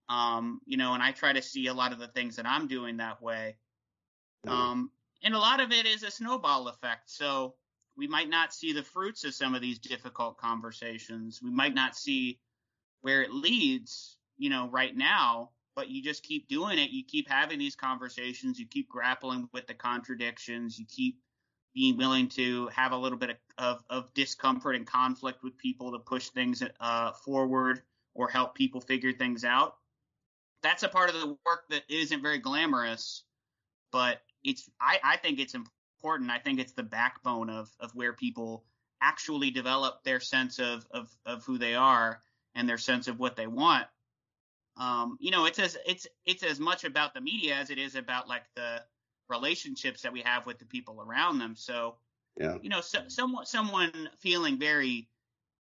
um, 0.09 0.61
you 0.67 0.77
know, 0.77 0.95
and 0.95 1.03
I 1.03 1.13
try 1.13 1.33
to 1.33 1.43
see 1.43 1.67
a 1.67 1.75
lot 1.75 1.93
of 1.93 1.99
the 1.99 2.09
things 2.09 2.37
that 2.37 2.47
I'm 2.47 2.69
doing 2.69 2.99
that 2.99 3.21
way. 3.23 3.57
Um, 4.47 4.91
and 5.23 5.35
a 5.35 5.39
lot 5.39 5.61
of 5.61 5.73
it 5.73 5.87
is 5.87 6.03
a 6.03 6.11
snowball 6.11 6.69
effect. 6.69 7.11
So 7.11 7.55
we 7.97 8.07
might 8.07 8.29
not 8.29 8.55
see 8.55 8.73
the 8.73 8.83
fruits 8.83 9.25
of 9.25 9.35
some 9.35 9.55
of 9.55 9.61
these 9.61 9.79
difficult 9.79 10.39
conversations. 10.39 11.41
We 11.43 11.51
might 11.51 11.75
not 11.75 11.97
see 11.97 12.39
where 13.01 13.23
it 13.23 13.33
leads, 13.33 14.19
you 14.39 14.51
know, 14.51 14.69
right 14.69 14.97
now, 14.97 15.51
but 15.75 15.89
you 15.89 16.03
just 16.03 16.23
keep 16.23 16.49
doing 16.49 16.79
it. 16.79 16.91
You 16.91 17.05
keep 17.05 17.29
having 17.29 17.59
these 17.59 17.75
conversations. 17.75 18.59
You 18.59 18.67
keep 18.67 18.89
grappling 18.89 19.49
with 19.53 19.67
the 19.67 19.75
contradictions. 19.75 20.79
You 20.79 20.87
keep 20.89 21.19
being 21.75 21.97
willing 21.97 22.29
to 22.29 22.69
have 22.69 22.93
a 22.93 22.97
little 22.97 23.19
bit 23.19 23.31
of, 23.31 23.37
of, 23.59 23.85
of 23.91 24.15
discomfort 24.15 24.77
and 24.77 24.87
conflict 24.87 25.43
with 25.43 25.59
people 25.59 25.93
to 25.93 25.99
push 25.99 26.29
things 26.29 26.63
uh, 26.81 27.13
forward 27.13 27.83
or 28.15 28.29
help 28.29 28.55
people 28.55 28.81
figure 28.81 29.13
things 29.13 29.45
out 29.45 29.77
that's 30.63 30.83
a 30.83 30.89
part 30.89 31.11
of 31.11 31.21
the 31.21 31.27
work 31.27 31.69
that 31.71 31.83
isn't 31.89 32.23
very 32.23 32.39
glamorous, 32.39 33.25
but 33.93 34.21
it's 34.45 34.69
I, 34.81 34.99
I 35.03 35.17
think 35.17 35.39
it's 35.39 35.55
important. 35.55 36.31
I 36.31 36.39
think 36.39 36.61
it's 36.61 36.73
the 36.73 36.83
backbone 36.83 37.51
of 37.51 37.71
of 37.81 37.95
where 37.95 38.13
people 38.13 38.65
actually 39.01 39.51
develop 39.51 40.03
their 40.05 40.21
sense 40.21 40.59
of 40.59 40.87
of 40.91 41.09
of 41.25 41.45
who 41.45 41.59
they 41.59 41.75
are 41.75 42.23
and 42.55 42.69
their 42.69 42.79
sense 42.79 43.09
of 43.09 43.19
what 43.19 43.37
they 43.37 43.47
want. 43.47 43.87
Um, 44.79 45.17
you 45.21 45.31
know, 45.31 45.47
it's 45.47 45.59
as 45.59 45.77
it's 45.87 46.07
it's 46.25 46.43
as 46.43 46.61
much 46.61 46.85
about 46.85 47.15
the 47.15 47.21
media 47.21 47.55
as 47.55 47.71
it 47.71 47.79
is 47.79 47.95
about 47.95 48.29
like 48.29 48.45
the 48.55 48.83
relationships 49.29 50.03
that 50.03 50.13
we 50.13 50.21
have 50.23 50.47
with 50.47 50.59
the 50.59 50.65
people 50.65 51.01
around 51.01 51.39
them. 51.39 51.55
So, 51.57 51.97
yeah. 52.37 52.57
you 52.63 52.69
know, 52.69 52.81
so, 52.81 53.01
someone 53.09 53.47
someone 53.47 54.09
feeling 54.19 54.59
very 54.59 55.09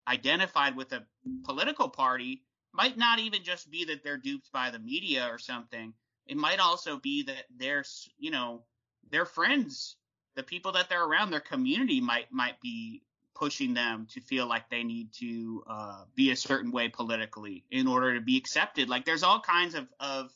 identified 0.08 0.76
with 0.76 0.92
a 0.92 1.04
political 1.44 1.88
party 1.88 2.42
might 2.76 2.96
not 2.96 3.18
even 3.18 3.42
just 3.42 3.70
be 3.70 3.86
that 3.86 4.04
they're 4.04 4.18
duped 4.18 4.52
by 4.52 4.70
the 4.70 4.78
media 4.78 5.28
or 5.30 5.38
something. 5.38 5.94
It 6.26 6.36
might 6.36 6.60
also 6.60 6.98
be 6.98 7.24
that 7.24 7.44
their, 7.56 7.84
you 8.18 8.30
know, 8.30 8.64
their 9.10 9.24
friends, 9.24 9.96
the 10.34 10.42
people 10.42 10.72
that 10.72 10.88
they're 10.88 11.04
around, 11.04 11.30
their 11.30 11.40
community 11.40 12.00
might 12.00 12.32
might 12.32 12.60
be 12.60 13.02
pushing 13.34 13.74
them 13.74 14.06
to 14.10 14.20
feel 14.20 14.46
like 14.46 14.68
they 14.70 14.82
need 14.82 15.12
to 15.12 15.62
uh, 15.68 16.04
be 16.14 16.30
a 16.30 16.36
certain 16.36 16.72
way 16.72 16.88
politically 16.88 17.64
in 17.70 17.86
order 17.86 18.14
to 18.14 18.20
be 18.20 18.36
accepted. 18.36 18.88
Like 18.88 19.04
there's 19.04 19.22
all 19.22 19.40
kinds 19.40 19.74
of 19.74 19.86
of 20.00 20.32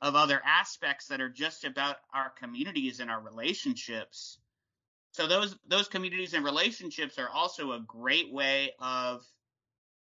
of 0.00 0.16
other 0.16 0.40
aspects 0.44 1.08
that 1.08 1.20
are 1.20 1.28
just 1.28 1.64
about 1.64 1.96
our 2.12 2.30
communities 2.30 3.00
and 3.00 3.10
our 3.10 3.20
relationships. 3.20 4.38
So 5.12 5.26
those 5.26 5.56
those 5.66 5.88
communities 5.88 6.34
and 6.34 6.44
relationships 6.44 7.18
are 7.18 7.28
also 7.28 7.72
a 7.72 7.80
great 7.80 8.32
way 8.32 8.72
of 8.80 9.24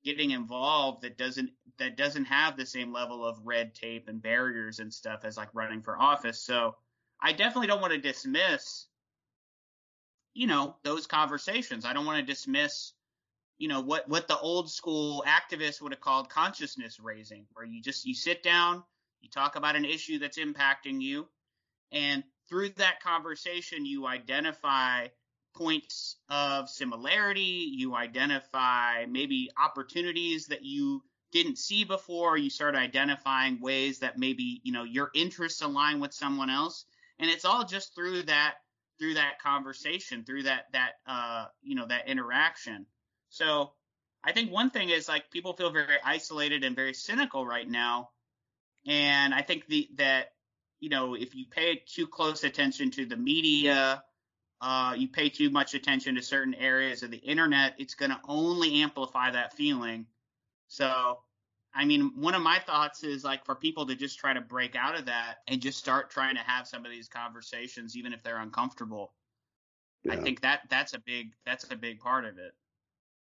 getting 0.04 0.30
involved 0.30 1.02
that 1.02 1.16
doesn't 1.16 1.50
that 1.78 1.96
doesn't 1.96 2.26
have 2.26 2.56
the 2.56 2.66
same 2.66 2.92
level 2.92 3.24
of 3.24 3.40
red 3.44 3.74
tape 3.74 4.08
and 4.08 4.22
barriers 4.22 4.78
and 4.78 4.92
stuff 4.92 5.24
as 5.24 5.36
like 5.36 5.48
running 5.54 5.82
for 5.82 5.98
office. 5.98 6.40
So 6.40 6.76
I 7.20 7.32
definitely 7.32 7.68
don't 7.68 7.80
want 7.80 7.92
to 7.92 7.98
dismiss 7.98 8.86
you 10.34 10.46
know, 10.46 10.76
those 10.82 11.06
conversations. 11.06 11.84
I 11.84 11.92
don't 11.92 12.06
want 12.06 12.18
to 12.18 12.32
dismiss, 12.32 12.92
you 13.58 13.68
know, 13.68 13.80
what 13.80 14.08
what 14.08 14.28
the 14.28 14.38
old 14.38 14.70
school 14.70 15.24
activists 15.26 15.80
would 15.82 15.92
have 15.92 16.00
called 16.00 16.28
consciousness 16.30 16.98
raising, 17.00 17.46
where 17.52 17.64
you 17.64 17.82
just 17.82 18.06
you 18.06 18.14
sit 18.14 18.42
down, 18.42 18.82
you 19.20 19.28
talk 19.28 19.56
about 19.56 19.76
an 19.76 19.84
issue 19.84 20.18
that's 20.18 20.38
impacting 20.38 21.00
you, 21.00 21.28
and 21.90 22.24
through 22.48 22.70
that 22.70 23.02
conversation 23.02 23.84
you 23.84 24.06
identify 24.06 25.06
points 25.54 26.16
of 26.28 26.68
similarity, 26.68 27.72
you 27.76 27.94
identify 27.94 29.06
maybe 29.08 29.50
opportunities 29.56 30.46
that 30.46 30.64
you 30.64 31.02
didn't 31.32 31.58
see 31.58 31.84
before, 31.84 32.36
you 32.36 32.50
start 32.50 32.74
identifying 32.74 33.60
ways 33.60 34.00
that 34.00 34.18
maybe, 34.18 34.60
you 34.64 34.72
know, 34.72 34.84
your 34.84 35.10
interests 35.14 35.62
align 35.62 35.98
with 36.00 36.12
someone 36.12 36.50
else. 36.50 36.84
And 37.18 37.30
it's 37.30 37.44
all 37.44 37.64
just 37.64 37.94
through 37.94 38.24
that 38.24 38.56
through 38.98 39.14
that 39.14 39.40
conversation, 39.42 40.24
through 40.24 40.44
that 40.44 40.66
that 40.72 40.92
uh, 41.06 41.46
you 41.62 41.74
know, 41.74 41.86
that 41.86 42.08
interaction. 42.08 42.86
So 43.30 43.72
I 44.22 44.32
think 44.32 44.52
one 44.52 44.70
thing 44.70 44.90
is 44.90 45.08
like 45.08 45.30
people 45.30 45.54
feel 45.54 45.70
very 45.70 45.96
isolated 46.04 46.64
and 46.64 46.76
very 46.76 46.94
cynical 46.94 47.46
right 47.46 47.68
now. 47.68 48.10
And 48.86 49.34
I 49.34 49.42
think 49.42 49.66
the 49.66 49.88
that 49.96 50.32
you 50.80 50.90
know, 50.90 51.14
if 51.14 51.34
you 51.34 51.46
pay 51.50 51.82
too 51.86 52.06
close 52.06 52.44
attention 52.44 52.90
to 52.92 53.06
the 53.06 53.16
media, 53.16 54.02
uh, 54.62 54.94
you 54.96 55.08
pay 55.08 55.28
too 55.28 55.50
much 55.50 55.74
attention 55.74 56.14
to 56.14 56.22
certain 56.22 56.54
areas 56.54 57.02
of 57.02 57.10
the 57.10 57.18
internet, 57.18 57.74
it's 57.78 57.94
going 57.96 58.12
to 58.12 58.20
only 58.28 58.80
amplify 58.80 59.28
that 59.28 59.52
feeling. 59.54 60.06
So, 60.68 61.18
I 61.74 61.84
mean, 61.84 62.12
one 62.14 62.36
of 62.36 62.42
my 62.42 62.60
thoughts 62.60 63.02
is 63.02 63.24
like 63.24 63.44
for 63.44 63.56
people 63.56 63.84
to 63.86 63.96
just 63.96 64.20
try 64.20 64.32
to 64.32 64.40
break 64.40 64.76
out 64.76 64.96
of 64.96 65.06
that 65.06 65.38
and 65.48 65.60
just 65.60 65.78
start 65.78 66.10
trying 66.10 66.36
to 66.36 66.42
have 66.42 66.68
some 66.68 66.86
of 66.86 66.92
these 66.92 67.08
conversations, 67.08 67.96
even 67.96 68.12
if 68.12 68.22
they're 68.22 68.38
uncomfortable. 68.38 69.12
Yeah. 70.04 70.12
I 70.12 70.16
think 70.16 70.40
that 70.42 70.60
that's 70.70 70.94
a 70.94 71.00
big 71.00 71.32
that's 71.44 71.64
a 71.70 71.76
big 71.76 71.98
part 71.98 72.24
of 72.24 72.38
it. 72.38 72.52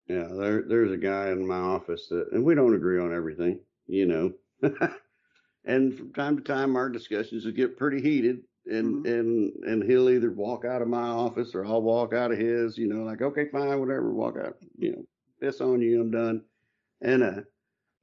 Yeah, 0.08 0.28
there 0.32 0.62
there's 0.62 0.91
a 0.91 0.98
guy 0.98 1.32
in 1.32 1.45
my 1.45 1.58
office 1.58 2.08
that, 2.10 2.30
and 2.32 2.45
we 2.45 2.56
don't 2.56 2.76
agree 2.76 3.00
on 3.00 3.13
everything, 3.13 3.60
you 3.88 4.06
know. 4.06 4.34
and 5.65 5.93
from 5.98 6.13
time 6.13 6.38
to 6.38 6.43
time, 6.43 6.78
our 6.78 6.88
discussions 6.88 7.43
will 7.43 7.52
get 7.52 7.78
pretty 7.78 8.02
heated 8.02 8.43
and 8.67 9.06
mm-hmm. 9.06 9.08
and 9.08 9.54
and 9.65 9.84
he'll 9.84 10.10
either 10.10 10.32
walk 10.32 10.65
out 10.65 10.82
of 10.82 10.88
my 10.88 11.08
office 11.08 11.54
or 11.54 11.65
I'll 11.65 11.82
walk 11.82 12.13
out 12.13 12.32
of 12.32 12.38
his. 12.38 12.78
You 12.78 12.88
know, 12.88 13.04
like 13.04 13.21
okay, 13.21 13.47
fine, 13.51 13.80
whatever, 13.80 14.13
walk 14.13 14.38
out. 14.38 14.58
You 14.78 14.91
know, 14.91 15.06
piss 15.41 15.62
on 15.62 15.82
you, 15.82 16.01
I'm 16.01 16.12
done. 16.12 16.43
And 17.01 17.23
uh, 17.23 17.41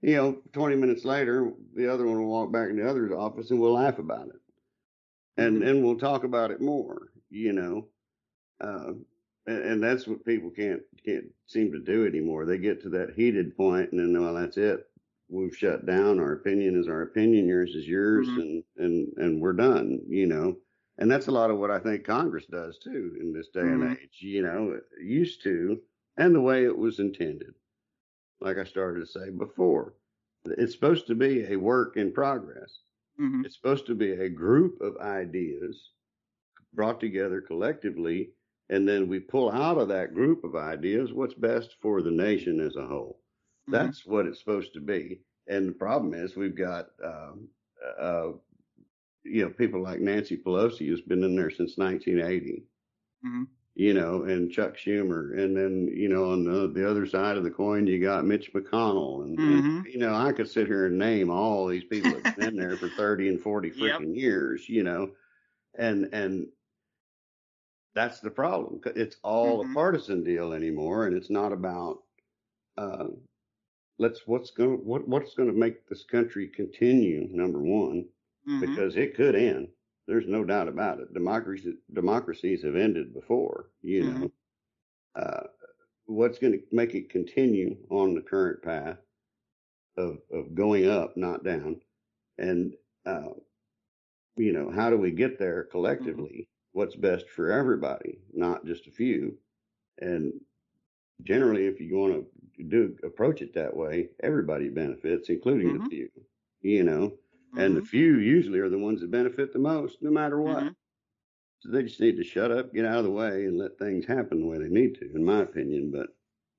you 0.01 0.17
know, 0.17 0.39
20 0.53 0.77
minutes 0.77 1.05
later, 1.05 1.53
the 1.75 1.93
other 1.93 2.07
one 2.07 2.19
will 2.19 2.31
walk 2.31 2.53
back 2.53 2.71
in 2.71 2.77
the 2.77 2.89
other's 2.89 3.13
office 3.13 3.51
and 3.51 3.61
we'll 3.61 3.75
laugh 3.75 3.99
about 3.99 4.29
it, 4.29 4.41
and 5.37 5.59
mm-hmm. 5.59 5.69
and 5.69 5.85
we'll 5.85 5.99
talk 5.99 6.25
about 6.25 6.51
it 6.51 6.61
more. 6.61 7.09
You 7.31 7.53
know, 7.53 7.87
uh, 8.61 8.93
and, 9.47 9.63
and 9.65 9.83
that's 9.83 10.07
what 10.07 10.25
people 10.25 10.51
can't 10.51 10.83
can't 11.05 11.27
seem 11.47 11.73
to 11.73 11.81
do 11.81 12.07
anymore. 12.07 12.47
They 12.47 12.59
get 12.59 12.83
to 12.83 12.89
that 12.91 13.15
heated 13.17 13.57
point 13.57 13.93
and 13.93 14.01
then 14.01 14.23
well, 14.23 14.35
that's 14.35 14.57
it 14.57 14.87
we've 15.33 15.57
shut 15.57 15.87
down. 15.87 16.21
Our 16.21 16.35
opinion 16.35 16.79
is 16.79 16.87
our 16.87 17.03
opinion. 17.03 17.49
Yours 17.49 17.75
is 17.75 17.89
yours, 17.89 18.29
mm-hmm. 18.29 18.41
and 18.41 18.65
and 18.77 19.13
and 19.17 19.41
we're 19.41 19.55
done. 19.55 20.01
You 20.07 20.27
know, 20.27 20.57
and 20.99 21.11
that's 21.11 21.29
a 21.29 21.33
lot 21.33 21.51
of 21.51 21.59
what 21.59 21.71
I 21.71 21.79
think 21.79 22.05
Congress 22.05 22.47
does 22.47 22.79
too 22.79 23.17
in 23.21 23.33
this 23.33 23.49
day 23.49 23.61
mm-hmm. 23.61 23.83
and 23.83 23.99
age. 23.99 24.19
You 24.21 24.43
know, 24.43 24.79
used 25.03 25.43
to, 25.45 25.81
and 26.19 26.35
the 26.35 26.41
way 26.41 26.65
it 26.65 26.77
was 26.77 27.01
intended. 27.01 27.55
Like 28.41 28.59
I 28.59 28.65
started 28.65 29.01
to 29.01 29.07
say 29.07 29.31
before, 29.31 29.95
it's 30.45 30.75
supposed 30.75 31.07
to 31.07 31.15
be 31.15 31.45
a 31.45 31.57
work 31.57 31.97
in 31.97 32.13
progress. 32.13 32.81
Mm-hmm. 33.21 33.45
It's 33.45 33.57
supposed 33.57 33.87
to 33.87 33.95
be 33.95 34.13
a 34.13 34.29
group 34.29 34.81
of 34.81 34.97
ideas 34.99 35.91
brought 36.75 37.01
together 37.01 37.41
collectively, 37.41 38.31
and 38.71 38.89
then 38.89 39.07
we 39.07 39.21
pull 39.21 39.51
out 39.51 39.79
of 39.79 39.89
that 39.89 40.15
group 40.15 40.43
of 40.45 40.57
ideas 40.57 41.13
what's 41.13 41.35
best 41.35 41.77
for 41.81 42.03
the 42.03 42.11
nation 42.11 42.61
as 42.61 42.77
a 42.77 42.87
whole. 42.87 43.22
Mm-hmm. 43.69 43.73
That's 43.73 44.05
what 44.07 44.27
it's 44.27 44.39
supposed 44.39 44.75
to 44.75 44.81
be. 44.81 45.21
And 45.49 45.69
the 45.69 45.73
problem 45.73 46.15
is 46.15 46.37
we've 46.37 46.57
got, 46.57 46.87
um, 47.05 47.49
uh, 48.01 48.29
you 49.25 49.45
know, 49.45 49.51
people 49.51 49.83
like 49.83 50.01
Nancy 50.01 50.37
Pelosi 50.37 50.89
who's 50.89 51.01
been 51.01 51.25
in 51.25 51.37
there 51.37 51.51
since 51.51 51.77
1980. 51.77 52.65
Mm-hmm. 53.25 53.45
You 53.75 53.95
know, 53.95 54.25
and 54.25 54.53
Chuck 54.53 54.77
Schumer, 54.77 55.39
and 55.39 55.57
then 55.57 55.89
you 55.91 56.11
know 56.11 56.33
on 56.33 56.45
the, 56.45 56.69
the 56.69 56.87
other 56.87 57.07
side 57.07 57.39
of 57.39 57.43
the 57.43 57.51
coin 57.51 57.87
you 57.87 58.03
got 58.03 58.27
Mitch 58.27 58.53
McConnell, 58.53 59.25
and, 59.25 59.39
mm-hmm. 59.39 59.77
and 59.77 59.87
you 59.87 59.99
know 59.99 60.15
I 60.15 60.33
could 60.33 60.51
sit 60.51 60.67
here 60.67 60.89
and 60.89 60.99
name 60.99 61.31
all 61.31 61.67
these 61.67 61.85
people 61.85 62.11
that've 62.13 62.37
been 62.37 62.55
there 62.55 62.77
for 62.77 62.91
30 62.91 63.29
and 63.31 63.41
40 63.41 63.71
freaking 63.81 64.15
yep. 64.15 64.23
years, 64.23 64.69
you 64.69 64.83
know, 64.83 65.13
and 65.79 66.13
and 66.13 66.49
that's 67.95 68.21
the 68.21 68.31
problem. 68.31 68.81
It's 68.95 69.17
all 69.23 69.63
mm-hmm. 69.63 69.71
a 69.71 69.75
partisan 69.75 70.23
deal 70.23 70.53
anymore, 70.53 71.07
and 71.07 71.17
it's 71.17 71.31
not 71.31 71.53
about 71.53 71.99
uh, 72.77 73.07
let's 74.03 74.27
what's 74.27 74.51
going 74.51 74.85
what 74.85 75.07
what's 75.07 75.35
going 75.35 75.49
to 75.49 75.57
make 75.57 75.89
this 75.89 76.05
country 76.05 76.49
continue 76.49 77.29
number 77.31 77.61
one 77.61 78.05
mm-hmm. 78.49 78.61
because 78.61 78.97
it 78.97 79.15
could 79.15 79.37
end 79.37 79.69
there's 80.09 80.27
no 80.27 80.43
doubt 80.45 80.67
about 80.67 80.99
it 80.99 81.15
democracy 81.15 81.75
democracies 81.95 82.65
have 82.65 82.75
ended 82.75 83.15
before 83.15 83.69
you 83.81 84.03
mm-hmm. 84.03 84.23
know 84.23 84.31
uh, 85.15 85.45
what's 86.07 86.39
going 86.41 86.53
to 86.53 86.61
make 86.73 86.95
it 86.95 87.11
continue 87.11 87.77
on 87.91 88.15
the 88.15 88.21
current 88.21 88.61
path 88.63 88.99
of 89.97 90.19
of 90.33 90.55
going 90.55 90.89
up 90.89 91.17
not 91.17 91.45
down 91.45 91.81
and 92.39 92.75
uh, 93.07 93.31
you 94.37 94.53
know 94.53 94.69
how 94.71 94.91
do 94.91 94.99
we 94.99 95.13
get 95.13 95.39
there 95.39 95.63
mm-hmm. 95.63 95.71
collectively 95.71 96.39
mm-hmm. 96.41 96.79
what's 96.79 96.97
best 96.97 97.29
for 97.31 97.53
everybody 97.53 98.19
not 98.35 98.67
just 98.67 98.89
a 98.89 98.91
few 98.91 99.33
and 100.01 100.33
generally 101.23 101.67
if 101.67 101.79
you 101.79 101.97
want 101.97 102.13
to 102.15 102.27
do 102.63 102.97
approach 103.05 103.43
it 103.43 103.55
that 103.55 103.77
way, 103.77 104.09
everybody 104.23 104.69
benefits, 104.69 105.29
including 105.29 105.69
mm-hmm. 105.69 105.85
the 105.85 105.91
few. 105.91 106.09
You 106.63 106.85
know, 106.85 107.09
mm-hmm. 107.09 107.59
and 107.59 107.77
the 107.77 107.81
mm-hmm. 107.81 107.89
few 107.89 108.19
usually 108.19 108.61
are 108.61 108.69
the 108.69 108.79
ones 108.79 109.01
that 109.01 109.11
benefit 109.11 109.53
the 109.53 109.59
most, 109.59 109.99
no 110.01 110.11
matter 110.11 110.41
what. 110.41 110.59
Mm-hmm. 110.59 110.69
So 111.61 111.71
they 111.71 111.83
just 111.85 112.01
need 112.01 112.17
to 112.17 112.25
shut 112.25 112.51
up, 112.51 112.75
get 112.75 112.85
out 112.85 112.99
of 112.99 113.05
the 113.05 113.11
way, 113.11 113.45
and 113.47 113.57
let 113.57 113.79
things 113.79 114.05
happen 114.05 114.41
the 114.41 114.47
way 114.47 114.59
they 114.59 114.69
need 114.69 114.97
to, 114.97 115.15
in 115.15 115.25
my 115.25 115.43
opinion. 115.43 115.93
But 115.93 116.09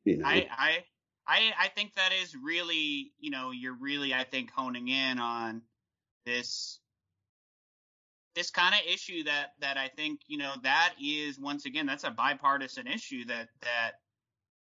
you 0.05 0.17
know, 0.17 0.25
I 0.25 0.47
I 0.57 0.83
I, 1.27 1.51
I 1.59 1.67
think 1.69 1.95
that 1.95 2.11
is 2.13 2.35
really, 2.35 3.11
you 3.19 3.31
know, 3.31 3.51
you're 3.51 3.77
really, 3.77 4.13
I 4.13 4.23
think, 4.23 4.51
honing 4.51 4.89
in 4.89 5.19
on 5.19 5.61
this 6.25 6.79
this 8.35 8.49
kind 8.49 8.73
of 8.73 8.81
issue 8.91 9.23
that 9.23 9.53
that 9.59 9.77
I 9.77 9.89
think 9.89 10.21
you 10.27 10.37
know 10.37 10.53
that 10.63 10.95
is 11.01 11.39
once 11.39 11.65
again 11.65 11.85
that's 11.85 12.03
a 12.03 12.11
bipartisan 12.11 12.87
issue 12.87 13.25
that 13.25 13.49
that 13.61 13.91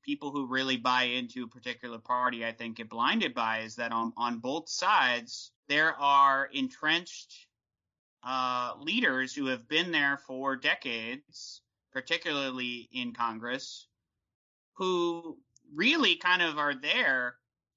people 0.04 0.32
who 0.32 0.48
really 0.48 0.78
buy 0.78 1.04
into 1.04 1.44
a 1.44 1.48
particular 1.48 2.00
party, 2.00 2.46
I 2.46 2.52
think, 2.52 2.78
get 2.78 2.90
blinded 2.90 3.34
by 3.34 3.60
is 3.60 3.76
that 3.76 3.92
on, 3.92 4.14
on 4.18 4.40
both 4.40 4.70
sides, 4.70 5.52
there 5.68 5.94
are 5.96 6.50
entrenched 6.54 7.48
uh, 8.24 8.74
leaders 8.80 9.34
who 9.34 9.48
have 9.48 9.68
been 9.68 9.92
there 9.92 10.18
for 10.28 10.56
decades, 10.56 11.62
particularly 11.92 12.90
in 12.92 13.14
Congress, 13.14 13.88
who 14.74 15.38
really 15.74 16.16
kind 16.16 16.42
of 16.42 16.58
are 16.58 16.76
there 16.76 17.36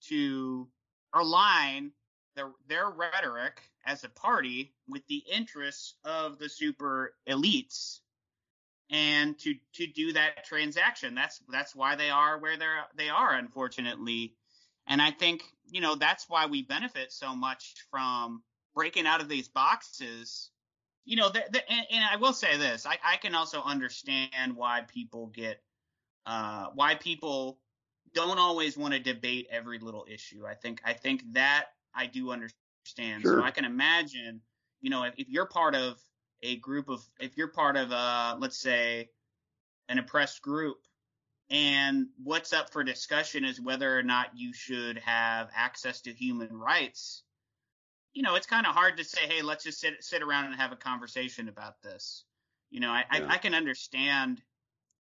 to 0.08 0.68
align 1.12 1.92
their, 2.36 2.50
their 2.68 2.90
rhetoric 2.90 3.60
as 3.86 4.04
a 4.04 4.08
party 4.08 4.74
with 4.88 5.06
the 5.06 5.22
interests 5.30 5.94
of 6.04 6.38
the 6.38 6.48
super 6.48 7.14
elites 7.28 8.00
and 8.90 9.38
to 9.40 9.54
to 9.74 9.86
do 9.86 10.12
that 10.12 10.44
transaction. 10.44 11.14
That's 11.14 11.40
that's 11.50 11.74
why 11.74 11.96
they 11.96 12.10
are 12.10 12.38
where 12.38 12.56
they're 12.56 12.84
they 12.96 13.08
are, 13.08 13.34
unfortunately. 13.34 14.34
And 14.86 15.00
I 15.00 15.10
think 15.10 15.42
you 15.70 15.80
know 15.80 15.94
that's 15.94 16.28
why 16.28 16.46
we 16.46 16.62
benefit 16.62 17.12
so 17.12 17.34
much 17.34 17.74
from 17.90 18.42
breaking 18.74 19.06
out 19.06 19.20
of 19.20 19.28
these 19.28 19.48
boxes. 19.48 20.50
You 21.06 21.16
know, 21.16 21.28
the, 21.28 21.44
the, 21.50 21.70
and, 21.70 21.86
and, 21.90 22.04
I 22.10 22.16
will 22.16 22.32
say 22.32 22.56
this: 22.56 22.86
I, 22.86 22.96
I 23.04 23.16
can 23.16 23.34
also 23.34 23.62
understand 23.62 24.56
why 24.56 24.82
people 24.88 25.26
get 25.26 25.62
uh, 26.26 26.68
why 26.74 26.94
people 26.94 27.58
don't 28.14 28.38
always 28.38 28.76
want 28.76 28.94
to 28.94 29.00
debate 29.00 29.48
every 29.50 29.78
little 29.78 30.06
issue. 30.08 30.46
I 30.46 30.54
think 30.54 30.80
I 30.84 30.92
think 30.92 31.22
that 31.32 31.66
I 31.94 32.06
do 32.06 32.30
understand. 32.30 33.22
Sure. 33.22 33.40
So 33.40 33.42
I 33.42 33.50
can 33.50 33.64
imagine, 33.64 34.40
you 34.80 34.90
know, 34.90 35.04
if, 35.04 35.14
if 35.16 35.28
you're 35.28 35.46
part 35.46 35.74
of 35.74 35.98
a 36.42 36.56
group 36.56 36.88
of 36.88 37.02
if 37.20 37.36
you're 37.36 37.48
part 37.48 37.76
of 37.76 37.90
a 37.90 38.36
let's 38.38 38.58
say 38.58 39.08
an 39.88 39.98
oppressed 39.98 40.42
group 40.42 40.78
and 41.50 42.06
what's 42.22 42.52
up 42.52 42.70
for 42.70 42.82
discussion 42.82 43.44
is 43.44 43.60
whether 43.60 43.98
or 43.98 44.02
not 44.02 44.28
you 44.34 44.52
should 44.52 44.98
have 44.98 45.48
access 45.54 46.00
to 46.00 46.12
human 46.12 46.56
rights 46.56 47.22
you 48.12 48.22
know 48.22 48.34
it's 48.34 48.46
kind 48.46 48.66
of 48.66 48.74
hard 48.74 48.96
to 48.96 49.04
say 49.04 49.20
hey 49.28 49.42
let's 49.42 49.64
just 49.64 49.80
sit 49.80 50.02
sit 50.02 50.22
around 50.22 50.46
and 50.46 50.54
have 50.54 50.72
a 50.72 50.76
conversation 50.76 51.48
about 51.48 51.82
this 51.82 52.24
you 52.70 52.80
know 52.80 52.90
I, 52.90 53.04
yeah. 53.12 53.26
I, 53.28 53.34
I 53.34 53.36
can 53.38 53.54
understand 53.54 54.40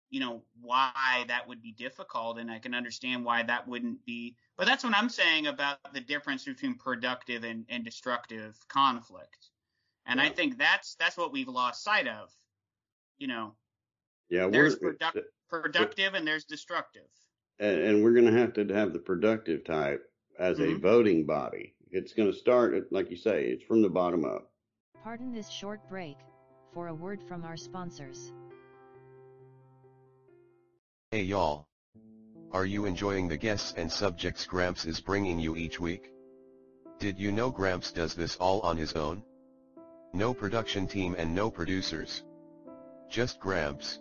you 0.10 0.20
know 0.20 0.44
why 0.62 1.26
that 1.28 1.48
would 1.48 1.62
be 1.62 1.72
difficult 1.72 2.38
and 2.38 2.50
i 2.50 2.60
can 2.60 2.74
understand 2.74 3.26
why 3.26 3.44
that 3.44 3.68
wouldn't 3.68 4.06
be 4.06 4.36
but 4.58 4.68
that's 4.68 4.84
what 4.84 4.96
i'm 4.96 5.10
saying 5.10 5.48
about 5.48 5.78
the 5.94 6.02
difference 6.02 6.46
between 6.46 6.76
productive 6.76 7.44
and, 7.44 7.66
and 7.70 7.84
destructive 7.84 8.58
conflict 8.68 9.50
and 10.06 10.20
yeah. 10.20 10.26
I 10.26 10.30
think 10.30 10.58
that's 10.58 10.96
that's 10.96 11.18
what 11.18 11.32
we've 11.32 11.48
lost 11.48 11.84
sight 11.84 12.08
of. 12.08 12.30
You 13.18 13.28
know, 13.28 13.56
Yeah, 14.30 14.48
there's 14.48 14.78
we're 14.82 14.94
produc- 14.94 15.24
productive 15.50 16.14
and 16.16 16.28
there's 16.28 16.46
destructive. 16.46 17.08
and, 17.60 17.80
and 17.80 18.04
we're 18.04 18.14
going 18.14 18.26
to 18.26 18.38
have 18.40 18.54
to 18.54 18.66
have 18.74 18.92
the 18.94 19.00
productive 19.00 19.64
type 19.64 20.02
as 20.40 20.60
a 20.60 20.64
Mhm. 20.64 20.82
voting 20.82 21.26
body. 21.26 21.76
It's 21.92 22.14
going 22.14 22.32
to 22.32 22.38
start, 22.38 22.74
at, 22.74 22.92
like 22.92 23.12
you 23.12 23.16
say, 23.18 23.46
it's 23.46 23.64
from 23.64 23.84
the 23.84 23.90
bottom 23.90 24.26
up. 24.26 24.52
Pardon 25.04 25.32
this 25.32 25.48
short 25.50 25.88
break 25.90 26.18
for 26.74 26.88
a 26.88 26.94
word 26.94 27.22
from 27.22 27.44
our 27.44 27.56
sponsors. 27.56 28.34
Hey 31.12 31.22
y'all. 31.24 31.68
Are 32.52 32.66
you 32.66 32.86
enjoying 32.86 33.28
the 33.28 33.38
guests 33.38 33.74
and 33.78 33.92
subjects 33.92 34.46
Gramps 34.46 34.86
is 34.86 35.00
bringing 35.00 35.40
you 35.40 35.56
each 35.56 35.80
week? 35.80 36.12
Did 37.00 37.20
you 37.20 37.32
know 37.32 37.52
Gramps 37.52 37.92
does 37.92 38.16
this 38.16 38.36
all 38.38 38.62
on 38.62 38.78
his 38.78 38.94
own? 38.94 39.24
No 40.16 40.32
production 40.32 40.86
team 40.86 41.16
and 41.18 41.34
no 41.34 41.50
producers. 41.50 42.22
Just 43.10 43.40
Gramps. 43.40 44.00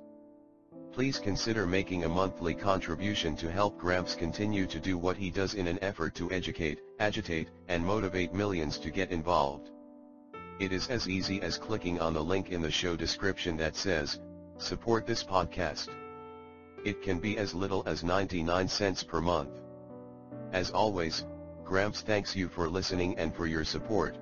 Please 0.92 1.18
consider 1.18 1.66
making 1.66 2.04
a 2.04 2.08
monthly 2.08 2.54
contribution 2.54 3.34
to 3.36 3.50
help 3.50 3.78
Gramps 3.78 4.14
continue 4.14 4.66
to 4.66 4.78
do 4.78 4.98
what 4.98 5.16
he 5.16 5.30
does 5.30 5.54
in 5.54 5.66
an 5.66 5.78
effort 5.80 6.14
to 6.16 6.30
educate, 6.30 6.80
agitate, 7.00 7.48
and 7.68 7.82
motivate 7.82 8.34
millions 8.34 8.76
to 8.80 8.90
get 8.90 9.10
involved. 9.10 9.70
It 10.60 10.70
is 10.70 10.88
as 10.88 11.08
easy 11.08 11.40
as 11.40 11.56
clicking 11.56 11.98
on 11.98 12.12
the 12.12 12.22
link 12.22 12.50
in 12.50 12.60
the 12.60 12.70
show 12.70 12.94
description 12.94 13.56
that 13.56 13.74
says, 13.74 14.20
support 14.58 15.06
this 15.06 15.24
podcast. 15.24 15.88
It 16.84 17.00
can 17.00 17.20
be 17.20 17.38
as 17.38 17.54
little 17.54 17.82
as 17.86 18.04
99 18.04 18.68
cents 18.68 19.02
per 19.02 19.22
month. 19.22 19.62
As 20.52 20.70
always, 20.72 21.24
Gramps 21.64 22.02
thanks 22.02 22.36
you 22.36 22.48
for 22.48 22.68
listening 22.68 23.16
and 23.16 23.34
for 23.34 23.46
your 23.46 23.64
support. 23.64 24.18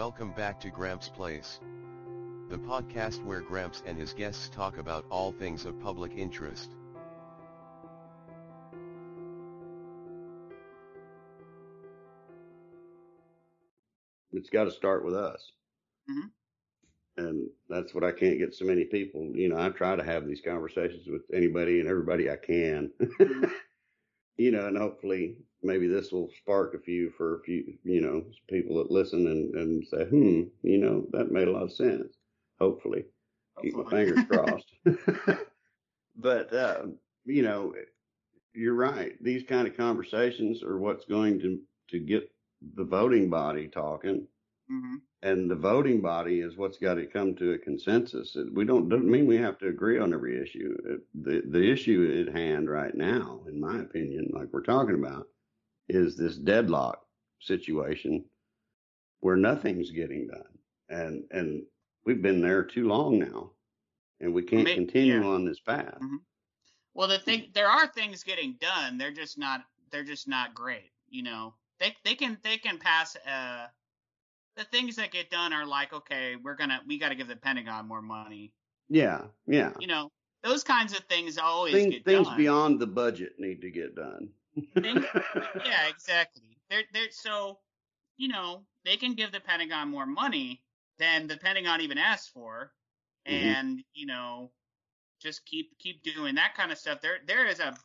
Welcome 0.00 0.30
back 0.30 0.58
to 0.60 0.70
Gramps 0.70 1.10
Place. 1.10 1.60
The 2.48 2.56
podcast 2.56 3.22
where 3.22 3.42
Gramps 3.42 3.82
and 3.84 3.98
his 3.98 4.14
guests 4.14 4.48
talk 4.48 4.78
about 4.78 5.04
all 5.10 5.30
things 5.30 5.66
of 5.66 5.78
public 5.78 6.12
interest. 6.16 6.70
It's 14.32 14.48
got 14.48 14.64
to 14.64 14.70
start 14.70 15.04
with 15.04 15.14
us. 15.14 15.52
Mhm. 16.08 16.30
And 17.18 17.50
that's 17.68 17.92
what 17.92 18.02
I 18.02 18.12
can't 18.12 18.38
get 18.38 18.54
so 18.54 18.64
many 18.64 18.86
people. 18.86 19.36
You 19.36 19.50
know, 19.50 19.58
I 19.58 19.68
try 19.68 19.96
to 19.96 20.02
have 20.02 20.26
these 20.26 20.40
conversations 20.40 21.08
with 21.08 21.24
anybody 21.30 21.78
and 21.78 21.86
everybody 21.86 22.30
I 22.30 22.36
can. 22.36 22.90
Mhm. 22.98 23.52
you 24.38 24.50
know, 24.50 24.66
and 24.66 24.78
hopefully 24.78 25.36
maybe 25.62 25.86
this 25.88 26.12
will 26.12 26.30
spark 26.38 26.74
a 26.74 26.78
few 26.78 27.10
for 27.10 27.36
a 27.36 27.40
few, 27.40 27.74
you 27.84 28.00
know, 28.00 28.24
people 28.48 28.76
that 28.78 28.90
listen 28.90 29.26
and, 29.26 29.54
and 29.54 29.86
say, 29.86 30.04
hmm, 30.04 30.42
you 30.62 30.78
know, 30.78 31.06
that 31.12 31.32
made 31.32 31.48
a 31.48 31.52
lot 31.52 31.64
of 31.64 31.72
sense. 31.72 32.16
Hopefully. 32.60 33.04
Keep 33.60 33.76
my 33.76 33.84
fingers 33.90 34.22
crossed. 34.24 34.72
but, 36.16 36.52
uh, 36.52 36.86
you 37.24 37.42
know, 37.42 37.74
you're 38.54 38.74
right. 38.74 39.12
These 39.22 39.44
kind 39.44 39.66
of 39.66 39.76
conversations 39.76 40.62
are 40.62 40.78
what's 40.78 41.04
going 41.04 41.40
to, 41.40 41.60
to 41.90 41.98
get 42.00 42.30
the 42.76 42.84
voting 42.84 43.30
body 43.30 43.68
talking. 43.68 44.26
hmm 44.68 44.96
And 45.22 45.50
the 45.50 45.56
voting 45.56 46.00
body 46.00 46.40
is 46.40 46.56
what's 46.56 46.78
got 46.78 46.94
to 46.94 47.06
come 47.06 47.34
to 47.36 47.52
a 47.52 47.58
consensus. 47.58 48.36
We 48.52 48.64
don't 48.64 48.88
doesn't 48.88 49.10
mean 49.10 49.26
we 49.26 49.36
have 49.38 49.58
to 49.58 49.68
agree 49.68 49.98
on 49.98 50.14
every 50.14 50.40
issue. 50.42 50.76
The 51.14 51.42
the 51.46 51.70
issue 51.70 52.24
at 52.26 52.34
hand 52.34 52.70
right 52.70 52.94
now, 52.94 53.42
in 53.48 53.60
my 53.60 53.80
opinion, 53.80 54.30
like 54.32 54.48
we're 54.52 54.62
talking 54.62 54.94
about, 54.94 55.28
is 55.94 56.16
this 56.16 56.36
deadlock 56.36 57.04
situation 57.40 58.24
where 59.20 59.36
nothing's 59.36 59.90
getting 59.90 60.28
done, 60.28 60.58
and 60.88 61.24
and 61.30 61.62
we've 62.04 62.22
been 62.22 62.40
there 62.40 62.64
too 62.64 62.86
long 62.86 63.18
now, 63.18 63.50
and 64.20 64.32
we 64.32 64.42
can't 64.42 64.64
May- 64.64 64.74
continue 64.74 65.20
yeah. 65.20 65.26
on 65.26 65.44
this 65.44 65.60
path. 65.60 65.98
Well, 66.94 67.08
the 67.08 67.18
thing 67.18 67.50
there 67.54 67.68
are 67.68 67.86
things 67.86 68.22
getting 68.22 68.56
done. 68.60 68.98
They're 68.98 69.12
just 69.12 69.38
not. 69.38 69.62
They're 69.90 70.04
just 70.04 70.28
not 70.28 70.54
great. 70.54 70.90
You 71.08 71.22
know, 71.22 71.54
they 71.78 71.94
they 72.04 72.14
can 72.14 72.38
they 72.42 72.56
can 72.56 72.78
pass. 72.78 73.16
Uh, 73.26 73.66
the 74.56 74.64
things 74.64 74.96
that 74.96 75.12
get 75.12 75.30
done 75.30 75.52
are 75.52 75.66
like, 75.66 75.92
okay, 75.92 76.36
we're 76.36 76.56
gonna 76.56 76.80
we 76.86 76.98
got 76.98 77.10
to 77.10 77.14
give 77.14 77.28
the 77.28 77.36
Pentagon 77.36 77.86
more 77.86 78.02
money. 78.02 78.52
Yeah, 78.88 79.22
yeah. 79.46 79.72
You 79.78 79.86
know, 79.86 80.10
those 80.42 80.64
kinds 80.64 80.92
of 80.92 81.04
things 81.04 81.38
always 81.38 81.74
Things 81.74 81.94
get 81.94 82.04
things 82.04 82.28
beyond 82.36 82.80
the 82.80 82.86
budget 82.86 83.34
need 83.38 83.60
to 83.62 83.70
get 83.70 83.94
done. 83.94 84.28
Yeah, 85.64 85.88
exactly. 85.88 86.58
They're 86.68 86.84
they're 86.92 87.10
so, 87.10 87.58
you 88.16 88.28
know, 88.28 88.64
they 88.84 88.96
can 88.96 89.14
give 89.14 89.32
the 89.32 89.40
Pentagon 89.40 89.88
more 89.90 90.06
money 90.06 90.62
than 90.98 91.26
the 91.26 91.36
Pentagon 91.36 91.80
even 91.80 91.98
asked 91.98 92.30
for, 92.32 92.72
Mhm. 93.26 93.32
and 93.32 93.84
you 93.94 94.06
know, 94.06 94.52
just 95.20 95.44
keep 95.46 95.76
keep 95.78 96.02
doing 96.02 96.34
that 96.36 96.54
kind 96.56 96.72
of 96.72 96.78
stuff. 96.78 97.00
There 97.00 97.18
there 97.26 97.46
is 97.46 97.60
a 97.60 97.76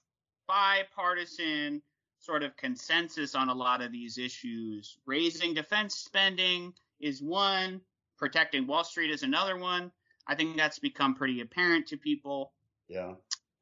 bipartisan 0.48 1.82
sort 2.20 2.44
of 2.44 2.56
consensus 2.58 3.36
on 3.36 3.50
a 3.50 3.54
lot 3.54 3.82
of 3.82 3.92
these 3.92 4.18
issues. 4.18 4.98
Raising 5.06 5.54
defense 5.54 5.96
spending 5.96 6.74
is 7.00 7.22
one, 7.22 7.82
protecting 8.18 8.68
Wall 8.68 8.84
Street 8.84 9.12
is 9.12 9.24
another 9.24 9.58
one. 9.58 9.92
I 10.28 10.36
think 10.36 10.58
that's 10.58 10.80
become 10.80 11.16
pretty 11.16 11.42
apparent 11.42 11.88
to 11.88 11.98
people. 11.98 12.54
Yeah. 12.88 13.16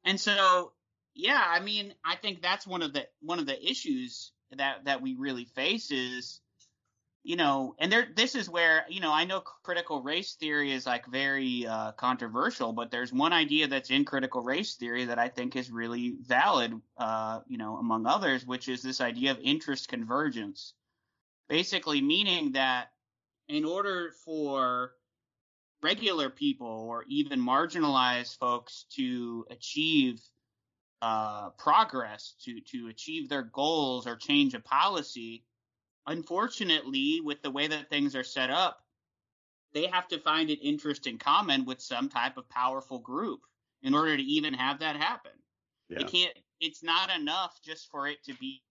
And 0.04 0.18
so, 0.20 0.72
yeah, 1.14 1.42
I 1.46 1.60
mean, 1.60 1.94
I 2.04 2.16
think 2.16 2.42
that's 2.42 2.66
one 2.66 2.82
of 2.82 2.92
the 2.92 3.06
one 3.20 3.38
of 3.38 3.46
the 3.46 3.70
issues 3.70 4.32
that 4.56 4.84
that 4.84 5.00
we 5.00 5.14
really 5.14 5.44
face 5.44 5.90
is, 5.92 6.40
you 7.22 7.36
know, 7.36 7.76
and 7.78 7.90
there 7.90 8.08
this 8.14 8.34
is 8.34 8.50
where 8.50 8.84
you 8.88 9.00
know 9.00 9.12
I 9.12 9.24
know 9.24 9.40
critical 9.40 10.02
race 10.02 10.34
theory 10.34 10.72
is 10.72 10.86
like 10.86 11.06
very 11.06 11.66
uh, 11.66 11.92
controversial, 11.92 12.72
but 12.72 12.90
there's 12.90 13.12
one 13.12 13.32
idea 13.32 13.68
that's 13.68 13.90
in 13.90 14.04
critical 14.04 14.42
race 14.42 14.74
theory 14.74 15.04
that 15.04 15.18
I 15.18 15.28
think 15.28 15.54
is 15.54 15.70
really 15.70 16.16
valid, 16.20 16.80
uh, 16.98 17.40
you 17.46 17.58
know, 17.58 17.76
among 17.76 18.06
others, 18.06 18.44
which 18.44 18.68
is 18.68 18.82
this 18.82 19.00
idea 19.00 19.30
of 19.30 19.38
interest 19.40 19.88
convergence, 19.88 20.74
basically 21.48 22.00
meaning 22.00 22.52
that 22.52 22.88
in 23.48 23.64
order 23.64 24.10
for 24.24 24.92
regular 25.80 26.30
people 26.30 26.86
or 26.88 27.04
even 27.08 27.38
marginalized 27.38 28.38
folks 28.38 28.86
to 28.96 29.44
achieve 29.50 30.20
uh, 31.04 31.50
progress, 31.58 32.34
to 32.42 32.60
to 32.62 32.88
achieve 32.88 33.28
their 33.28 33.42
goals 33.42 34.06
or 34.06 34.16
change 34.16 34.54
a 34.54 34.60
policy, 34.60 35.44
unfortunately, 36.06 37.20
with 37.22 37.42
the 37.42 37.50
way 37.50 37.66
that 37.66 37.90
things 37.90 38.16
are 38.16 38.24
set 38.24 38.48
up, 38.48 38.78
they 39.74 39.86
have 39.86 40.08
to 40.08 40.18
find 40.18 40.48
an 40.48 40.56
interest 40.62 41.06
in 41.06 41.18
common 41.18 41.66
with 41.66 41.82
some 41.82 42.08
type 42.08 42.38
of 42.38 42.48
powerful 42.48 42.98
group 42.98 43.40
in 43.82 43.94
order 43.94 44.16
to 44.16 44.22
even 44.22 44.54
have 44.54 44.78
that 44.78 44.96
happen. 44.96 45.32
Yeah. 45.90 46.00
It 46.00 46.10
can't. 46.10 46.32
It's 46.58 46.82
not 46.82 47.10
enough 47.14 47.60
just 47.62 47.90
for 47.90 48.08
it 48.08 48.24
to 48.24 48.32
be 48.40 48.62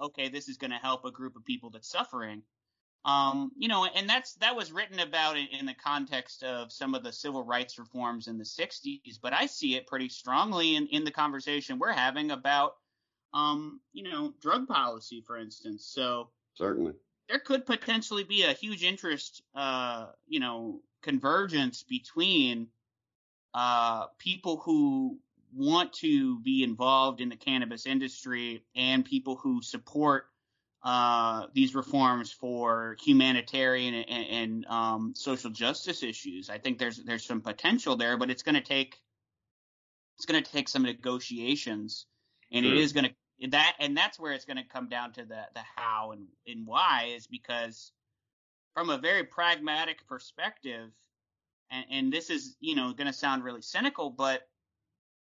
okay. 0.00 0.30
This 0.30 0.48
is 0.48 0.56
going 0.56 0.70
to 0.70 0.78
help 0.78 1.04
a 1.04 1.10
group 1.10 1.36
of 1.36 1.44
people 1.44 1.68
that's 1.68 1.90
suffering. 1.90 2.42
Um, 3.04 3.50
you 3.56 3.66
know, 3.66 3.84
and 3.84 4.08
that's 4.08 4.34
that 4.34 4.54
was 4.54 4.70
written 4.70 5.00
about 5.00 5.36
in, 5.36 5.48
in 5.58 5.66
the 5.66 5.74
context 5.74 6.44
of 6.44 6.70
some 6.70 6.94
of 6.94 7.02
the 7.02 7.12
civil 7.12 7.42
rights 7.42 7.78
reforms 7.78 8.28
in 8.28 8.38
the 8.38 8.44
'60s, 8.44 9.18
but 9.20 9.32
I 9.32 9.46
see 9.46 9.74
it 9.74 9.88
pretty 9.88 10.08
strongly 10.08 10.76
in, 10.76 10.86
in 10.86 11.02
the 11.04 11.10
conversation 11.10 11.80
we're 11.80 11.92
having 11.92 12.30
about, 12.30 12.76
um, 13.34 13.80
you 13.92 14.04
know, 14.04 14.32
drug 14.40 14.68
policy, 14.68 15.20
for 15.26 15.36
instance. 15.36 15.84
So 15.84 16.30
Certainly. 16.54 16.92
there 17.28 17.40
could 17.40 17.66
potentially 17.66 18.22
be 18.22 18.44
a 18.44 18.52
huge 18.52 18.84
interest, 18.84 19.42
uh, 19.56 20.06
you 20.28 20.38
know, 20.38 20.80
convergence 21.02 21.82
between 21.82 22.68
uh, 23.52 24.06
people 24.18 24.58
who 24.58 25.18
want 25.54 25.92
to 25.92 26.38
be 26.40 26.62
involved 26.62 27.20
in 27.20 27.28
the 27.28 27.36
cannabis 27.36 27.84
industry 27.84 28.64
and 28.74 29.04
people 29.04 29.36
who 29.36 29.60
support 29.60 30.26
uh, 30.84 31.46
these 31.54 31.74
reforms 31.74 32.32
for 32.32 32.96
humanitarian 33.00 33.94
and, 33.94 34.26
and 34.26 34.66
um, 34.66 35.12
social 35.14 35.50
justice 35.50 36.02
issues. 36.02 36.50
I 36.50 36.58
think 36.58 36.78
there's 36.78 36.98
there's 37.04 37.24
some 37.24 37.40
potential 37.40 37.96
there, 37.96 38.16
but 38.16 38.30
it's 38.30 38.42
going 38.42 38.56
to 38.56 38.60
take 38.60 39.00
it's 40.16 40.26
going 40.26 40.42
to 40.42 40.50
take 40.50 40.68
some 40.68 40.82
negotiations, 40.82 42.06
and 42.52 42.66
it 42.66 42.70
Sure. 42.70 42.78
is 42.78 42.92
going 42.92 43.04
to 43.06 43.48
that 43.50 43.74
and 43.80 43.96
that's 43.96 44.20
where 44.20 44.32
it's 44.32 44.44
going 44.44 44.56
to 44.56 44.64
come 44.64 44.88
down 44.88 45.12
to 45.12 45.24
the 45.24 45.42
the 45.54 45.62
how 45.76 46.12
and 46.12 46.26
and 46.46 46.66
why 46.66 47.12
is 47.16 47.26
because 47.26 47.92
from 48.74 48.90
a 48.90 48.98
very 48.98 49.24
pragmatic 49.24 50.06
perspective, 50.06 50.90
and, 51.70 51.84
and 51.90 52.12
this 52.12 52.30
is 52.30 52.56
you 52.60 52.74
know 52.74 52.92
going 52.92 53.06
to 53.06 53.12
sound 53.12 53.44
really 53.44 53.62
cynical, 53.62 54.10
but 54.10 54.48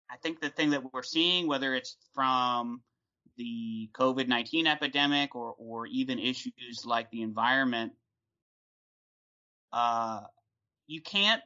I 0.10 0.18
think 0.18 0.42
the 0.42 0.50
thing 0.50 0.72
that 0.72 0.94
we're 0.94 1.04
seeing, 1.04 1.48
whether 1.48 1.74
it's 1.74 1.98
from 2.14 2.82
the 3.38 3.90
COVID 3.94 4.28
19 4.28 4.68
epidemic 4.68 5.36
or, 5.36 5.56
or 5.58 5.86
even 5.88 6.20
issues 6.20 6.84
like 6.86 7.10
the 7.12 7.22
environment, 7.22 7.94
uh, 9.72 10.22
you 10.88 11.02
can't 11.02 11.42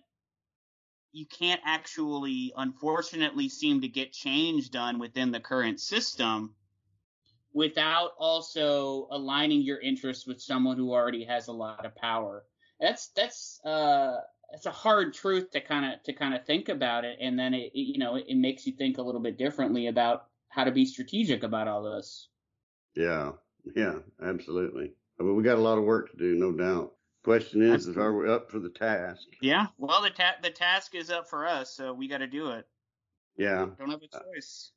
you 1.13 1.25
can't 1.25 1.61
actually 1.65 2.53
unfortunately 2.55 3.49
seem 3.49 3.81
to 3.81 3.87
get 3.87 4.13
change 4.13 4.69
done 4.69 4.97
within 4.97 5.31
the 5.31 5.39
current 5.39 5.79
system 5.79 6.55
without 7.53 8.11
also 8.17 9.07
aligning 9.11 9.61
your 9.61 9.79
interests 9.79 10.25
with 10.25 10.41
someone 10.41 10.77
who 10.77 10.93
already 10.93 11.25
has 11.25 11.47
a 11.47 11.51
lot 11.51 11.85
of 11.85 11.95
power. 11.95 12.43
That's 12.79 13.09
that's 13.09 13.59
uh 13.65 14.17
it's 14.53 14.65
a 14.65 14.71
hard 14.71 15.13
truth 15.13 15.51
to 15.51 15.61
kind 15.61 15.93
of 15.93 16.03
to 16.03 16.13
kind 16.13 16.33
of 16.33 16.45
think 16.45 16.69
about 16.69 17.05
it, 17.05 17.17
and 17.21 17.37
then 17.37 17.53
it, 17.53 17.71
it 17.73 17.79
you 17.79 17.99
know 17.99 18.15
it, 18.15 18.25
it 18.27 18.37
makes 18.37 18.65
you 18.65 18.73
think 18.73 18.97
a 18.97 19.01
little 19.01 19.21
bit 19.21 19.37
differently 19.37 19.87
about 19.87 20.27
how 20.51 20.63
to 20.63 20.71
be 20.71 20.85
strategic 20.85 21.43
about 21.43 21.67
all 21.67 21.81
this. 21.81 22.29
Yeah, 22.95 23.31
yeah, 23.75 23.95
absolutely. 24.23 24.93
I 25.19 25.23
mean, 25.23 25.35
we 25.35 25.43
got 25.43 25.57
a 25.57 25.61
lot 25.61 25.77
of 25.77 25.85
work 25.85 26.11
to 26.11 26.17
do, 26.17 26.35
no 26.35 26.51
doubt. 26.51 26.93
Question 27.23 27.61
is, 27.61 27.87
is 27.87 27.97
are 27.97 28.15
we 28.15 28.29
up 28.29 28.49
for 28.49 28.59
the 28.59 28.69
task? 28.69 29.27
Yeah. 29.41 29.67
Well, 29.77 30.01
the 30.01 30.09
ta- 30.09 30.37
the 30.41 30.49
task 30.49 30.95
is 30.95 31.11
up 31.11 31.29
for 31.29 31.47
us, 31.47 31.75
so 31.75 31.93
we 31.93 32.07
got 32.07 32.17
to 32.17 32.27
do 32.27 32.49
it. 32.49 32.67
Yeah. 33.37 33.67
Don't 33.77 33.91
have 33.91 34.01
a 34.01 34.07
choice. 34.07 34.71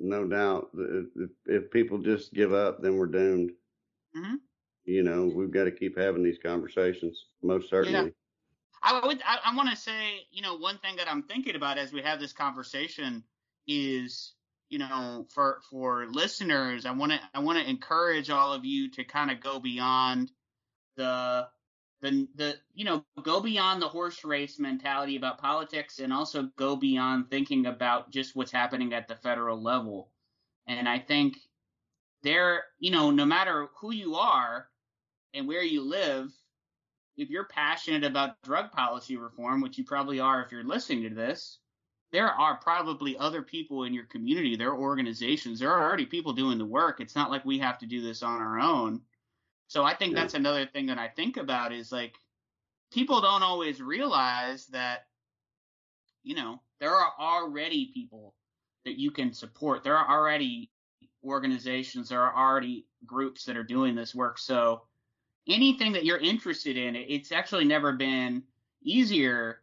No 0.00 0.26
doubt. 0.26 0.70
If, 0.74 1.30
if 1.46 1.70
people 1.70 1.98
just 1.98 2.32
give 2.32 2.54
up, 2.54 2.82
then 2.82 2.96
we're 2.96 3.06
doomed. 3.06 3.50
Mm-hmm. 4.16 4.36
You 4.84 5.02
know, 5.02 5.30
we've 5.34 5.52
got 5.52 5.64
to 5.64 5.70
keep 5.70 5.98
having 5.98 6.22
these 6.22 6.38
conversations. 6.42 7.26
Most 7.42 7.68
certainly. 7.68 8.06
Yeah. 8.06 8.08
I 8.82 9.06
would. 9.06 9.22
I, 9.24 9.38
I 9.44 9.54
want 9.54 9.68
to 9.70 9.76
say, 9.76 10.26
you 10.30 10.40
know, 10.42 10.56
one 10.56 10.78
thing 10.78 10.96
that 10.96 11.10
I'm 11.10 11.22
thinking 11.22 11.54
about 11.56 11.78
as 11.78 11.92
we 11.92 12.00
have 12.02 12.18
this 12.18 12.32
conversation 12.32 13.22
is, 13.68 14.32
you 14.72 14.78
know, 14.78 15.26
for 15.28 15.60
for 15.68 16.06
listeners, 16.06 16.86
I 16.86 16.92
want 16.92 17.12
to 17.12 17.20
I 17.34 17.40
want 17.40 17.58
to 17.58 17.68
encourage 17.68 18.30
all 18.30 18.54
of 18.54 18.64
you 18.64 18.90
to 18.92 19.04
kind 19.04 19.30
of 19.30 19.38
go 19.38 19.60
beyond 19.60 20.32
the 20.96 21.46
the 22.00 22.26
the 22.36 22.56
you 22.72 22.86
know 22.86 23.04
go 23.22 23.42
beyond 23.42 23.82
the 23.82 23.88
horse 23.88 24.24
race 24.24 24.58
mentality 24.58 25.16
about 25.16 25.36
politics 25.36 25.98
and 25.98 26.10
also 26.10 26.48
go 26.56 26.74
beyond 26.74 27.28
thinking 27.28 27.66
about 27.66 28.10
just 28.10 28.34
what's 28.34 28.50
happening 28.50 28.94
at 28.94 29.08
the 29.08 29.16
federal 29.16 29.62
level. 29.62 30.10
And 30.66 30.88
I 30.88 30.98
think 31.00 31.36
there, 32.22 32.64
you 32.78 32.92
know, 32.92 33.10
no 33.10 33.26
matter 33.26 33.68
who 33.78 33.92
you 33.92 34.14
are 34.14 34.68
and 35.34 35.46
where 35.46 35.62
you 35.62 35.82
live, 35.82 36.32
if 37.18 37.28
you're 37.28 37.44
passionate 37.44 38.04
about 38.04 38.40
drug 38.42 38.72
policy 38.72 39.18
reform, 39.18 39.60
which 39.60 39.76
you 39.76 39.84
probably 39.84 40.18
are 40.18 40.42
if 40.42 40.50
you're 40.50 40.64
listening 40.64 41.02
to 41.10 41.14
this, 41.14 41.58
there 42.12 42.28
are 42.30 42.58
probably 42.58 43.16
other 43.18 43.42
people 43.42 43.84
in 43.84 43.94
your 43.94 44.06
community, 44.06 44.56
there 44.56 44.70
are 44.70 44.78
organizations, 44.78 45.58
there 45.58 45.72
are 45.72 45.82
already 45.82 46.06
people 46.06 46.32
doing 46.32 46.58
the 46.58 46.66
work. 46.66 47.00
It's 47.00 47.16
not 47.16 47.30
like 47.30 47.44
we 47.44 47.58
have 47.60 47.78
to 47.78 47.86
do 47.86 48.00
this 48.02 48.22
on 48.22 48.40
our 48.40 48.60
own. 48.60 49.02
So 49.68 49.84
I 49.84 49.94
think 49.94 50.14
Yeah. 50.14 50.22
that's 50.22 50.34
another 50.34 50.66
thing 50.66 50.86
that 50.86 50.98
I 50.98 51.08
think 51.08 51.36
about 51.38 51.72
is 51.72 51.92
like 51.92 52.16
people 52.92 53.20
don't 53.20 53.42
always 53.42 53.82
realize 53.82 54.66
that, 54.68 55.08
you 56.22 56.34
know, 56.34 56.62
there 56.80 56.94
are 56.94 57.12
already 57.18 57.86
people 57.92 58.34
that 58.84 58.98
you 58.98 59.10
can 59.10 59.32
support. 59.32 59.82
There 59.82 59.96
are 59.96 60.08
already 60.18 60.70
organizations, 61.24 62.08
there 62.08 62.22
are 62.22 62.34
already 62.36 62.88
groups 63.06 63.44
that 63.44 63.56
are 63.56 63.64
doing 63.64 63.94
this 63.94 64.14
work. 64.14 64.38
So 64.38 64.86
anything 65.48 65.92
that 65.92 66.04
you're 66.04 66.18
interested 66.18 66.76
in, 66.76 66.96
it's 66.96 67.32
actually 67.32 67.64
never 67.64 67.92
been 67.92 68.44
easier 68.82 69.61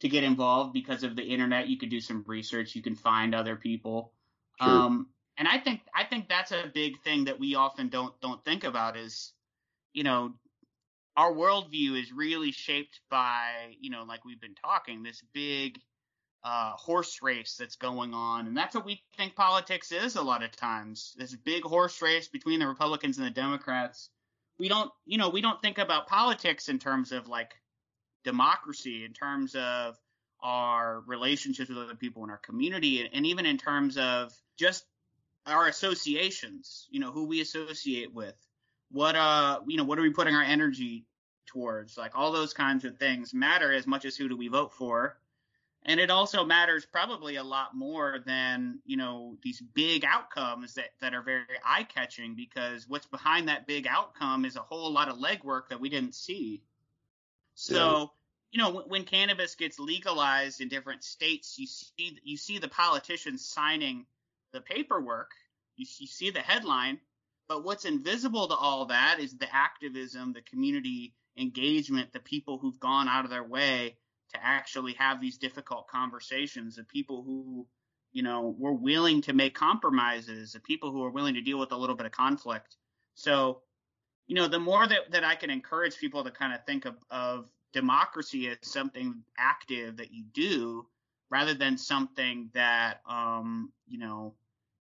to 0.00 0.08
get 0.08 0.24
involved 0.24 0.72
because 0.72 1.02
of 1.02 1.16
the 1.16 1.22
internet. 1.22 1.68
You 1.68 1.78
could 1.78 1.90
do 1.90 2.00
some 2.00 2.24
research, 2.26 2.74
you 2.74 2.82
can 2.82 2.94
find 2.94 3.34
other 3.34 3.56
people. 3.56 4.12
Sure. 4.60 4.70
Um, 4.70 5.08
and 5.36 5.46
I 5.46 5.58
think 5.58 5.80
I 5.94 6.04
think 6.04 6.28
that's 6.28 6.50
a 6.50 6.70
big 6.72 7.00
thing 7.02 7.24
that 7.26 7.38
we 7.38 7.54
often 7.54 7.88
don't 7.88 8.18
don't 8.20 8.44
think 8.44 8.64
about 8.64 8.96
is, 8.96 9.32
you 9.92 10.02
know, 10.02 10.34
our 11.16 11.32
worldview 11.32 12.00
is 12.00 12.12
really 12.12 12.52
shaped 12.52 13.00
by, 13.10 13.76
you 13.80 13.90
know, 13.90 14.04
like 14.04 14.24
we've 14.24 14.40
been 14.40 14.54
talking, 14.54 15.02
this 15.02 15.22
big 15.32 15.80
uh, 16.44 16.72
horse 16.72 17.20
race 17.22 17.56
that's 17.58 17.76
going 17.76 18.14
on, 18.14 18.46
and 18.46 18.56
that's 18.56 18.74
what 18.74 18.84
we 18.84 19.02
think 19.16 19.36
politics 19.36 19.92
is 19.92 20.16
a 20.16 20.22
lot 20.22 20.42
of 20.42 20.54
times. 20.54 21.14
This 21.16 21.34
big 21.34 21.62
horse 21.62 22.00
race 22.02 22.28
between 22.28 22.60
the 22.60 22.66
Republicans 22.66 23.18
and 23.18 23.26
the 23.26 23.30
Democrats. 23.30 24.10
We 24.58 24.68
don't, 24.68 24.90
you 25.06 25.18
know, 25.18 25.28
we 25.28 25.40
don't 25.40 25.62
think 25.62 25.78
about 25.78 26.08
politics 26.08 26.68
in 26.68 26.80
terms 26.80 27.12
of 27.12 27.28
like 27.28 27.52
democracy, 28.24 29.04
in 29.04 29.12
terms 29.12 29.54
of 29.54 29.96
our 30.40 31.00
relationships 31.06 31.68
with 31.68 31.78
other 31.78 31.94
people 31.94 32.24
in 32.24 32.30
our 32.30 32.38
community, 32.38 33.00
and, 33.00 33.10
and 33.12 33.26
even 33.26 33.46
in 33.46 33.58
terms 33.58 33.96
of 33.96 34.32
just 34.56 34.84
our 35.46 35.66
associations. 35.66 36.86
You 36.90 37.00
know, 37.00 37.10
who 37.10 37.26
we 37.26 37.40
associate 37.40 38.12
with. 38.14 38.36
What 38.90 39.16
uh, 39.16 39.60
you 39.66 39.76
know, 39.76 39.84
what 39.84 39.98
are 39.98 40.02
we 40.02 40.10
putting 40.10 40.34
our 40.34 40.42
energy 40.42 41.06
towards? 41.46 41.96
Like 41.98 42.12
all 42.14 42.32
those 42.32 42.54
kinds 42.54 42.84
of 42.84 42.98
things 42.98 43.34
matter 43.34 43.72
as 43.72 43.86
much 43.86 44.04
as 44.04 44.16
who 44.16 44.28
do 44.28 44.36
we 44.36 44.48
vote 44.48 44.72
for 44.72 45.18
and 45.84 46.00
it 46.00 46.10
also 46.10 46.44
matters 46.44 46.84
probably 46.84 47.36
a 47.36 47.42
lot 47.42 47.74
more 47.74 48.18
than 48.26 48.78
you 48.84 48.96
know 48.96 49.36
these 49.42 49.60
big 49.74 50.04
outcomes 50.04 50.74
that 50.74 50.90
that 51.00 51.14
are 51.14 51.22
very 51.22 51.44
eye 51.64 51.84
catching 51.84 52.34
because 52.34 52.88
what's 52.88 53.06
behind 53.06 53.48
that 53.48 53.66
big 53.66 53.86
outcome 53.86 54.44
is 54.44 54.56
a 54.56 54.60
whole 54.60 54.92
lot 54.92 55.08
of 55.08 55.18
legwork 55.18 55.68
that 55.68 55.80
we 55.80 55.88
didn't 55.88 56.14
see 56.14 56.62
so 57.58 58.10
you 58.50 58.60
know 58.60 58.70
when, 58.70 58.84
when 58.84 59.04
cannabis 59.04 59.54
gets 59.54 59.78
legalized 59.78 60.60
in 60.60 60.68
different 60.68 61.02
states 61.02 61.58
you 61.58 61.66
see 61.66 62.18
you 62.24 62.36
see 62.36 62.58
the 62.58 62.68
politicians 62.68 63.46
signing 63.46 64.06
the 64.52 64.60
paperwork 64.60 65.30
you, 65.76 65.86
you 65.98 66.06
see 66.06 66.30
the 66.30 66.40
headline 66.40 66.98
but 67.48 67.64
what's 67.64 67.84
invisible 67.84 68.48
to 68.48 68.54
all 68.54 68.86
that 68.86 69.18
is 69.20 69.36
the 69.36 69.54
activism 69.54 70.32
the 70.32 70.42
community 70.42 71.14
engagement 71.36 72.12
the 72.12 72.20
people 72.20 72.58
who've 72.58 72.80
gone 72.80 73.08
out 73.08 73.24
of 73.24 73.30
their 73.30 73.44
way 73.44 73.96
to 74.32 74.44
actually 74.44 74.92
have 74.94 75.20
these 75.20 75.38
difficult 75.38 75.88
conversations 75.88 76.76
the 76.76 76.84
people 76.84 77.22
who 77.22 77.66
you 78.12 78.22
know 78.22 78.54
were 78.58 78.72
willing 78.72 79.22
to 79.22 79.32
make 79.32 79.54
compromises 79.54 80.52
the 80.52 80.60
people 80.60 80.90
who 80.90 81.04
are 81.04 81.10
willing 81.10 81.34
to 81.34 81.40
deal 81.40 81.58
with 81.58 81.72
a 81.72 81.76
little 81.76 81.96
bit 81.96 82.06
of 82.06 82.12
conflict. 82.12 82.76
So 83.14 83.62
you 84.28 84.36
know 84.36 84.48
the 84.48 84.60
more 84.60 84.86
that, 84.88 85.10
that 85.12 85.24
i 85.24 85.36
can 85.36 85.50
encourage 85.50 85.98
people 85.98 86.24
to 86.24 86.32
kind 86.32 86.54
of 86.54 86.64
think 86.66 86.86
of, 86.86 86.96
of 87.10 87.50
democracy 87.74 88.48
as 88.48 88.58
something 88.62 89.24
active 89.38 89.98
that 89.98 90.12
you 90.12 90.24
do 90.24 90.88
rather 91.30 91.54
than 91.54 91.78
something 91.78 92.50
that 92.54 93.02
um 93.06 93.72
you 93.86 93.98
know 93.98 94.36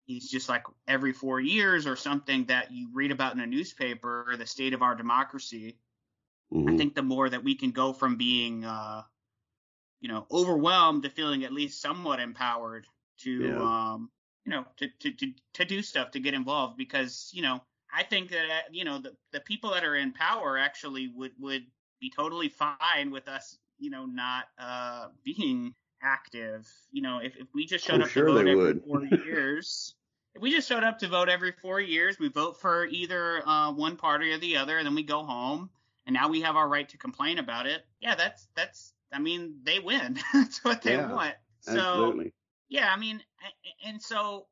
is 0.07 0.29
just 0.29 0.49
like 0.49 0.63
every 0.87 1.13
four 1.13 1.41
years 1.41 1.87
or 1.87 1.95
something 1.97 2.45
that 2.45 2.71
you 2.71 2.89
read 2.93 3.11
about 3.11 3.33
in 3.35 3.41
a 3.41 3.47
newspaper 3.47 4.35
the 4.37 4.47
state 4.47 4.73
of 4.73 4.83
our 4.83 4.95
democracy 4.95 5.79
I 6.67 6.71
Mhm. 6.71 6.73
think 6.73 6.95
the 6.95 7.03
more 7.03 7.29
that 7.29 7.43
we 7.43 7.55
can 7.55 7.71
go 7.71 7.93
from 7.93 8.17
being, 8.17 8.65
uh, 8.65 9.03
you 10.01 10.09
know, 10.09 10.27
overwhelmed 10.31 11.03
to 11.03 11.09
feeling 11.09 11.43
at 11.43 11.53
least 11.53 11.81
somewhat 11.81 12.19
empowered 12.19 12.87
to, 13.19 13.59
Yeah. 13.59 13.63
um, 13.63 14.11
you 14.45 14.51
know, 14.51 14.65
to, 14.77 14.89
to, 14.99 15.11
to, 15.13 15.33
to 15.53 15.65
do 15.65 15.81
stuff, 15.81 16.11
to 16.11 16.19
get 16.19 16.33
involved 16.33 16.77
because, 16.77 17.31
you 17.33 17.41
know, 17.41 17.63
I 17.93 18.03
think 18.03 18.29
that, 18.31 18.45
uh, 18.49 18.61
you 18.71 18.85
know, 18.85 18.99
the, 18.99 19.15
the 19.31 19.39
people 19.41 19.71
that 19.71 19.83
are 19.83 19.95
in 19.95 20.13
power 20.13 20.57
actually 20.57 21.07
would, 21.09 21.33
would 21.39 21.63
be 21.99 22.09
totally 22.09 22.49
fine 22.49 23.11
with 23.11 23.27
us, 23.27 23.57
you 23.79 23.89
know, 23.91 24.05
not, 24.05 24.45
uh, 24.57 25.09
being 25.23 25.75
active. 26.01 26.67
You 26.91 27.01
know, 27.03 27.19
if, 27.19 27.35
if 27.37 27.47
we 27.53 27.65
just 27.65 27.85
showed 27.85 28.01
Oh, 28.01 28.03
up 28.03 28.07
sure 28.09 28.25
to 28.25 28.31
vote 28.31 28.47
every 28.47 28.55
would. 28.55 28.81
four 28.85 29.05
years, 29.05 29.95
if 30.35 30.41
we 30.41 30.51
just 30.51 30.67
showed 30.67 30.83
up 30.83 30.99
to 30.99 31.07
vote 31.07 31.29
every 31.29 31.51
four 31.51 31.79
years, 31.79 32.19
we 32.19 32.29
vote 32.29 32.59
for 32.59 32.85
either 32.85 33.47
uh, 33.47 33.71
one 33.71 33.97
party 33.97 34.31
or 34.31 34.37
the 34.39 34.57
other, 34.57 34.77
and 34.77 34.85
then 34.87 34.95
we 34.95 35.03
go 35.03 35.23
home, 35.23 35.69
and 36.05 36.13
now 36.13 36.27
we 36.29 36.41
have 36.41 36.55
our 36.55 36.67
right 36.67 36.89
to 36.89 36.97
complain 36.97 37.37
about 37.37 37.67
it. 37.67 37.85
Yeah, 37.99 38.15
that's 38.15 38.47
that's. 38.55 38.93
I 39.11 39.19
mean, 39.19 39.59
they 39.63 39.79
win. 39.79 40.19
that's 40.33 40.63
what 40.63 40.81
they 40.81 40.97
Yeah, 40.97 41.11
want. 41.11 41.35
So 41.59 41.77
Absolutely. 41.77 42.33
yeah, 42.69 42.91
I 42.91 42.97
mean, 42.97 43.23
and 43.85 44.01
so 44.01 44.47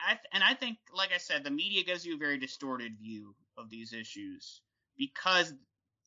I 0.00 0.14
th- 0.14 0.26
and 0.32 0.42
I 0.44 0.54
think, 0.54 0.78
like 0.94 1.12
I 1.12 1.18
said, 1.18 1.44
the 1.44 1.50
media 1.50 1.84
gives 1.84 2.04
you 2.06 2.14
a 2.14 2.18
very 2.18 2.38
distorted 2.38 2.98
view 2.98 3.34
of 3.56 3.70
these 3.70 3.92
issues 3.92 4.60
because 4.96 5.52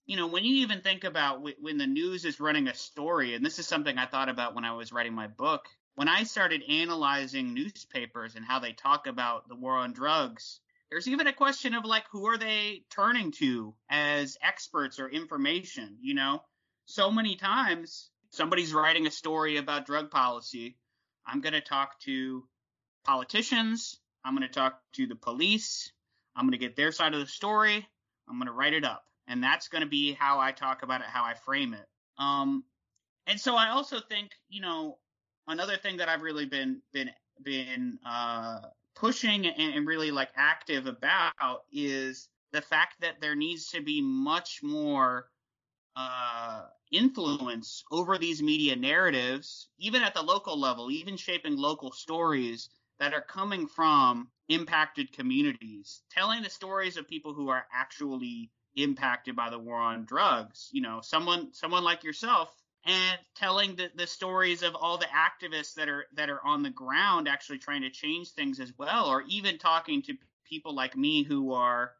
you 0.06 0.18
know 0.18 0.28
when 0.28 0.46
you 0.46 0.58
even 0.58 0.82
think 0.82 1.04
about 1.04 1.36
w- 1.38 1.56
when 1.60 1.78
the 1.78 1.88
news 1.88 2.26
is 2.26 2.40
running 2.40 2.68
a 2.68 2.74
story, 2.74 3.36
and 3.36 3.46
this 3.46 3.60
is 3.60 3.68
something 3.68 3.98
I 3.98 4.06
thought 4.08 4.30
about 4.30 4.56
when 4.56 4.66
I 4.66 4.74
was 4.74 4.92
writing 4.92 5.14
my 5.14 5.28
book. 5.28 5.68
When 5.96 6.08
I 6.08 6.24
started 6.24 6.64
analyzing 6.70 7.54
newspapers 7.54 8.36
and 8.36 8.46
how 8.46 8.60
they 8.60 8.74
talk 8.74 9.08
about 9.08 9.50
the 9.50 9.56
war 9.56 9.76
on 9.76 9.94
drugs, 9.94 10.62
there's 10.90 11.08
even 11.08 11.28
a 11.28 11.34
question 11.34 11.74
of 11.76 11.86
like 11.86 12.06
who 12.12 12.28
are 12.28 12.38
they 12.38 12.84
turning 12.90 13.32
to 13.34 13.76
as 13.90 14.38
experts 14.42 15.00
or 15.00 15.10
information, 15.10 15.98
you 16.02 16.14
know? 16.14 16.42
So 16.86 17.12
many 17.12 17.36
times 17.36 18.10
somebody's 18.32 18.74
writing 18.74 19.08
a 19.08 19.12
story 19.12 19.58
about 19.58 19.86
drug 19.86 20.10
policy. 20.10 20.78
I'm 21.28 21.42
going 21.42 21.54
to 21.54 21.62
talk 21.62 22.00
to 22.02 22.48
politicians, 23.04 24.00
I'm 24.24 24.36
going 24.36 24.48
to 24.48 24.54
talk 24.54 24.82
to 24.94 25.08
the 25.08 25.16
police, 25.16 25.92
I'm 26.36 26.46
going 26.46 26.52
to 26.52 26.58
get 26.58 26.76
their 26.76 26.92
side 26.92 27.14
of 27.14 27.20
the 27.20 27.28
story, 27.28 27.88
I'm 28.28 28.38
going 28.38 28.48
to 28.48 28.54
write 28.54 28.74
it 28.74 28.86
up. 28.86 29.04
And 29.28 29.44
that's 29.44 29.68
going 29.68 29.84
to 29.84 29.90
be 29.90 30.14
how 30.14 30.40
I 30.40 30.52
talk 30.52 30.82
about 30.84 31.02
it, 31.02 31.08
how 31.08 31.24
I 31.24 31.34
frame 31.34 31.74
it. 31.74 31.88
Um 32.18 32.64
and 33.28 33.40
so 33.40 33.56
I 33.56 33.70
also 33.70 34.00
think, 34.00 34.32
you 34.50 34.60
know, 34.60 34.98
another 35.48 35.78
thing 35.78 35.98
that 35.98 36.10
I've 36.10 36.24
really 36.24 36.46
been 36.46 36.82
been 36.94 37.12
been 37.44 38.00
uh 38.06 38.62
pushing 38.96 39.46
and, 39.46 39.74
and 39.76 39.88
really 39.88 40.12
like 40.12 40.30
active 40.36 40.88
about 40.88 41.64
is 41.72 42.28
the 42.52 42.62
fact 42.62 43.00
that 43.02 43.22
there 43.22 43.36
needs 43.36 43.70
to 43.70 43.82
be 43.82 44.02
much 44.02 44.62
more 44.64 45.30
uh, 45.96 46.64
influence 46.92 47.84
over 47.92 48.18
these 48.18 48.42
media 48.42 48.76
narratives, 48.76 49.70
even 49.78 50.02
at 50.02 50.14
the 50.14 50.22
local 50.22 50.60
level, 50.60 50.92
even 50.92 51.18
shaping 51.18 51.58
local 51.58 51.92
stories 51.92 52.70
that 53.00 53.14
are 53.14 53.22
coming 53.22 53.68
from 53.68 54.30
impacted 54.50 55.12
communities, 55.14 56.02
telling 56.12 56.44
the 56.44 56.50
stories 56.50 56.98
of 56.98 57.08
people 57.08 57.34
who 57.34 57.50
are 57.50 57.66
actually 57.74 58.52
impacted 58.76 59.36
by 59.36 59.50
the 59.50 59.60
war 59.60 59.78
on 59.78 60.06
drugs. 60.06 60.70
You 60.72 60.82
know, 60.82 61.02
someone 61.02 61.54
someone 61.54 61.84
like 61.84 62.04
yourself 62.04 62.54
and 62.86 63.20
telling 63.36 63.76
the, 63.76 63.92
the 63.96 64.08
stories 64.08 64.64
of 64.64 64.76
all 64.76 64.98
the 64.98 65.08
activists 65.08 65.74
that 65.76 65.90
are 65.90 66.06
that 66.16 66.30
are 66.30 66.44
on 66.46 66.64
the 66.64 66.70
ground 66.70 67.28
actually 67.28 67.60
trying 67.60 67.82
to 67.82 67.90
change 67.90 68.32
things 68.32 68.60
as 68.60 68.72
well 68.78 69.08
or 69.08 69.24
even 69.28 69.58
talking 69.58 70.02
to 70.02 70.14
people 70.46 70.74
like 70.74 70.96
me 70.96 71.24
who 71.24 71.54
are 71.54 71.92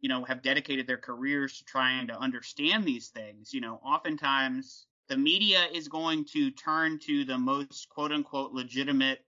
you 0.00 0.08
know 0.08 0.24
have 0.24 0.42
dedicated 0.42 0.86
their 0.86 0.98
careers 0.98 1.58
to 1.58 1.64
trying 1.64 2.06
to 2.06 2.18
understand 2.18 2.84
these 2.84 3.08
things 3.08 3.52
you 3.52 3.60
know 3.60 3.80
oftentimes 3.84 4.86
the 5.08 5.16
media 5.16 5.66
is 5.72 5.88
going 5.88 6.24
to 6.24 6.50
turn 6.50 6.98
to 6.98 7.24
the 7.24 7.38
most 7.38 7.88
quote 7.90 8.10
unquote 8.10 8.52
legitimate 8.52 9.20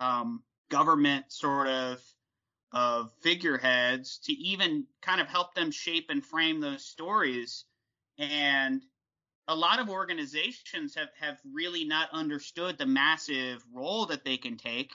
um, 0.00 0.42
government 0.70 1.26
sort 1.28 1.68
of 1.68 2.00
of 2.72 3.12
figureheads 3.20 4.18
to 4.18 4.32
even 4.32 4.86
kind 5.02 5.20
of 5.20 5.26
help 5.26 5.54
them 5.54 5.70
shape 5.70 6.06
and 6.08 6.24
frame 6.24 6.60
those 6.60 6.84
stories. 6.84 7.64
And 8.18 8.82
a 9.48 9.56
lot 9.56 9.80
of 9.80 9.90
organizations 9.90 10.94
have, 10.94 11.08
have 11.18 11.38
really 11.52 11.84
not 11.84 12.08
understood 12.12 12.78
the 12.78 12.86
massive 12.86 13.64
role 13.74 14.06
that 14.06 14.24
they 14.24 14.36
can 14.36 14.56
take 14.56 14.92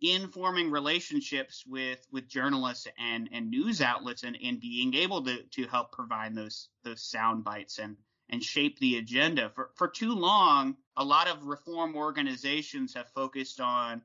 in 0.00 0.28
forming 0.28 0.70
relationships 0.70 1.64
with 1.66 2.04
with 2.10 2.28
journalists 2.28 2.88
and 2.98 3.28
and 3.32 3.48
news 3.48 3.80
outlets 3.80 4.24
and, 4.24 4.36
and 4.42 4.60
being 4.60 4.94
able 4.94 5.22
to 5.22 5.42
to 5.44 5.66
help 5.68 5.92
provide 5.92 6.34
those 6.34 6.68
those 6.82 7.02
sound 7.02 7.44
bites 7.44 7.78
and 7.78 7.96
and 8.28 8.42
shape 8.42 8.78
the 8.80 8.98
agenda. 8.98 9.50
For 9.54 9.70
for 9.76 9.88
too 9.88 10.14
long 10.14 10.76
a 10.96 11.04
lot 11.04 11.28
of 11.28 11.46
reform 11.46 11.94
organizations 11.94 12.94
have 12.94 13.08
focused 13.10 13.60
on 13.60 14.02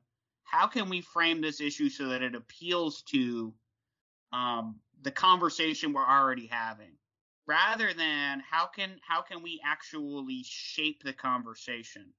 how 0.50 0.66
can 0.66 0.88
we 0.88 1.00
frame 1.00 1.40
this 1.40 1.60
issue 1.60 1.88
so 1.88 2.08
that 2.08 2.22
it 2.22 2.34
appeals 2.34 3.02
to 3.02 3.54
um, 4.32 4.80
the 5.02 5.10
conversation 5.10 5.92
we're 5.92 6.06
already 6.06 6.46
having? 6.46 6.92
Rather 7.46 7.92
than 7.92 8.42
how 8.48 8.66
can 8.66 8.96
how 9.06 9.22
can 9.22 9.42
we 9.42 9.60
actually 9.64 10.42
shape 10.44 11.02
the 11.02 11.12
conversation? 11.12 12.12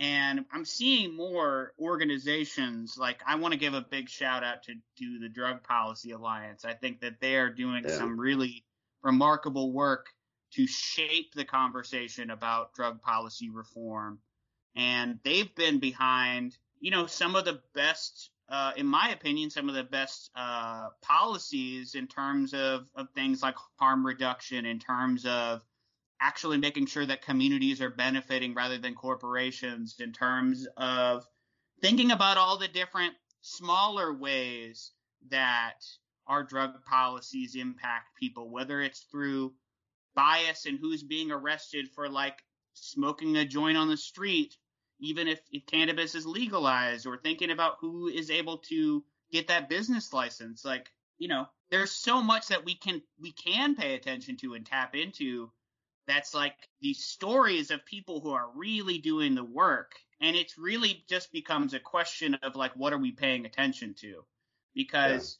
And 0.00 0.44
i'm 0.52 0.64
seeing 0.64 1.14
more 1.14 1.72
organizations 1.78 2.96
like 2.98 3.22
i 3.28 3.36
want 3.36 3.52
to 3.52 3.60
give 3.60 3.74
a 3.74 3.80
big 3.80 4.08
shout 4.08 4.42
out 4.42 4.64
to 4.64 4.74
to 4.98 5.18
the 5.20 5.28
drug 5.28 5.62
policy 5.62 6.10
alliance. 6.10 6.64
I 6.64 6.74
think 6.74 7.00
that 7.00 7.20
they 7.20 7.36
are 7.36 7.50
doing 7.50 7.84
yeah. 7.84 7.96
some 7.96 8.18
really 8.18 8.64
remarkable 9.04 9.72
work 9.72 10.06
to 10.54 10.66
shape 10.66 11.34
the 11.34 11.44
conversation 11.44 12.30
about 12.30 12.74
drug 12.74 13.02
policy 13.02 13.50
reform. 13.50 14.18
And 14.76 15.20
they've 15.24 15.54
been 15.54 15.78
behind 15.78 16.56
you 16.84 16.90
know 16.90 17.06
some 17.06 17.34
of 17.34 17.46
the 17.46 17.60
best 17.74 18.30
uh, 18.50 18.72
in 18.76 18.86
my 18.86 19.08
opinion, 19.08 19.48
some 19.48 19.70
of 19.70 19.74
the 19.74 19.84
best 19.84 20.30
uh, 20.36 20.88
policies 21.00 21.94
in 21.94 22.06
terms 22.06 22.52
of, 22.52 22.86
of 22.94 23.08
things 23.14 23.42
like 23.42 23.54
harm 23.78 24.04
reduction, 24.04 24.66
in 24.66 24.78
terms 24.78 25.24
of 25.24 25.62
actually 26.20 26.58
making 26.58 26.84
sure 26.84 27.06
that 27.06 27.22
communities 27.22 27.80
are 27.80 27.88
benefiting 27.88 28.52
rather 28.52 28.76
than 28.76 28.94
corporations, 28.94 29.96
in 29.98 30.12
terms 30.12 30.68
of 30.76 31.26
thinking 31.80 32.10
about 32.10 32.36
all 32.36 32.58
the 32.58 32.68
different 32.68 33.14
smaller 33.40 34.12
ways 34.12 34.92
that 35.30 35.80
our 36.26 36.42
drug 36.42 36.84
policies 36.84 37.56
impact 37.56 38.14
people, 38.20 38.50
whether 38.50 38.82
it's 38.82 39.06
through 39.10 39.54
bias 40.14 40.66
and 40.66 40.78
who's 40.78 41.02
being 41.02 41.30
arrested 41.30 41.88
for 41.94 42.10
like 42.10 42.42
smoking 42.74 43.38
a 43.38 43.44
joint 43.46 43.78
on 43.78 43.88
the 43.88 43.96
street 43.96 44.54
even 45.04 45.28
if, 45.28 45.40
if 45.52 45.66
cannabis 45.66 46.14
is 46.14 46.26
legalized 46.26 47.06
or 47.06 47.16
thinking 47.16 47.50
about 47.50 47.76
who 47.80 48.08
is 48.08 48.30
able 48.30 48.58
to 48.58 49.04
get 49.30 49.48
that 49.48 49.68
business 49.68 50.12
license 50.12 50.64
like 50.64 50.90
you 51.18 51.28
know 51.28 51.46
there's 51.70 51.90
so 51.90 52.22
much 52.22 52.48
that 52.48 52.64
we 52.64 52.74
can 52.74 53.02
we 53.20 53.32
can 53.32 53.74
pay 53.74 53.94
attention 53.94 54.36
to 54.36 54.54
and 54.54 54.66
tap 54.66 54.94
into 54.94 55.50
that's 56.06 56.34
like 56.34 56.54
these 56.80 57.02
stories 57.02 57.70
of 57.70 57.84
people 57.84 58.20
who 58.20 58.30
are 58.30 58.48
really 58.54 58.98
doing 58.98 59.34
the 59.34 59.44
work 59.44 59.92
and 60.20 60.36
it's 60.36 60.58
really 60.58 61.04
just 61.08 61.32
becomes 61.32 61.74
a 61.74 61.80
question 61.80 62.34
of 62.42 62.56
like 62.56 62.72
what 62.76 62.92
are 62.92 62.98
we 62.98 63.12
paying 63.12 63.46
attention 63.46 63.94
to 63.94 64.24
because 64.74 65.38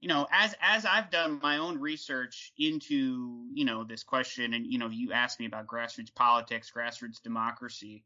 yeah. 0.00 0.08
you 0.08 0.14
know 0.14 0.26
as 0.30 0.54
as 0.60 0.84
i've 0.84 1.10
done 1.10 1.40
my 1.42 1.58
own 1.58 1.80
research 1.80 2.52
into 2.58 3.46
you 3.52 3.64
know 3.64 3.84
this 3.84 4.02
question 4.02 4.54
and 4.54 4.66
you 4.66 4.78
know 4.78 4.88
you 4.88 5.12
asked 5.12 5.40
me 5.40 5.46
about 5.46 5.66
grassroots 5.66 6.14
politics 6.14 6.72
grassroots 6.74 7.22
democracy 7.22 8.04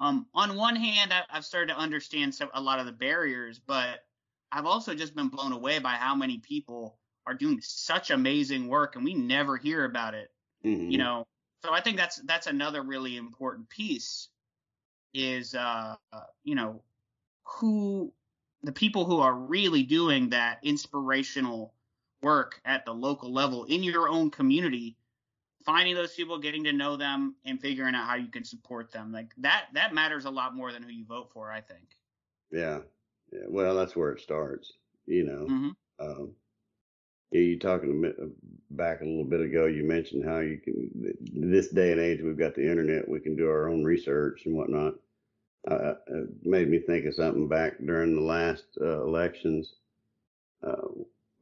um, 0.00 0.26
on 0.34 0.56
one 0.56 0.76
hand, 0.76 1.12
I, 1.12 1.22
have 1.34 1.44
started 1.44 1.72
to 1.72 1.78
understand 1.78 2.34
some, 2.34 2.50
a 2.54 2.60
lot 2.60 2.80
of 2.80 2.86
the 2.86 2.92
barriers, 2.92 3.58
but 3.58 4.04
I've 4.50 4.66
also 4.66 4.94
just 4.94 5.14
been 5.14 5.28
blown 5.28 5.52
away 5.52 5.78
by 5.78 5.92
how 5.92 6.14
many 6.14 6.38
people 6.38 6.98
are 7.26 7.34
doing 7.34 7.60
such 7.62 8.10
amazing 8.10 8.68
work, 8.68 8.96
and 8.96 9.04
we 9.04 9.14
never 9.14 9.56
hear 9.56 9.84
about 9.84 10.14
it. 10.14 10.30
Mm-hmm. 10.64 10.90
You 10.90 10.98
know, 10.98 11.26
so 11.64 11.72
I 11.72 11.80
think 11.80 11.96
that's 11.96 12.16
that's 12.16 12.46
another 12.46 12.82
really 12.82 13.16
important 13.16 13.68
piece 13.68 14.28
is 15.14 15.54
uh, 15.54 15.96
you 16.44 16.54
know 16.54 16.82
who 17.44 18.12
the 18.62 18.72
people 18.72 19.04
who 19.04 19.20
are 19.20 19.34
really 19.34 19.82
doing 19.82 20.30
that 20.30 20.58
inspirational 20.62 21.74
work 22.22 22.60
at 22.64 22.84
the 22.84 22.92
local 22.92 23.32
level 23.32 23.64
in 23.64 23.82
your 23.82 24.08
own 24.08 24.30
community 24.30 24.96
finding 25.64 25.94
those 25.94 26.14
people, 26.14 26.38
getting 26.38 26.64
to 26.64 26.72
know 26.72 26.96
them, 26.96 27.34
and 27.44 27.60
figuring 27.60 27.94
out 27.94 28.06
how 28.06 28.16
you 28.16 28.28
can 28.28 28.44
support 28.44 28.90
them. 28.92 29.12
Like 29.12 29.32
that 29.38 29.66
that 29.74 29.94
matters 29.94 30.24
a 30.24 30.30
lot 30.30 30.54
more 30.54 30.72
than 30.72 30.82
who 30.82 30.90
you 30.90 31.04
vote 31.04 31.30
for, 31.32 31.50
I 31.50 31.60
think. 31.60 31.96
Yeah. 32.50 32.80
Yeah. 33.32 33.46
Well, 33.48 33.74
that's 33.74 33.96
where 33.96 34.12
it 34.12 34.20
starts. 34.20 34.72
You 35.06 35.24
know. 35.24 35.46
Mm-hmm. 35.48 35.70
Um, 36.00 36.32
you 37.32 37.58
talking 37.58 38.04
uh, 38.04 38.26
back 38.70 39.00
a 39.00 39.04
little 39.04 39.24
bit 39.24 39.40
ago. 39.40 39.66
You 39.66 39.84
mentioned 39.84 40.24
how 40.24 40.40
you 40.40 40.58
can 40.58 40.90
this 41.32 41.68
day 41.68 41.92
and 41.92 42.00
age 42.00 42.20
we've 42.22 42.38
got 42.38 42.54
the 42.54 42.68
internet. 42.68 43.08
We 43.08 43.20
can 43.20 43.36
do 43.36 43.48
our 43.48 43.68
own 43.68 43.84
research 43.84 44.42
and 44.44 44.54
whatnot. 44.54 44.94
Uh, 45.70 45.94
it 46.08 46.28
made 46.42 46.68
me 46.68 46.78
think 46.78 47.06
of 47.06 47.14
something 47.14 47.48
back 47.48 47.74
during 47.84 48.14
the 48.14 48.20
last 48.20 48.64
uh, 48.80 49.02
elections. 49.02 49.74
Uh, 50.66 50.88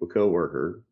a 0.03 0.07
coworker 0.07 0.83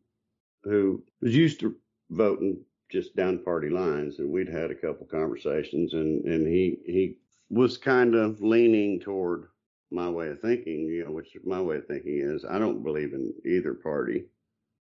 who 0.63 1.01
was 1.21 1.35
used 1.35 1.59
to 1.59 1.75
voting 2.11 2.59
just 2.89 3.15
down 3.15 3.43
party 3.43 3.69
lines, 3.69 4.19
and 4.19 4.31
we'd 4.31 4.49
had 4.49 4.71
a 4.71 4.75
couple 4.75 5.05
conversations, 5.05 5.93
and 5.93 6.25
and 6.25 6.47
he 6.47 6.77
he 6.85 7.17
was 7.49 7.77
kind 7.77 8.15
of 8.15 8.41
leaning 8.41 8.99
toward 8.99 9.45
my 9.91 10.09
way 10.09 10.27
of 10.29 10.39
thinking, 10.39 10.81
you 10.85 11.05
know, 11.05 11.11
which 11.11 11.35
my 11.43 11.61
way 11.61 11.77
of 11.77 11.87
thinking 11.87 12.19
is 12.19 12.45
I 12.45 12.59
don't 12.59 12.83
believe 12.83 13.13
in 13.13 13.33
either 13.45 13.73
party. 13.73 14.25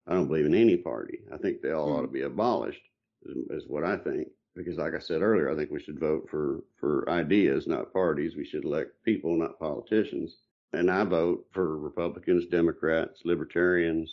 I 0.06 0.14
don't 0.14 0.28
believe 0.28 0.46
in 0.46 0.54
any 0.54 0.76
party. 0.76 1.20
I 1.32 1.36
think 1.36 1.60
they 1.60 1.72
all 1.72 1.88
mm-hmm. 1.88 1.98
ought 1.98 2.02
to 2.02 2.08
be 2.08 2.22
abolished, 2.22 2.82
is, 3.24 3.36
is 3.50 3.68
what 3.68 3.84
I 3.84 3.96
think. 3.96 4.28
Because, 4.56 4.78
like 4.78 4.94
I 4.94 4.98
said 4.98 5.22
earlier, 5.22 5.50
I 5.50 5.54
think 5.54 5.70
we 5.70 5.80
should 5.80 6.00
vote 6.00 6.26
for 6.30 6.64
for 6.78 7.08
ideas, 7.08 7.66
not 7.66 7.92
parties. 7.92 8.36
We 8.36 8.44
should 8.44 8.64
elect 8.64 8.90
people, 9.04 9.36
not 9.36 9.58
politicians. 9.58 10.36
And 10.72 10.90
I 10.90 11.04
vote 11.04 11.46
for 11.52 11.78
Republicans, 11.78 12.46
Democrats, 12.46 13.22
Libertarians, 13.24 14.10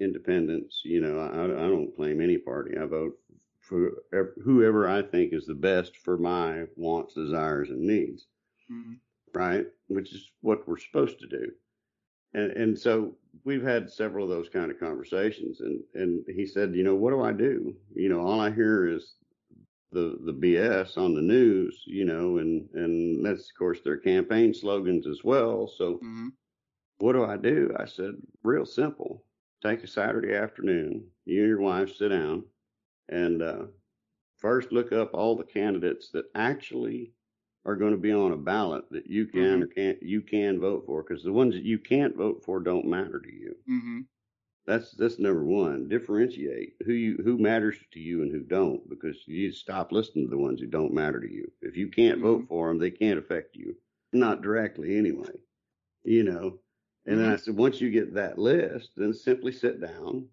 independents. 0.00 0.80
You 0.84 1.00
know, 1.00 1.18
I, 1.18 1.44
I 1.44 1.68
don't 1.68 1.94
claim 1.94 2.20
any 2.20 2.38
party. 2.38 2.76
I 2.76 2.86
vote 2.86 3.18
for 3.62 3.92
whoever 4.42 4.88
I 4.88 5.02
think 5.02 5.32
is 5.32 5.46
the 5.46 5.54
best 5.54 5.96
for 5.96 6.18
my 6.18 6.64
wants, 6.76 7.14
desires, 7.14 7.70
and 7.70 7.80
needs. 7.80 8.26
Mm-hmm. 8.70 8.94
Right, 9.34 9.66
which 9.86 10.12
is 10.12 10.30
what 10.42 10.68
we're 10.68 10.76
supposed 10.76 11.18
to 11.20 11.26
do. 11.26 11.50
And 12.34 12.50
and 12.52 12.78
so 12.78 13.16
we've 13.44 13.62
had 13.62 13.90
several 13.90 14.24
of 14.24 14.30
those 14.30 14.50
kind 14.50 14.70
of 14.70 14.78
conversations. 14.78 15.60
And 15.60 15.80
and 15.94 16.24
he 16.28 16.44
said, 16.44 16.74
you 16.74 16.82
know, 16.82 16.94
what 16.94 17.12
do 17.12 17.22
I 17.22 17.32
do? 17.32 17.74
You 17.94 18.08
know, 18.10 18.20
all 18.20 18.40
I 18.40 18.50
hear 18.50 18.86
is 18.86 19.14
the 19.92 20.18
the 20.26 20.34
BS 20.34 20.98
on 20.98 21.14
the 21.14 21.22
news. 21.22 21.82
You 21.86 22.04
know, 22.04 22.38
and 22.38 22.68
and 22.74 23.24
that's 23.24 23.48
of 23.48 23.58
course 23.58 23.80
their 23.82 23.96
campaign 23.96 24.52
slogans 24.52 25.06
as 25.06 25.20
well. 25.24 25.68
So. 25.68 25.94
Mm-hmm. 25.94 26.28
What 26.98 27.14
do 27.14 27.24
I 27.24 27.36
do? 27.36 27.74
I 27.80 27.84
said, 27.84 28.12
real 28.44 28.64
simple 28.64 29.24
take 29.62 29.82
a 29.82 29.86
Saturday 29.86 30.34
afternoon, 30.34 31.04
you 31.24 31.40
and 31.40 31.48
your 31.48 31.60
wife 31.60 31.94
sit 31.94 32.08
down, 32.08 32.44
and 33.12 33.42
uh, 33.42 33.64
first 34.38 34.72
look 34.72 34.92
up 34.92 35.10
all 35.12 35.36
the 35.36 35.44
candidates 35.44 36.10
that 36.10 36.24
actually 36.34 37.12
are 37.64 37.76
going 37.76 37.92
to 37.92 37.98
be 37.98 38.12
on 38.12 38.32
a 38.32 38.36
ballot 38.36 38.84
that 38.90 39.06
you 39.06 39.26
can 39.26 39.60
mm-hmm. 39.60 39.62
or 39.62 39.66
can't 39.66 40.02
you 40.02 40.20
can 40.20 40.58
vote 40.60 40.84
for 40.86 41.02
because 41.02 41.22
the 41.22 41.32
ones 41.32 41.54
that 41.54 41.62
you 41.62 41.78
can't 41.78 42.16
vote 42.16 42.42
for 42.44 42.58
don't 42.58 42.86
matter 42.86 43.20
to 43.20 43.32
you. 43.32 43.54
Mm-hmm. 43.70 44.00
That's 44.66 44.92
that's 44.92 45.18
number 45.18 45.44
one. 45.44 45.88
Differentiate 45.88 46.74
who 46.84 46.92
you 46.92 47.18
who 47.22 47.38
matters 47.38 47.76
to 47.92 48.00
you 48.00 48.22
and 48.22 48.32
who 48.32 48.42
don't 48.42 48.88
because 48.88 49.16
you 49.26 49.52
stop 49.52 49.92
listening 49.92 50.26
to 50.26 50.30
the 50.30 50.42
ones 50.42 50.60
who 50.60 50.66
don't 50.66 50.94
matter 50.94 51.20
to 51.20 51.30
you. 51.30 51.50
If 51.60 51.76
you 51.76 51.88
can't 51.88 52.18
mm-hmm. 52.18 52.26
vote 52.26 52.44
for 52.48 52.68
them, 52.68 52.78
they 52.78 52.90
can't 52.90 53.18
affect 53.18 53.54
you, 53.54 53.76
not 54.12 54.42
directly 54.42 54.96
anyway. 54.96 55.34
You 56.04 56.24
know, 56.24 56.58
and 57.06 57.18
then 57.18 57.26
I 57.26 57.34
mm-hmm. 57.34 57.44
said, 57.44 57.56
once 57.56 57.80
you 57.80 57.90
get 57.90 58.14
that 58.14 58.38
list, 58.38 58.90
then 58.96 59.12
simply 59.12 59.52
sit 59.52 59.80
down 59.80 60.26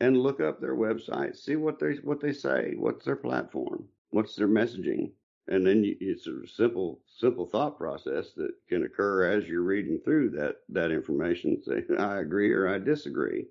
and 0.00 0.16
look 0.16 0.40
up 0.40 0.60
their 0.60 0.76
website, 0.76 1.36
see 1.36 1.56
what 1.56 1.78
they 1.78 1.94
what 2.02 2.20
they 2.20 2.32
say, 2.32 2.74
what's 2.76 3.04
their 3.04 3.16
platform, 3.16 3.88
what's 4.10 4.36
their 4.36 4.48
messaging, 4.48 5.10
and 5.48 5.66
then 5.66 5.84
you, 5.84 5.96
it's 6.00 6.26
a 6.26 6.46
simple 6.46 7.00
simple 7.06 7.46
thought 7.46 7.78
process 7.78 8.32
that 8.36 8.50
can 8.68 8.84
occur 8.84 9.30
as 9.30 9.46
you're 9.46 9.62
reading 9.62 10.00
through 10.04 10.30
that 10.30 10.56
that 10.68 10.90
information. 10.90 11.62
Say, 11.62 11.84
I 11.98 12.18
agree 12.20 12.52
or 12.52 12.68
I 12.68 12.78
disagree. 12.78 13.46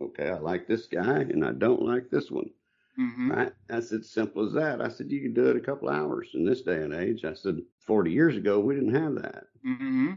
Okay, 0.00 0.30
I 0.30 0.38
like 0.38 0.66
this 0.66 0.86
guy 0.86 1.20
and 1.20 1.44
I 1.44 1.52
don't 1.52 1.82
like 1.82 2.10
this 2.10 2.30
one. 2.30 2.50
Mm-hmm. 2.98 3.30
Right? 3.30 3.52
That's 3.68 3.92
as 3.92 4.10
simple 4.10 4.46
as 4.46 4.54
that. 4.54 4.80
I 4.80 4.88
said 4.88 5.10
you 5.10 5.20
can 5.20 5.34
do 5.34 5.50
it 5.50 5.56
a 5.56 5.60
couple 5.60 5.90
hours 5.90 6.30
in 6.32 6.46
this 6.46 6.62
day 6.62 6.82
and 6.82 6.94
age. 6.94 7.26
I 7.26 7.34
said 7.34 7.60
40 7.80 8.10
years 8.10 8.36
ago 8.36 8.58
we 8.58 8.74
didn't 8.74 8.94
have 8.94 9.14
that. 9.16 9.44
Mm-hmm. 9.66 10.14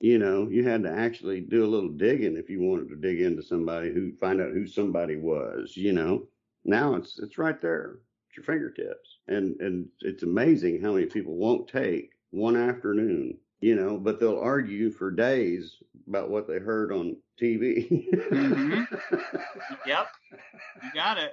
You 0.00 0.18
know, 0.18 0.48
you 0.48 0.62
had 0.64 0.82
to 0.84 0.90
actually 0.90 1.40
do 1.40 1.64
a 1.64 1.66
little 1.68 1.90
digging 1.90 2.36
if 2.36 2.48
you 2.50 2.60
wanted 2.62 2.88
to 2.90 2.96
dig 2.96 3.20
into 3.20 3.42
somebody 3.42 3.92
who 3.92 4.12
find 4.12 4.40
out 4.40 4.52
who 4.52 4.66
somebody 4.66 5.16
was. 5.16 5.76
You 5.76 5.92
know, 5.92 6.28
now 6.64 6.94
it's 6.94 7.18
it's 7.18 7.38
right 7.38 7.60
there 7.60 7.98
at 8.30 8.36
your 8.36 8.44
fingertips, 8.44 9.18
and 9.28 9.60
and 9.60 9.88
it's 10.00 10.22
amazing 10.22 10.80
how 10.80 10.92
many 10.94 11.06
people 11.06 11.34
won't 11.36 11.68
take 11.68 12.12
one 12.30 12.56
afternoon. 12.56 13.38
You 13.60 13.74
know, 13.74 13.98
but 13.98 14.20
they'll 14.20 14.38
argue 14.38 14.90
for 14.90 15.10
days 15.10 15.76
about 16.08 16.30
what 16.30 16.46
they 16.46 16.58
heard 16.60 16.92
on 16.92 17.16
TV. 17.40 18.08
Mhm. 18.30 18.86
Yep. 19.86 20.06
You 20.82 20.90
got 20.94 21.18
it. 21.18 21.32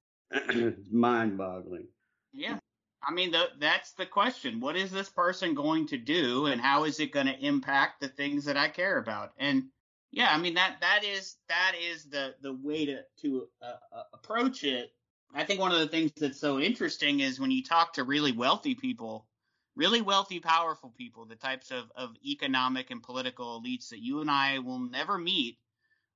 it's 0.30 0.90
mind-boggling. 0.92 1.86
Yeah. 2.32 2.58
I 3.02 3.12
mean, 3.12 3.30
the, 3.30 3.50
that's 3.58 3.92
the 3.92 4.06
question. 4.06 4.60
What 4.60 4.76
is 4.76 4.90
this 4.90 5.08
person 5.08 5.54
going 5.54 5.86
to 5.88 5.96
do, 5.98 6.46
and 6.46 6.60
how 6.60 6.84
is 6.84 6.98
it 7.00 7.12
going 7.12 7.26
to 7.26 7.38
impact 7.38 8.00
the 8.00 8.08
things 8.08 8.44
that 8.46 8.56
I 8.56 8.68
care 8.68 8.98
about? 8.98 9.32
And 9.38 9.70
yeah, 10.10 10.30
I 10.32 10.38
mean 10.38 10.54
that 10.54 10.78
that 10.80 11.04
is 11.04 11.36
that 11.48 11.74
is 11.80 12.04
the 12.06 12.34
the 12.40 12.52
way 12.52 12.86
to 12.86 13.02
to 13.22 13.48
uh, 13.62 13.76
uh, 13.92 14.02
approach 14.14 14.64
it. 14.64 14.92
I 15.34 15.44
think 15.44 15.60
one 15.60 15.72
of 15.72 15.78
the 15.80 15.88
things 15.88 16.12
that's 16.16 16.40
so 16.40 16.58
interesting 16.58 17.20
is 17.20 17.38
when 17.38 17.50
you 17.50 17.62
talk 17.62 17.92
to 17.94 18.04
really 18.04 18.32
wealthy 18.32 18.74
people, 18.74 19.28
really 19.76 20.00
wealthy, 20.00 20.40
powerful 20.40 20.90
people, 20.90 21.26
the 21.26 21.36
types 21.36 21.70
of 21.70 21.90
of 21.94 22.16
economic 22.24 22.90
and 22.90 23.02
political 23.02 23.60
elites 23.60 23.90
that 23.90 24.02
you 24.02 24.20
and 24.20 24.30
I 24.30 24.58
will 24.58 24.78
never 24.80 25.18
meet, 25.18 25.58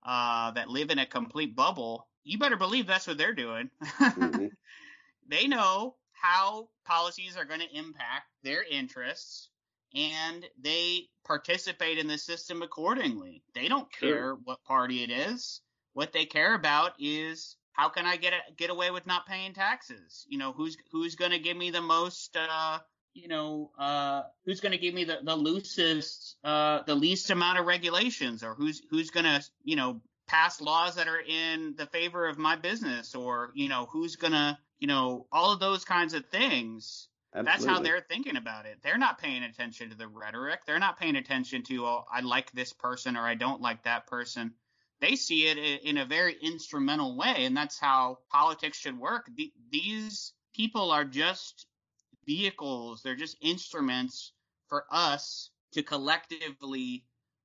uh, 0.05 0.51
that 0.53 0.68
live 0.68 0.91
in 0.91 0.99
a 0.99 1.07
complete 1.07 1.55
bubble. 1.55 2.09
You 2.24 2.39
better 2.39 2.57
believe 2.57 2.87
that's 2.87 3.07
what 3.07 3.18
they're 3.18 3.35
doing. 3.35 3.70
Mhm. 4.16 4.51
they 5.28 5.47
know 5.47 5.97
how 6.23 6.68
policies 6.87 7.37
are 7.37 7.45
going 7.45 7.61
to 7.61 7.77
impact 7.77 8.27
their 8.45 8.62
interests 8.62 9.49
and 9.95 10.45
they 10.59 11.09
participate 11.27 11.99
in 11.99 12.07
the 12.07 12.16
system 12.16 12.62
accordingly. 12.62 13.43
They 13.55 13.68
don't 13.68 13.89
Sure. 13.95 14.09
care 14.09 14.35
what 14.45 14.64
party 14.64 15.03
it 15.03 15.11
is. 15.11 15.61
What 15.93 16.12
they 16.12 16.25
care 16.25 16.55
about 16.55 16.93
is 16.99 17.57
how 17.73 17.89
can 17.91 18.07
I 18.07 18.16
get 18.16 18.33
a, 18.33 18.53
get 18.55 18.70
away 18.70 18.91
with 18.91 19.07
not 19.07 19.27
paying 19.27 19.53
taxes? 19.53 20.25
You 20.29 20.39
know, 20.39 20.53
who's 20.53 20.77
who's 20.93 21.16
going 21.16 21.33
to 21.33 21.39
give 21.39 21.57
me 21.57 21.70
the 21.70 21.83
most 21.83 22.37
uh 22.37 22.79
you 23.14 23.29
know, 23.29 23.70
uh, 23.79 24.23
who's 24.47 24.61
going 24.61 24.73
to 24.73 24.79
give 24.79 24.95
me 24.95 25.05
the, 25.05 25.18
the 25.23 25.37
loosest, 25.37 26.37
uh, 26.45 26.81
the 26.87 26.95
least 26.95 27.29
amount 27.29 27.59
of 27.59 27.66
regulations, 27.66 28.43
or 28.43 28.55
who's 28.55 28.81
who's 28.91 29.11
going 29.11 29.25
to, 29.27 29.43
you 29.64 29.77
know, 29.77 30.01
pass 30.27 30.62
laws 30.62 30.95
that 30.95 31.09
are 31.09 31.20
in 31.20 31.75
the 31.77 31.85
favor 31.87 32.27
of 32.27 32.39
my 32.39 32.57
business, 32.57 33.14
or 33.14 33.51
you 33.55 33.68
know, 33.68 33.87
who's 33.93 34.16
going 34.16 34.33
to, 34.33 34.57
you 34.83 34.89
know, 34.89 35.26
all 35.30 35.53
of 35.53 35.61
those 35.61 35.85
kinds 35.85 36.12
of 36.12 36.26
things. 36.26 37.07
That's 37.33 37.64
how 37.64 37.78
they're 37.78 38.05
thinking 38.11 38.37
about 38.37 38.66
it. 38.66 38.78
They're 38.83 38.99
not 38.99 39.16
paying 39.16 39.45
attention 39.45 39.89
to 39.91 39.97
the 39.97 40.09
rhetoric. 40.09 40.66
They're 40.66 40.80
not 40.80 40.99
paying 40.99 41.14
attention 41.14 41.62
to, 41.62 41.87
oh, 41.87 42.05
I 42.12 42.20
like 42.20 42.51
this 42.51 42.72
person 42.72 43.16
or 43.16 43.20
I 43.20 43.37
don't 43.37 43.61
like 43.61 43.85
that 43.85 44.09
person. 44.09 44.53
They 45.01 45.14
see 45.14 45.47
it 45.47 45.83
in 45.85 45.99
a 45.99 46.05
very 46.05 46.37
instrumental 46.43 47.16
way, 47.16 47.45
and 47.45 47.57
that's 47.57 47.78
how 47.78 48.18
politics 48.28 48.76
should 48.76 48.99
work. 48.99 49.30
The, 49.37 49.53
these 49.70 50.33
people 50.53 50.91
are 50.91 51.05
just 51.05 51.66
vehicles, 52.26 53.03
they're 53.03 53.14
just 53.14 53.37
instruments 53.41 54.33
for 54.68 54.85
us 54.91 55.51
to 55.74 55.85
collectively 55.85 57.05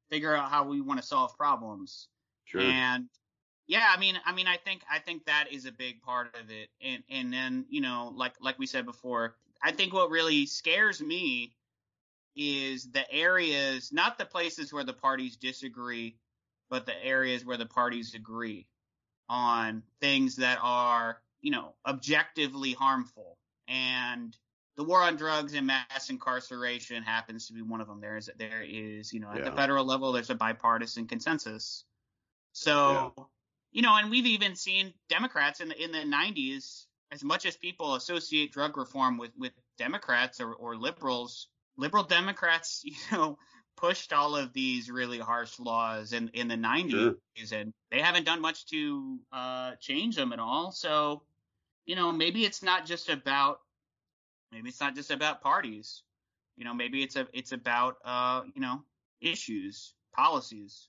figure 0.09 0.35
out 0.35 0.49
how 0.49 0.63
we 0.63 0.81
want 0.81 0.99
to 0.99 1.05
solve 1.05 1.37
problems. 1.37 2.07
Sure. 2.45 2.61
And 2.61 3.09
yeah, 3.67 3.85
I 3.93 3.99
mean, 3.99 4.17
I 4.25 4.31
mean, 4.31 4.47
I 4.47 4.55
think 4.57 4.81
I 4.89 4.99
think 4.99 5.25
that 5.25 5.51
is 5.51 5.65
a 5.65 5.71
big 5.71 6.01
part 6.01 6.35
of 6.41 6.49
it. 6.49 6.69
And 6.81 7.03
and 7.09 7.31
then 7.31 7.65
you 7.69 7.81
know, 7.81 8.13
like 8.15 8.33
like 8.39 8.57
we 8.57 8.65
said 8.65 8.85
before, 8.85 9.35
I 9.61 9.71
think 9.71 9.93
what 9.93 10.09
really 10.09 10.45
scares 10.45 11.01
me 11.01 11.53
is 12.35 12.89
the 12.91 13.11
areas, 13.11 13.91
not 13.91 14.17
the 14.17 14.25
places 14.25 14.71
where 14.71 14.85
the 14.85 14.93
parties 14.93 15.35
disagree, 15.35 16.15
but 16.69 16.85
the 16.85 17.05
areas 17.05 17.43
where 17.43 17.57
the 17.57 17.65
parties 17.65 18.13
agree 18.13 18.67
on 19.27 19.83
things 19.99 20.37
that 20.37 20.59
are 20.61 21.19
you 21.41 21.51
know 21.51 21.73
objectively 21.85 22.71
harmful. 22.71 23.37
And 23.67 24.33
the 24.77 24.85
war 24.85 25.01
on 25.01 25.17
drugs 25.17 25.53
and 25.55 25.67
mass 25.67 26.09
incarceration 26.09 27.03
happens 27.03 27.47
to 27.47 27.53
be 27.53 27.61
one 27.61 27.81
of 27.81 27.87
them. 27.87 27.99
There 27.99 28.15
is 28.15 28.29
there 28.37 28.63
is 28.65 29.11
you 29.11 29.19
know 29.19 29.29
at 29.29 29.43
the 29.43 29.51
federal 29.51 29.83
level 29.83 30.13
there's 30.13 30.29
a 30.29 30.35
bipartisan 30.35 31.05
consensus. 31.05 31.83
So 32.53 33.27
you 33.77 33.83
know, 33.83 33.95
and 33.95 34.09
we've 34.09 34.25
even 34.25 34.55
seen 34.55 34.91
Democrats 35.07 35.59
in 35.59 35.69
the 35.69 35.79
in 35.81 35.91
the 35.91 35.99
90s, 35.99 36.85
as 37.11 37.23
much 37.23 37.45
as 37.45 37.55
people 37.55 37.93
associate 37.93 38.51
drug 38.51 38.75
reform 38.75 39.19
with 39.19 39.29
with 39.37 39.51
Democrats 39.77 40.41
or, 40.41 40.51
or 40.53 40.75
liberals, 40.75 41.49
liberal 41.77 42.03
Democrats, 42.03 42.81
you 42.83 42.95
know, 43.11 43.37
pushed 43.75 44.13
all 44.13 44.35
of 44.35 44.51
these 44.51 44.89
really 44.89 45.19
harsh 45.19 45.59
laws 45.59 46.13
in 46.13 46.29
in 46.29 46.47
the 46.47 46.55
90s, 46.55 47.13
and 47.51 47.71
they 47.91 47.99
haven't 47.99 48.25
done 48.25 48.41
much 48.41 48.65
to 48.65 49.19
uh, 49.31 49.75
change 49.79 50.15
them 50.15 50.33
at 50.33 50.39
all. 50.39 50.71
So, 50.71 51.21
you 51.85 51.95
know, 51.95 52.11
maybe 52.11 52.45
it's 52.45 52.63
not 52.63 52.83
just 52.87 53.09
about 53.09 53.59
maybe 54.51 54.69
it's 54.69 54.81
not 54.81 54.95
just 54.95 55.11
about 55.11 55.43
parties. 55.43 56.01
You 56.55 56.65
know, 56.65 56.73
maybe 56.73 57.03
it's 57.03 57.15
a 57.15 57.27
it's 57.31 57.51
about 57.51 57.97
uh, 58.03 58.41
you 58.55 58.61
know, 58.61 58.81
issues, 59.21 59.93
policies. 60.15 60.87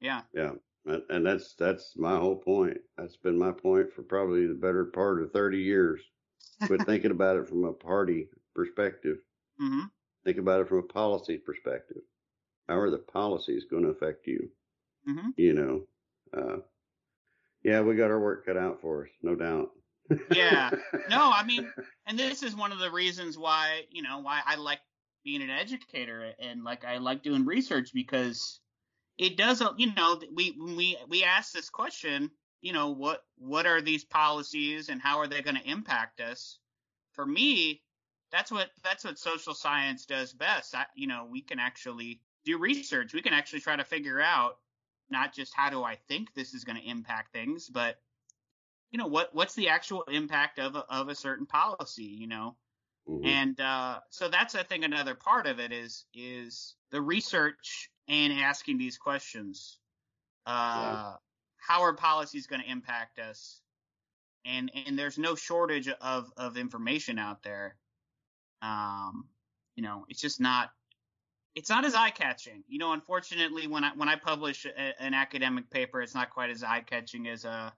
Yeah. 0.00 0.22
Yeah, 0.32 0.52
and 0.86 1.02
and 1.10 1.26
that's 1.26 1.54
that's 1.54 1.96
my 1.96 2.16
whole 2.18 2.36
point. 2.36 2.78
That's 2.96 3.16
been 3.16 3.38
my 3.38 3.52
point 3.52 3.92
for 3.92 4.02
probably 4.02 4.46
the 4.46 4.54
better 4.54 4.84
part 4.84 5.22
of 5.22 5.32
30 5.32 5.58
years. 5.58 6.00
Quit 6.66 6.84
thinking 6.86 7.10
about 7.12 7.36
it 7.38 7.46
from 7.48 7.64
a 7.64 7.72
party 7.72 8.28
perspective. 8.54 9.18
hmm 9.58 9.86
Think 10.24 10.38
about 10.38 10.60
it 10.60 10.68
from 10.68 10.78
a 10.78 10.82
policy 10.82 11.38
perspective. 11.38 12.02
How 12.68 12.78
are 12.78 12.90
the 12.90 12.98
policies 12.98 13.64
going 13.64 13.82
to 13.84 13.90
affect 13.90 14.26
you? 14.26 14.50
hmm 15.06 15.30
You 15.36 15.54
know, 15.54 15.86
uh, 16.32 16.58
yeah, 17.62 17.80
we 17.80 17.94
got 17.96 18.10
our 18.10 18.20
work 18.20 18.44
cut 18.46 18.56
out 18.56 18.80
for 18.80 19.04
us, 19.04 19.10
no 19.22 19.34
doubt. 19.34 19.70
Yeah. 20.28 20.72
No, 21.06 21.30
I 21.32 21.44
mean, 21.44 21.72
and 22.06 22.18
this 22.18 22.42
is 22.42 22.54
one 22.54 22.72
of 22.72 22.78
the 22.78 22.90
reasons 22.90 23.38
why, 23.38 23.80
you 23.84 24.02
know, 24.02 24.18
why 24.18 24.42
I 24.44 24.56
like 24.56 24.80
being 25.24 25.42
an 25.42 25.50
educator 25.50 26.34
and 26.38 26.64
like 26.64 26.84
I 26.84 26.98
like 26.98 27.22
doing 27.22 27.44
research 27.44 27.92
because 27.92 28.60
it 29.20 29.36
does, 29.36 29.62
you 29.76 29.92
know, 29.92 30.18
we 30.32 30.52
when 30.52 30.76
we 30.76 30.96
we 31.06 31.24
ask 31.24 31.52
this 31.52 31.68
question, 31.68 32.30
you 32.62 32.72
know, 32.72 32.88
what 32.88 33.22
what 33.36 33.66
are 33.66 33.82
these 33.82 34.02
policies 34.02 34.88
and 34.88 35.00
how 35.00 35.18
are 35.18 35.26
they 35.26 35.42
going 35.42 35.56
to 35.56 35.70
impact 35.70 36.22
us? 36.22 36.58
For 37.12 37.26
me, 37.26 37.82
that's 38.32 38.50
what 38.50 38.70
that's 38.82 39.04
what 39.04 39.18
social 39.18 39.52
science 39.52 40.06
does 40.06 40.32
best. 40.32 40.74
I, 40.74 40.86
you 40.94 41.06
know, 41.06 41.26
we 41.30 41.42
can 41.42 41.58
actually 41.58 42.22
do 42.46 42.56
research. 42.56 43.12
We 43.12 43.20
can 43.20 43.34
actually 43.34 43.60
try 43.60 43.76
to 43.76 43.84
figure 43.84 44.22
out 44.22 44.56
not 45.10 45.34
just 45.34 45.52
how 45.54 45.68
do 45.68 45.84
I 45.84 45.96
think 46.08 46.32
this 46.32 46.54
is 46.54 46.64
going 46.64 46.78
to 46.80 46.88
impact 46.88 47.34
things, 47.34 47.68
but 47.68 48.00
you 48.90 48.98
know 48.98 49.06
what 49.06 49.34
what's 49.34 49.54
the 49.54 49.68
actual 49.68 50.02
impact 50.04 50.58
of 50.58 50.76
a, 50.76 50.84
of 50.90 51.08
a 51.08 51.14
certain 51.14 51.46
policy 51.46 52.04
you 52.04 52.26
know 52.26 52.56
Mhm. 53.08 53.24
and 53.24 53.60
uh, 53.60 54.00
so 54.10 54.28
that's 54.28 54.54
i 54.54 54.62
think 54.62 54.84
another 54.84 55.14
part 55.14 55.46
of 55.46 55.60
it 55.60 55.72
is 55.72 56.06
is 56.14 56.74
the 56.90 57.00
research 57.00 57.90
and 58.10 58.32
asking 58.32 58.76
these 58.76 58.98
questions. 58.98 59.78
Uh, 60.46 61.14
how 61.56 61.82
are 61.82 61.94
policies 61.94 62.46
going 62.46 62.60
to 62.60 62.70
impact 62.70 63.18
us? 63.18 63.60
And 64.44 64.70
and 64.86 64.98
there's 64.98 65.18
no 65.18 65.34
shortage 65.34 65.88
of 65.88 66.30
of 66.36 66.56
information 66.56 67.18
out 67.18 67.42
there. 67.42 67.76
Um 68.62 69.28
you 69.76 69.82
know 69.82 70.04
it's 70.08 70.20
just 70.20 70.40
not 70.40 70.70
it's 71.54 71.70
not 71.70 71.84
as 71.84 71.94
eye 71.94 72.10
catching 72.10 72.62
you 72.68 72.78
know 72.78 72.92
unfortunately 72.92 73.66
when 73.66 73.82
i 73.82 73.90
when 73.96 74.08
i 74.08 74.16
publish 74.16 74.66
a, 74.66 75.02
an 75.02 75.14
academic 75.14 75.70
paper 75.70 76.02
it's 76.02 76.14
not 76.14 76.30
quite 76.30 76.50
as 76.50 76.62
eye 76.62 76.82
catching 76.84 77.26
as 77.28 77.44
a 77.44 77.72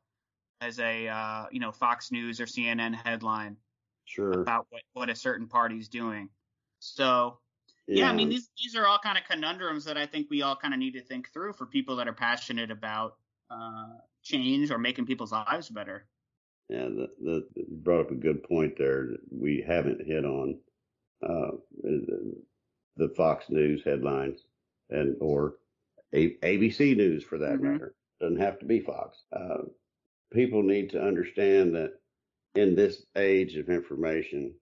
as 0.62 0.78
a 0.78 1.08
uh, 1.08 1.46
you 1.50 1.60
know 1.60 1.72
Fox 1.72 2.12
News 2.12 2.40
or 2.40 2.46
CNN 2.46 2.94
headline 2.94 3.56
Sure. 4.04 4.32
about 4.32 4.66
what, 4.70 4.82
what 4.92 5.10
a 5.10 5.14
certain 5.14 5.48
party's 5.48 5.88
doing. 5.88 6.28
So 6.78 7.38
yeah, 7.86 8.10
I 8.10 8.12
mean 8.14 8.28
these 8.28 8.48
these 8.56 8.76
are 8.76 8.86
all 8.86 8.98
kind 8.98 9.18
of 9.18 9.24
conundrums 9.24 9.84
that 9.84 9.96
I 9.96 10.06
think 10.06 10.28
we 10.30 10.42
all 10.42 10.56
kind 10.56 10.74
of 10.74 10.80
need 10.80 10.92
to 10.92 11.02
think 11.02 11.32
through 11.32 11.54
for 11.54 11.66
people 11.66 11.96
that 11.96 12.08
are 12.08 12.12
passionate 12.12 12.70
about 12.70 13.16
uh, 13.50 13.88
change 14.22 14.70
or 14.70 14.78
making 14.78 15.06
people's 15.06 15.32
lives 15.32 15.68
better. 15.68 16.06
Yeah, 16.68 16.84
the, 16.84 17.10
the 17.20 17.46
you 17.54 17.66
brought 17.82 18.00
up 18.02 18.10
a 18.10 18.14
good 18.14 18.42
point 18.44 18.78
there 18.78 19.06
that 19.06 19.20
we 19.30 19.62
haven't 19.66 20.06
hit 20.06 20.24
on 20.24 20.58
uh, 21.22 21.50
the, 21.82 22.34
the 22.96 23.08
Fox 23.10 23.46
News 23.48 23.82
headlines 23.84 24.40
and 24.90 25.16
or 25.20 25.56
a, 26.14 26.34
ABC 26.36 26.96
News 26.96 27.24
for 27.24 27.38
that 27.38 27.58
Mhm. 27.58 27.62
matter. 27.62 27.94
Doesn't 28.20 28.40
have 28.40 28.58
to 28.60 28.64
be 28.64 28.80
Fox. 28.80 29.22
Uh, 29.32 29.64
people 30.32 30.62
need 30.62 30.90
to 30.90 31.02
understand 31.02 31.74
that 31.74 31.98
in 32.54 32.74
this 32.74 33.04
age 33.16 33.56
of 33.56 33.68
information, 33.68 34.54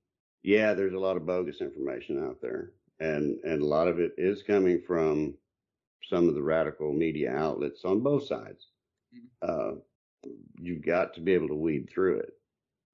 yeah, 0.43 0.75
there's 0.75 0.95
a 0.95 0.99
lot 0.99 1.17
of 1.17 1.27
bogus 1.27 1.61
information 1.61 2.23
out 2.25 2.41
there, 2.41 2.73
and 3.01 3.39
and 3.45 3.63
a 3.63 3.67
lot 3.67 3.89
of 3.89 4.01
it 4.01 4.15
is 4.19 4.43
coming 4.43 4.83
from 4.83 5.37
some 6.05 6.29
of 6.29 6.35
the 6.35 6.43
radical 6.43 6.93
media 6.93 7.33
outlets 7.35 7.85
on 7.85 8.01
both 8.01 8.27
sides. 8.27 8.69
Uh, 9.43 9.73
you've 10.61 10.83
got 10.85 11.15
to 11.15 11.21
be 11.21 11.33
able 11.33 11.49
to 11.49 11.55
weed 11.55 11.89
through 11.91 12.19
it 12.19 12.35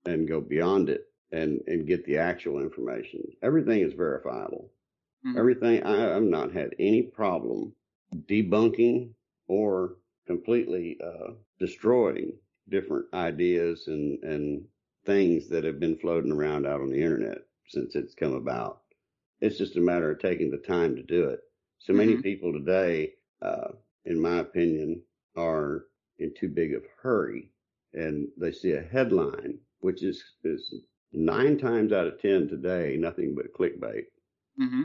and 0.07 0.29
go 0.29 0.41
beyond 0.41 0.89
it 0.91 1.11
and 1.33 1.61
and 1.67 1.87
get 1.87 2.05
the 2.05 2.19
actual 2.19 2.61
information. 2.61 3.23
Everything 3.43 3.81
is 3.81 3.95
verifiable. 3.95 4.73
Mhm. 5.27 5.37
Everything 5.37 5.83
I, 5.83 6.17
I've 6.17 6.23
not 6.23 6.53
had 6.53 6.75
any 6.79 7.03
problem 7.03 7.75
debunking 8.15 9.15
or 9.49 9.97
completely 10.27 10.99
uh, 11.01 11.35
destroying 11.59 12.39
different 12.69 13.07
ideas 13.15 13.89
and 13.89 14.23
and 14.25 14.69
things 15.05 15.49
that 15.51 15.65
have 15.65 15.81
been 15.81 15.97
floating 15.99 16.33
around 16.33 16.67
out 16.67 16.81
on 16.81 16.91
the 16.91 17.03
internet 17.03 17.47
since 17.69 17.95
it's 17.97 18.15
come 18.15 18.35
about. 18.35 18.83
It's 19.41 19.59
just 19.59 19.77
a 19.77 19.81
matter 19.81 20.11
of 20.11 20.19
taking 20.19 20.51
the 20.51 20.59
time 20.59 20.97
to 20.97 21.03
do 21.03 21.29
it. 21.31 21.41
So 21.79 21.93
many 21.93 22.17
Mhm. 22.17 22.23
people 22.23 22.53
today, 22.53 23.15
uh, 23.43 23.73
in 24.05 24.21
my 24.21 24.39
opinion, 24.39 25.03
are 25.37 25.87
in 26.19 26.35
too 26.35 26.49
big 26.49 26.75
of 26.75 26.85
a 26.85 27.01
hurry 27.03 27.53
and 27.95 28.29
they 28.37 28.53
see 28.53 28.73
a 28.73 28.83
headline, 28.83 29.61
which 29.81 30.03
is, 30.03 30.23
is 30.45 30.75
nine 31.13 31.59
times 31.59 31.93
out 31.93 32.07
of 32.07 32.21
10 32.21 32.49
today, 32.49 32.97
nothing 32.97 33.35
but 33.35 33.53
clickbait 33.53 34.07
Mm-hmm. 34.61 34.83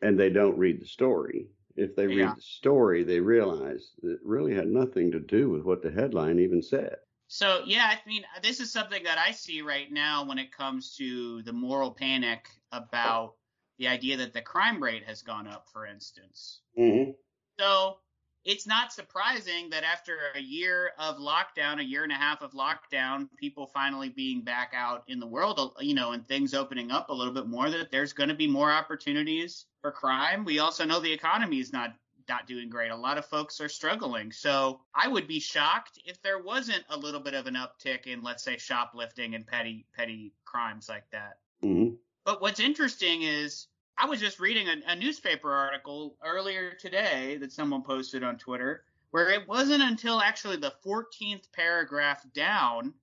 and 0.00 0.18
they 0.18 0.30
don't 0.30 0.56
read 0.58 0.80
the 0.80 0.86
story. 0.86 1.50
If 1.76 1.94
they 1.96 2.08
Yeah. 2.08 2.14
read 2.16 2.36
the 2.36 2.40
story, 2.40 3.04
they 3.04 3.20
realize 3.20 3.92
that 4.02 4.12
it 4.12 4.20
really 4.24 4.54
had 4.54 4.68
nothing 4.68 5.10
to 5.12 5.20
do 5.20 5.50
with 5.50 5.64
what 5.64 5.82
the 5.82 5.90
headline 5.90 6.38
even 6.38 6.62
said. 6.62 6.96
So 7.28 7.62
yeah, 7.66 7.86
I 7.86 8.08
mean, 8.08 8.24
this 8.42 8.60
is 8.60 8.72
something 8.72 9.02
that 9.04 9.18
I 9.18 9.32
see 9.32 9.62
right 9.62 9.90
now 9.90 10.24
when 10.24 10.38
it 10.38 10.52
comes 10.52 10.94
to 10.96 11.42
the 11.42 11.52
moral 11.52 11.90
panic 11.92 12.48
about 12.72 13.36
the 13.78 13.88
idea 13.88 14.16
that 14.16 14.32
the 14.32 14.42
crime 14.42 14.82
rate 14.82 15.04
has 15.04 15.22
gone 15.22 15.46
up, 15.46 15.68
for 15.72 15.86
instance. 15.86 16.60
Mm-hmm. 16.78 17.12
So 17.58 17.98
it's 18.44 18.66
not 18.66 18.92
surprising 18.92 19.70
that 19.70 19.82
after 19.82 20.16
a 20.34 20.40
year 20.40 20.92
of 20.98 21.16
lockdown, 21.16 21.80
a 21.80 21.84
year 21.84 22.04
and 22.04 22.12
a 22.12 22.16
half 22.16 22.42
of 22.42 22.52
lockdown, 22.52 23.28
people 23.36 23.66
finally 23.66 24.08
being 24.08 24.42
back 24.42 24.72
out 24.74 25.02
in 25.08 25.18
the 25.18 25.26
world, 25.26 25.74
you 25.80 25.94
know, 25.94 26.12
and 26.12 26.26
things 26.26 26.54
opening 26.54 26.90
up 26.92 27.10
a 27.10 27.12
little 27.12 27.34
bit 27.34 27.46
more, 27.46 27.70
that 27.70 27.90
there's 27.90 28.12
going 28.12 28.28
to 28.28 28.34
be 28.34 28.46
more 28.46 28.70
opportunities 28.70 29.66
for 29.80 29.90
crime. 29.90 30.44
We 30.44 30.60
also 30.60 30.84
know 30.84 31.00
the 31.00 31.12
economy 31.12 31.58
is 31.58 31.72
not 31.72 31.94
not 32.28 32.46
doing 32.46 32.68
great. 32.68 32.90
A 32.90 32.96
lot 32.96 33.18
of 33.18 33.26
folks 33.26 33.60
are 33.60 33.68
struggling. 33.68 34.32
So 34.32 34.80
I 34.94 35.06
would 35.08 35.28
be 35.28 35.38
shocked 35.38 36.00
if 36.04 36.20
there 36.22 36.42
wasn't 36.42 36.84
a 36.90 36.96
little 36.96 37.20
bit 37.20 37.34
of 37.34 37.46
an 37.46 37.54
uptick 37.54 38.06
in, 38.06 38.22
let's 38.22 38.42
say, 38.42 38.56
shoplifting 38.58 39.34
and 39.34 39.46
petty 39.46 39.86
petty 39.94 40.32
crimes 40.44 40.88
like 40.88 41.08
that. 41.12 41.38
Mm-hmm. 41.62 41.94
But 42.26 42.42
what's 42.42 42.58
interesting 42.58 43.22
is 43.22 43.68
I 43.96 44.06
was 44.06 44.18
just 44.18 44.40
reading 44.40 44.66
a, 44.68 44.92
a 44.92 44.96
newspaper 44.96 45.52
article 45.52 46.16
earlier 46.24 46.72
today 46.72 47.36
that 47.36 47.52
someone 47.52 47.84
posted 47.84 48.24
on 48.24 48.36
Twitter 48.36 48.82
where 49.12 49.30
it 49.30 49.46
wasn't 49.46 49.84
until 49.84 50.20
actually 50.20 50.56
the 50.56 50.74
14th 50.84 51.52
paragraph 51.52 52.26
down 52.34 52.94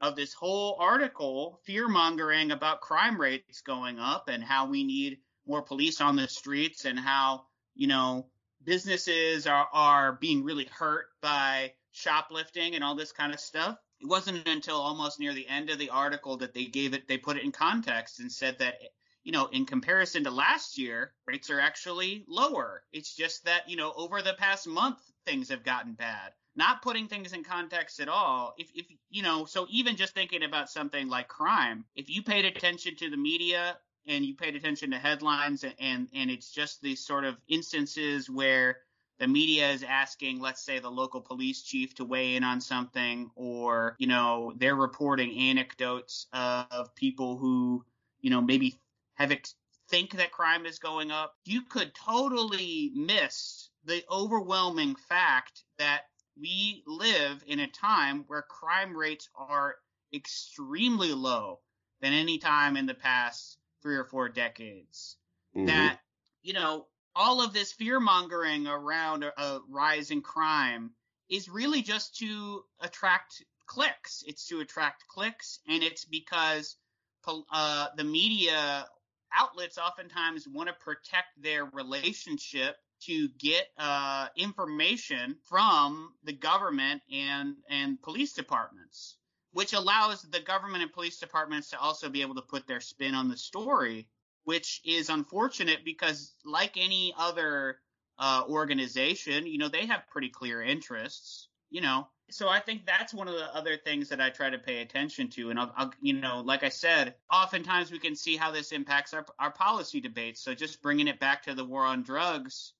of 0.00 0.16
this 0.16 0.32
whole 0.32 0.78
article 0.80 1.60
fear 1.66 1.88
mongering 1.88 2.52
about 2.52 2.80
crime 2.80 3.20
rates 3.20 3.60
going 3.60 3.98
up 3.98 4.28
and 4.28 4.42
how 4.42 4.66
we 4.66 4.82
need 4.82 5.18
more 5.46 5.60
police 5.60 6.00
on 6.00 6.16
the 6.16 6.26
streets 6.26 6.86
and 6.86 6.98
how, 6.98 7.44
you 7.74 7.86
know, 7.86 8.28
businesses 8.64 9.46
are, 9.46 9.68
are 9.74 10.14
being 10.14 10.42
really 10.42 10.68
hurt 10.72 11.08
by 11.20 11.70
shoplifting 11.92 12.74
and 12.74 12.82
all 12.82 12.94
this 12.94 13.12
kind 13.12 13.34
of 13.34 13.40
stuff. 13.40 13.76
It 14.00 14.08
wasn't 14.08 14.48
until 14.48 14.76
almost 14.76 15.20
near 15.20 15.34
the 15.34 15.48
end 15.48 15.68
of 15.68 15.78
the 15.78 15.90
article 15.90 16.38
that 16.38 16.54
they 16.54 16.64
gave 16.64 16.94
it, 16.94 17.06
they 17.06 17.18
put 17.18 17.36
it 17.36 17.44
in 17.44 17.52
context 17.52 18.18
and 18.18 18.32
said 18.32 18.58
that, 18.58 18.80
you 19.24 19.32
know, 19.32 19.46
in 19.48 19.66
comparison 19.66 20.24
to 20.24 20.30
last 20.30 20.78
year, 20.78 21.12
rates 21.26 21.50
are 21.50 21.60
actually 21.60 22.24
lower. 22.26 22.82
It's 22.92 23.14
just 23.14 23.44
that, 23.44 23.68
you 23.68 23.76
know, 23.76 23.92
over 23.94 24.22
the 24.22 24.34
past 24.34 24.66
month, 24.66 24.98
things 25.26 25.50
have 25.50 25.64
gotten 25.64 25.92
bad. 25.92 26.32
Not 26.56 26.82
putting 26.82 27.08
things 27.08 27.32
in 27.34 27.44
context 27.44 28.00
at 28.00 28.08
all. 28.08 28.54
If, 28.56 28.70
if, 28.74 28.86
you 29.10 29.22
know, 29.22 29.44
so 29.44 29.66
even 29.68 29.96
just 29.96 30.14
thinking 30.14 30.42
about 30.42 30.70
something 30.70 31.08
like 31.08 31.28
crime, 31.28 31.84
if 31.94 32.08
you 32.08 32.22
paid 32.22 32.46
attention 32.46 32.96
to 32.96 33.10
the 33.10 33.16
media 33.16 33.76
and 34.06 34.24
you 34.24 34.34
paid 34.34 34.56
attention 34.56 34.90
to 34.92 34.98
headlines 34.98 35.62
and, 35.62 35.74
and, 35.78 36.08
and 36.14 36.30
it's 36.30 36.50
just 36.50 36.80
these 36.80 37.04
sort 37.04 37.24
of 37.24 37.36
instances 37.48 38.30
where 38.30 38.78
the 39.20 39.28
media 39.28 39.70
is 39.70 39.82
asking, 39.82 40.40
let's 40.40 40.64
say, 40.64 40.78
the 40.78 40.90
local 40.90 41.20
police 41.20 41.62
chief 41.62 41.94
to 41.94 42.04
weigh 42.06 42.36
in 42.36 42.42
on 42.42 42.60
something, 42.60 43.30
or, 43.36 43.94
you 43.98 44.06
know, 44.06 44.54
they're 44.56 44.74
reporting 44.74 45.38
anecdotes 45.38 46.26
of 46.32 46.94
people 46.94 47.36
who, 47.36 47.84
you 48.22 48.30
know, 48.30 48.40
maybe 48.40 48.80
have 49.14 49.30
ex- 49.30 49.54
think 49.88 50.16
that 50.16 50.32
crime 50.32 50.64
is 50.64 50.78
going 50.78 51.10
up. 51.10 51.34
You 51.44 51.60
could 51.62 51.94
totally 51.94 52.92
miss 52.94 53.68
the 53.84 54.02
overwhelming 54.10 54.96
fact 54.96 55.64
that 55.78 56.04
we 56.40 56.82
live 56.86 57.44
in 57.46 57.60
a 57.60 57.66
time 57.66 58.24
where 58.26 58.42
crime 58.42 58.96
rates 58.96 59.28
are 59.34 59.76
extremely 60.14 61.12
low 61.12 61.60
than 62.00 62.14
any 62.14 62.38
time 62.38 62.78
in 62.78 62.86
the 62.86 62.94
past 62.94 63.58
three 63.82 63.96
or 63.96 64.04
four 64.04 64.30
decades. 64.30 65.16
Mm-hmm. 65.54 65.66
That, 65.66 65.98
you 66.42 66.54
know, 66.54 66.86
all 67.14 67.42
of 67.42 67.52
this 67.52 67.72
fear 67.72 68.00
mongering 68.00 68.66
around 68.66 69.24
a, 69.24 69.32
a 69.40 69.60
rise 69.68 70.10
in 70.10 70.22
crime 70.22 70.90
is 71.28 71.48
really 71.48 71.82
just 71.82 72.16
to 72.18 72.64
attract 72.80 73.42
clicks. 73.66 74.24
It's 74.26 74.46
to 74.48 74.60
attract 74.60 75.06
clicks, 75.08 75.60
and 75.68 75.82
it's 75.82 76.04
because 76.04 76.76
uh, 77.26 77.88
the 77.96 78.04
media 78.04 78.86
outlets 79.32 79.78
oftentimes 79.78 80.48
want 80.48 80.68
to 80.68 80.74
protect 80.74 81.40
their 81.40 81.64
relationship 81.64 82.76
to 83.02 83.28
get 83.38 83.66
uh, 83.78 84.26
information 84.36 85.36
from 85.48 86.12
the 86.24 86.32
government 86.32 87.00
and 87.10 87.54
and 87.68 88.02
police 88.02 88.32
departments, 88.34 89.16
which 89.52 89.72
allows 89.72 90.22
the 90.22 90.40
government 90.40 90.82
and 90.82 90.92
police 90.92 91.18
departments 91.18 91.70
to 91.70 91.78
also 91.78 92.08
be 92.08 92.22
able 92.22 92.34
to 92.34 92.42
put 92.42 92.66
their 92.66 92.80
spin 92.80 93.14
on 93.14 93.28
the 93.28 93.36
story 93.36 94.08
which 94.44 94.80
is 94.84 95.08
unfortunate 95.08 95.84
because 95.84 96.34
like 96.44 96.76
any 96.76 97.14
other 97.18 97.78
uh, 98.18 98.42
organization, 98.48 99.46
you 99.46 99.58
know, 99.58 99.68
they 99.68 99.86
have 99.86 100.08
pretty 100.08 100.28
clear 100.28 100.62
interests, 100.62 101.48
you 101.70 101.80
know. 101.80 102.06
So 102.30 102.48
I 102.48 102.60
think 102.60 102.86
that's 102.86 103.12
one 103.12 103.26
of 103.26 103.34
the 103.34 103.54
other 103.56 103.76
things 103.76 104.08
that 104.10 104.20
I 104.20 104.30
try 104.30 104.50
to 104.50 104.58
pay 104.58 104.82
attention 104.82 105.28
to. 105.30 105.50
And 105.50 105.58
I'll, 105.58 105.72
I'll 105.76 105.92
you 106.00 106.12
know, 106.12 106.42
like 106.44 106.62
I 106.62 106.68
said, 106.68 107.14
oftentimes 107.32 107.90
we 107.90 107.98
can 107.98 108.14
see 108.14 108.36
how 108.36 108.52
this 108.52 108.72
impacts 108.72 109.14
our, 109.14 109.26
our 109.38 109.50
policy 109.50 110.00
debates. 110.00 110.40
So 110.40 110.54
just 110.54 110.82
bringing 110.82 111.08
it 111.08 111.18
back 111.18 111.42
to 111.44 111.54
the 111.54 111.64
war 111.64 111.84
on 111.84 112.02
drugs, 112.02 112.74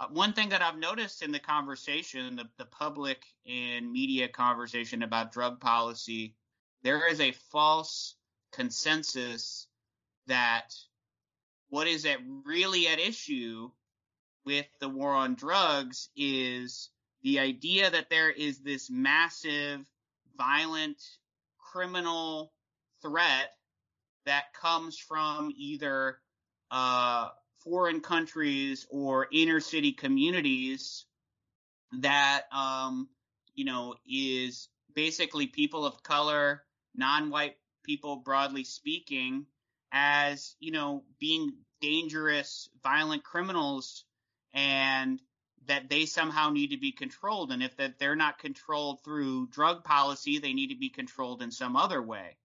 uh, 0.00 0.06
one 0.10 0.32
thing 0.32 0.50
that 0.50 0.62
I've 0.62 0.78
noticed 0.78 1.22
in 1.22 1.32
the 1.32 1.38
conversation, 1.38 2.36
the, 2.36 2.48
the 2.58 2.66
public 2.66 3.24
and 3.46 3.90
media 3.90 4.28
conversation 4.28 5.02
about 5.02 5.32
drug 5.32 5.60
policy, 5.60 6.34
there 6.82 7.08
is 7.08 7.20
a 7.20 7.32
false 7.32 8.16
consensus 8.52 9.66
that 10.26 10.74
what 11.74 11.88
is 11.88 12.06
at 12.06 12.18
really 12.44 12.86
at 12.86 13.00
issue 13.00 13.68
with 14.46 14.66
the 14.78 14.88
war 14.88 15.12
on 15.12 15.34
drugs 15.34 16.08
is 16.16 16.90
the 17.24 17.40
idea 17.40 17.90
that 17.90 18.08
there 18.10 18.30
is 18.30 18.60
this 18.60 18.88
massive 18.88 19.80
violent 20.38 21.02
criminal 21.58 22.52
threat 23.02 23.50
that 24.24 24.54
comes 24.54 24.96
from 24.96 25.52
either 25.56 26.18
uh, 26.70 27.30
foreign 27.64 28.00
countries 28.00 28.86
or 28.88 29.26
inner 29.32 29.58
city 29.58 29.90
communities 29.90 31.06
that 32.02 32.42
um, 32.52 33.08
you 33.56 33.64
know 33.64 33.96
is 34.08 34.68
basically 34.94 35.48
people 35.48 35.84
of 35.84 36.04
color 36.04 36.62
non-white 36.94 37.56
people 37.84 38.14
broadly 38.14 38.62
speaking 38.62 39.44
as 39.94 40.56
you 40.60 40.72
know 40.72 41.02
being 41.18 41.52
dangerous 41.80 42.68
violent 42.82 43.24
criminals 43.24 44.04
and 44.52 45.20
that 45.66 45.88
they 45.88 46.06
somehow 46.06 46.50
need 46.50 46.70
to 46.70 46.76
be 46.76 46.92
controlled 46.92 47.50
and 47.52 47.62
if 47.62 47.76
that 47.76 47.98
they're 47.98 48.16
not 48.16 48.38
controlled 48.38 49.02
through 49.02 49.46
drug 49.48 49.84
policy 49.84 50.38
they 50.38 50.52
need 50.52 50.68
to 50.68 50.78
be 50.78 50.88
controlled 50.88 51.42
in 51.42 51.50
some 51.50 51.76
other 51.76 52.02
way 52.02 52.36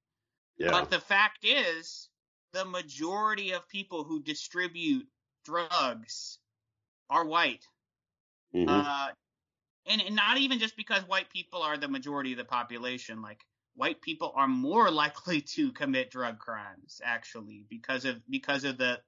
yeah. 0.58 0.72
but 0.72 0.90
the 0.90 1.00
fact 1.00 1.40
is 1.44 2.10
the 2.54 2.66
majority 2.66 3.52
of 3.52 3.68
people 3.68 4.04
who 4.04 4.22
distribute 4.22 5.08
drugs 5.46 6.40
are 7.10 7.26
white 7.26 7.66
Mhm. 8.54 8.68
uh, 8.68 9.12
and, 9.86 10.02
and 10.02 10.16
not 10.16 10.38
even 10.38 10.60
just 10.60 10.76
because 10.76 11.08
white 11.08 11.30
people 11.30 11.62
are 11.62 11.78
the 11.78 11.88
majority 11.88 12.32
of 12.32 12.38
the 12.38 12.46
population 12.46 13.22
like 13.22 13.46
white 13.76 14.02
people 14.02 14.34
are 14.36 14.48
more 14.48 14.90
likely 15.04 15.42
to 15.42 15.72
commit 15.72 16.12
drug 16.12 16.40
crimes 16.40 17.02
actually 17.04 17.66
because 17.70 18.06
of 18.06 18.22
because 18.30 18.64
of 18.64 18.78
the 18.78 19.00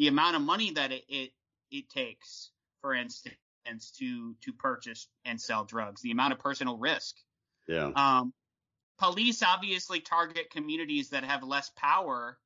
the 0.00 0.08
amount 0.08 0.34
of 0.34 0.42
money 0.42 0.72
that 0.72 0.90
it 0.90 1.04
it, 1.08 1.30
it 1.70 1.88
takes 1.88 2.50
for 2.80 2.94
instance 2.94 3.36
to 3.96 4.34
to 4.40 4.52
purchase 4.52 5.06
and 5.24 5.40
sell 5.40 5.64
drugs 5.64 6.02
the 6.02 6.10
amount 6.10 6.32
of 6.32 6.40
personal 6.40 6.76
risk 6.76 7.16
yeah. 7.68 7.92
um 7.94 8.32
police 8.98 9.42
obviously 9.42 10.00
target 10.00 10.50
communities 10.50 11.10
that 11.10 11.24
have 11.24 11.42
less 11.42 11.70
power 11.76 12.36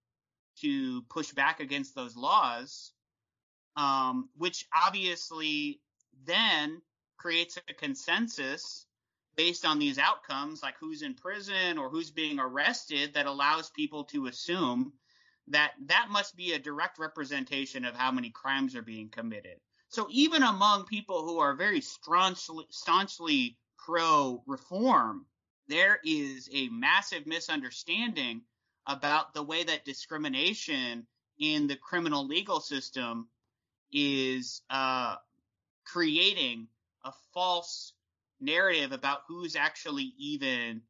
to 0.61 1.02
push 1.02 1.32
back 1.32 1.61
against 1.61 1.94
those 1.94 2.16
laws, 2.16 2.92
um, 3.76 4.28
which 4.36 4.66
obviously 4.74 5.80
then 6.24 6.80
creates 7.16 7.59
a 7.68 7.74
consensus 7.74 8.86
based 9.36 9.64
on 9.66 9.78
these 9.80 9.98
outcomes, 9.98 10.62
like 10.62 10.76
who's 10.78 11.02
in 11.02 11.14
prison 11.14 11.76
or 11.76 11.88
who's 11.88 12.11
being 12.11 12.38
arrested, 12.38 13.14
that 13.14 13.26
allows 13.26 13.70
people 13.70 14.05
to 14.05 14.26
assume 14.26 14.92
that 15.49 15.72
that 15.86 16.09
must 16.11 16.36
be 16.36 16.53
a 16.53 16.59
direct 16.59 16.99
representation 16.99 17.84
of 17.84 17.95
how 17.95 18.11
many 18.11 18.30
crimes 18.30 18.74
are 18.74 18.82
being 18.82 19.09
committed. 19.09 19.59
So 19.88 20.09
even 20.11 20.42
among 20.42 20.86
people 20.86 21.24
who 21.24 21.38
are 21.38 21.55
very 21.55 21.80
staunchly, 21.80 22.66
staunchly 22.70 23.59
pro 23.78 24.42
reform, 24.47 25.26
there 25.68 26.01
is 26.05 26.49
a 26.53 26.68
massive 26.68 27.26
misunderstanding 27.26 28.42
about 28.86 29.34
the 29.34 29.42
way 29.42 29.64
that 29.64 29.84
discrimination 29.84 31.07
in 31.38 31.66
the 31.66 31.76
criminal 31.76 32.26
legal 32.26 32.61
system 32.61 33.28
is 33.92 34.62
uh, 34.70 35.16
creating 35.84 36.66
a 37.05 37.12
false 37.32 37.92
narrative 38.40 38.92
about 38.92 39.20
who's 39.28 39.57
actually 39.57 40.12
even 40.18 40.82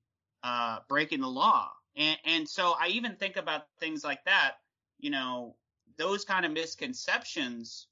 uh, 0.43 0.79
breaking 0.89 1.21
the 1.21 1.29
law. 1.29 1.71
And, 1.97 2.19
and 2.25 2.49
so 2.49 2.75
I 2.81 2.89
even 2.89 3.17
think 3.17 3.37
about 3.37 3.67
things 3.79 4.05
like 4.05 4.25
that, 4.25 4.53
you 4.99 5.11
know, 5.11 5.57
those 5.97 6.25
kind 6.25 6.45
of 6.45 6.53
misconceptions 6.53 7.87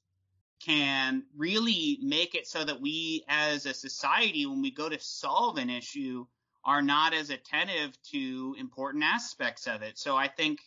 can 0.65 1.23
really 1.35 1.99
make 2.01 2.35
it 2.35 2.47
so 2.47 2.63
that 2.63 2.79
we 2.79 3.23
as 3.27 3.65
a 3.65 3.73
society, 3.73 4.45
when 4.45 4.61
we 4.61 4.71
go 4.71 4.89
to 4.89 4.99
solve 4.99 5.57
an 5.57 5.69
issue, 5.69 6.25
are 6.65 6.81
not 6.81 7.13
as 7.13 7.29
attentive 7.29 7.97
to 8.11 8.55
important 8.57 9.03
aspects 9.03 9.67
of 9.67 9.81
it. 9.81 9.97
So 9.97 10.15
I 10.15 10.27
think, 10.27 10.61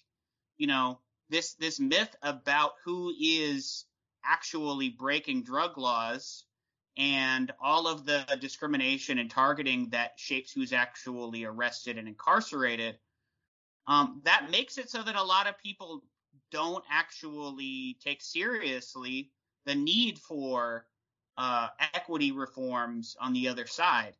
you 0.58 0.66
know, 0.66 0.98
this 1.30 1.54
this 1.54 1.80
myth 1.80 2.14
about 2.22 2.72
who 2.84 3.12
is 3.18 3.86
actually 4.24 4.90
breaking 4.90 5.42
drug 5.42 5.78
laws 5.78 6.44
and 6.96 7.52
all 7.60 7.86
of 7.86 8.06
the 8.06 8.24
discrimination 8.40 9.18
and 9.18 9.30
targeting 9.30 9.90
that 9.90 10.12
shapes 10.16 10.52
who's 10.52 10.72
actually 10.72 11.44
arrested 11.44 11.98
and 11.98 12.08
incarcerated, 12.08 12.98
um, 13.86 14.20
that 14.24 14.50
makes 14.50 14.78
it 14.78 14.90
so 14.90 15.02
that 15.02 15.16
a 15.16 15.22
lot 15.22 15.46
of 15.46 15.58
people 15.58 16.02
don't 16.50 16.84
actually 16.90 17.96
take 18.02 18.22
seriously 18.22 19.30
the 19.64 19.74
need 19.74 20.18
for 20.18 20.86
uh, 21.38 21.68
equity 21.94 22.32
reforms 22.32 23.16
on 23.20 23.32
the 23.32 23.48
other 23.48 23.66
side. 23.66 24.14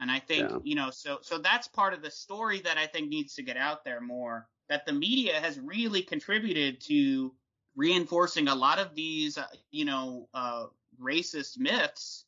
And 0.00 0.10
I 0.10 0.18
think, 0.18 0.50
yeah. 0.50 0.58
you 0.64 0.74
know, 0.74 0.90
so 0.90 1.18
so 1.22 1.38
that's 1.38 1.68
part 1.68 1.94
of 1.94 2.02
the 2.02 2.10
story 2.10 2.60
that 2.62 2.78
I 2.78 2.86
think 2.86 3.08
needs 3.08 3.34
to 3.34 3.42
get 3.42 3.56
out 3.56 3.84
there 3.84 4.00
more. 4.00 4.48
That 4.68 4.86
the 4.86 4.92
media 4.92 5.38
has 5.38 5.60
really 5.60 6.02
contributed 6.02 6.80
to 6.82 7.32
reinforcing 7.76 8.48
a 8.48 8.54
lot 8.54 8.78
of 8.78 8.94
these, 8.94 9.38
uh, 9.38 9.46
you 9.70 9.84
know, 9.84 10.28
uh, 10.34 10.66
racist 11.00 11.58
myths 11.58 12.24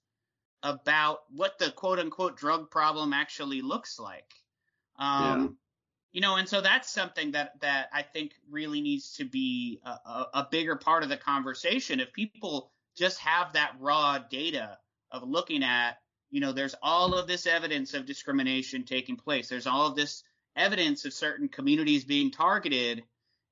about 0.62 1.20
what 1.30 1.58
the 1.58 1.70
quote 1.70 1.98
unquote 1.98 2.36
drug 2.36 2.70
problem 2.70 3.12
actually 3.12 3.62
looks 3.62 3.98
like. 3.98 4.30
Um. 4.98 5.56
You 6.14 6.20
know, 6.20 6.36
and 6.36 6.48
so 6.48 6.60
that's 6.60 6.88
something 6.88 7.32
that 7.32 7.60
that 7.60 7.88
I 7.92 8.02
think 8.02 8.34
really 8.48 8.80
needs 8.80 9.14
to 9.16 9.24
be 9.24 9.80
a, 9.84 9.90
a, 9.90 10.26
a 10.34 10.48
bigger 10.48 10.76
part 10.76 11.02
of 11.02 11.08
the 11.08 11.16
conversation. 11.16 11.98
If 11.98 12.12
people 12.12 12.70
just 12.96 13.18
have 13.18 13.52
that 13.54 13.74
raw 13.80 14.18
data 14.18 14.78
of 15.10 15.28
looking 15.28 15.64
at, 15.64 15.98
you 16.30 16.40
know, 16.40 16.52
there's 16.52 16.76
all 16.80 17.14
of 17.14 17.26
this 17.26 17.48
evidence 17.48 17.94
of 17.94 18.06
discrimination 18.06 18.84
taking 18.84 19.16
place. 19.16 19.48
There's 19.48 19.66
all 19.66 19.88
of 19.88 19.96
this 19.96 20.22
evidence 20.54 21.04
of 21.04 21.12
certain 21.12 21.48
communities 21.48 22.04
being 22.04 22.30
targeted, 22.30 23.02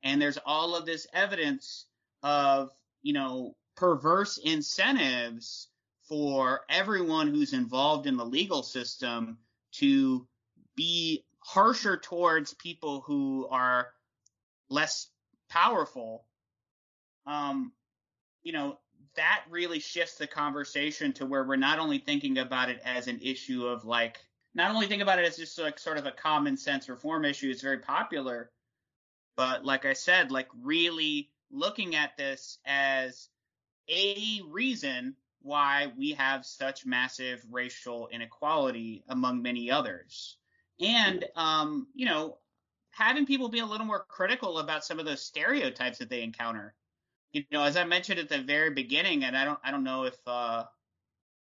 and 0.05 0.23
there's 0.23 0.39
all 0.47 0.77
of 0.77 0.87
this 0.87 1.09
evidence 1.13 1.87
of, 2.23 2.71
you 3.03 3.13
know, 3.13 3.57
perverse 3.75 4.39
incentives 4.39 5.67
for 6.09 6.61
everyone 6.69 7.27
who's 7.27 7.55
involved 7.55 8.07
in 8.07 8.17
the 8.17 8.25
legal 8.25 8.63
system 8.63 9.39
to 9.73 10.29
be 10.77 11.25
harsher 11.45 11.97
towards 11.97 12.55
people 12.55 13.03
who 13.07 13.47
are 13.51 13.89
less 14.69 15.09
powerful. 15.49 16.25
Um, 17.27 17.73
you 18.43 18.53
know, 18.53 18.79
that 19.17 19.45
really 19.51 19.79
shifts 19.79 20.17
the 20.17 20.27
conversation 20.27 21.13
to 21.15 21.27
where 21.27 21.45
we're 21.45 21.57
not 21.57 21.79
only 21.79 21.99
thinking 21.99 22.39
about 22.39 22.71
it 22.71 22.81
as 22.85 23.09
an 23.09 23.21
issue 23.21 23.67
of 23.67 23.85
like, 23.85 24.19
not 24.55 24.75
only 24.75 24.87
think 24.87 25.03
about 25.03 25.19
it 25.19 25.27
as 25.27 25.37
just 25.37 25.59
like 25.59 25.79
sort 25.79 25.99
of 25.99 26.07
a 26.07 26.13
common 26.13 26.57
sense 26.57 26.89
reform 26.89 27.25
issue, 27.25 27.51
it's 27.51 27.63
very 27.63 27.79
popular, 27.79 28.51
but 29.37 29.65
like 29.65 29.85
I 29.85 29.93
said, 29.95 30.31
like 30.31 30.49
really 30.63 31.31
looking 31.51 31.95
at 31.95 32.17
this 32.17 32.59
as 32.65 33.29
a 33.89 34.41
reason 34.49 35.17
why 35.43 35.93
we 35.99 36.13
have 36.13 36.47
such 36.47 36.87
massive 36.87 37.45
racial 37.51 38.09
inequality 38.13 39.05
among 39.09 39.43
many 39.43 39.71
others. 39.71 40.37
And, 40.81 41.25
um, 41.37 41.87
you 41.95 42.07
know, 42.07 42.39
having 42.91 43.27
people 43.27 43.49
be 43.49 43.61
a 43.61 43.67
little 43.67 43.87
more 43.87 44.05
critical 44.09 44.59
about 44.59 44.85
some 44.85 44.99
of 44.99 45.07
those 45.07 45.23
stereotypes 45.23 45.99
that 45.99 46.09
they 46.09 46.23
encounter. 46.23 46.75
You 47.33 47.45
know, 47.51 47.63
as 47.63 47.77
I 47.77 47.85
mentioned 47.85 48.19
at 48.21 48.29
the 48.29 48.43
very 48.43 48.71
beginning, 48.71 49.25
and 49.25 49.37
I 49.37 49.45
don't, 49.45 49.59
I 49.65 49.71
don't 49.71 49.85
know 49.85 50.05
if, 50.05 50.17
uh, 50.27 50.65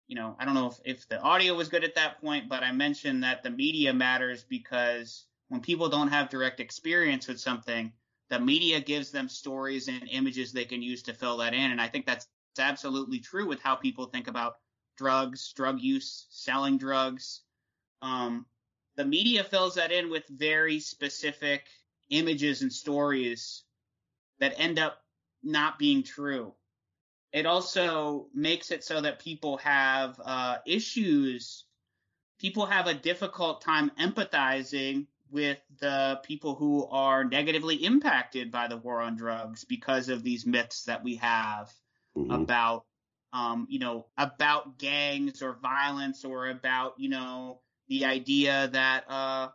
you 0.06 0.16
know, 0.16 0.36
I 0.38 0.44
don't 0.44 0.54
know 0.54 0.68
if, 0.68 0.80
if 0.84 1.08
the 1.08 1.20
audio 1.20 1.54
was 1.54 1.68
good 1.68 1.84
at 1.84 1.94
that 1.96 2.20
point, 2.20 2.48
but 2.48 2.62
I 2.62 2.72
mentioned 2.72 3.22
that 3.22 3.42
the 3.42 3.50
media 3.50 3.92
matters 3.92 4.44
because 4.44 5.26
when 5.48 5.60
people 5.60 5.88
don't 5.88 6.08
have 6.08 6.30
direct 6.30 6.60
experience 6.60 7.28
with 7.28 7.40
something, 7.40 7.92
the 8.30 8.40
media 8.40 8.80
gives 8.80 9.10
them 9.10 9.28
stories 9.28 9.88
and 9.88 10.08
images 10.10 10.52
they 10.52 10.64
can 10.64 10.82
use 10.82 11.02
to 11.02 11.14
fill 11.14 11.36
that 11.38 11.54
in. 11.54 11.70
And 11.70 11.80
I 11.80 11.88
think 11.88 12.06
that's 12.06 12.26
absolutely 12.58 13.18
true 13.18 13.46
with 13.46 13.60
how 13.60 13.74
people 13.74 14.06
think 14.06 14.28
about 14.28 14.54
drugs, 14.96 15.52
drug 15.52 15.80
use, 15.80 16.26
selling 16.30 16.78
drugs. 16.78 17.42
Um, 18.00 18.46
the 18.96 19.04
media 19.04 19.44
fills 19.44 19.74
that 19.74 19.92
in 19.92 20.10
with 20.10 20.24
very 20.28 20.80
specific 20.80 21.66
images 22.10 22.62
and 22.62 22.72
stories 22.72 23.64
that 24.38 24.54
end 24.58 24.78
up 24.78 24.98
not 25.42 25.78
being 25.78 26.02
true. 26.02 26.54
It 27.32 27.46
also 27.46 28.28
makes 28.32 28.70
it 28.70 28.84
so 28.84 29.00
that 29.00 29.18
people 29.18 29.56
have 29.58 30.20
uh, 30.24 30.58
issues. 30.66 31.64
People 32.38 32.66
have 32.66 32.86
a 32.86 32.94
difficult 32.94 33.62
time 33.62 33.90
empathizing 33.98 35.06
with 35.30 35.58
the 35.80 36.20
people 36.22 36.54
who 36.54 36.86
are 36.86 37.24
negatively 37.24 37.76
impacted 37.76 38.52
by 38.52 38.68
the 38.68 38.76
war 38.76 39.00
on 39.00 39.16
drugs 39.16 39.64
because 39.64 40.08
of 40.08 40.22
these 40.22 40.46
myths 40.46 40.84
that 40.84 41.02
we 41.02 41.16
have 41.16 41.72
mm-hmm. 42.16 42.30
about 42.30 42.84
um, 43.32 43.66
you 43.68 43.80
know 43.80 44.06
about 44.16 44.78
gangs 44.78 45.42
or 45.42 45.58
violence 45.60 46.24
or 46.24 46.48
about 46.48 46.94
you 46.98 47.08
know 47.08 47.60
the 47.88 48.04
idea 48.04 48.68
that 48.72 49.04
uh, 49.08 49.48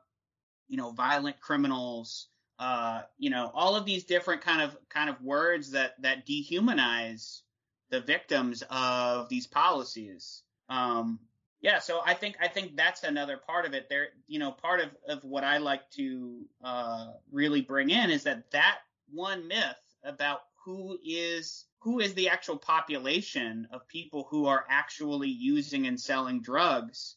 you 0.67 0.77
know 0.77 0.91
violent 0.91 1.39
criminals 1.39 2.27
uh, 2.59 3.01
you 3.17 3.29
know 3.29 3.51
all 3.53 3.75
of 3.75 3.85
these 3.85 4.03
different 4.03 4.41
kind 4.41 4.61
of 4.61 4.77
kind 4.89 5.09
of 5.09 5.21
words 5.21 5.71
that 5.71 6.01
that 6.01 6.27
dehumanize 6.27 7.41
the 7.89 8.01
victims 8.01 8.63
of 8.69 9.29
these 9.29 9.47
policies. 9.47 10.43
Um, 10.69 11.19
yeah 11.61 11.79
so 11.79 12.01
i 12.05 12.13
think 12.13 12.37
i 12.41 12.47
think 12.47 12.75
that's 12.75 13.03
another 13.03 13.37
part 13.37 13.65
of 13.65 13.73
it. 13.73 13.89
There 13.89 14.09
you 14.27 14.39
know 14.39 14.51
part 14.51 14.79
of 14.79 14.89
of 15.07 15.23
what 15.23 15.43
i 15.43 15.57
like 15.57 15.89
to 15.91 16.45
uh, 16.63 17.07
really 17.31 17.61
bring 17.61 17.89
in 17.89 18.09
is 18.09 18.23
that 18.23 18.49
that 18.51 18.79
one 19.11 19.47
myth 19.47 19.75
about 20.03 20.41
who 20.63 20.97
is 21.03 21.65
who 21.79 21.99
is 21.99 22.13
the 22.13 22.29
actual 22.29 22.57
population 22.57 23.67
of 23.71 23.87
people 23.87 24.27
who 24.29 24.45
are 24.45 24.65
actually 24.69 25.29
using 25.29 25.87
and 25.87 25.99
selling 25.99 26.41
drugs 26.41 27.15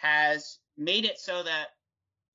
has 0.00 0.58
made 0.76 1.04
it 1.04 1.18
so 1.18 1.42
that 1.42 1.68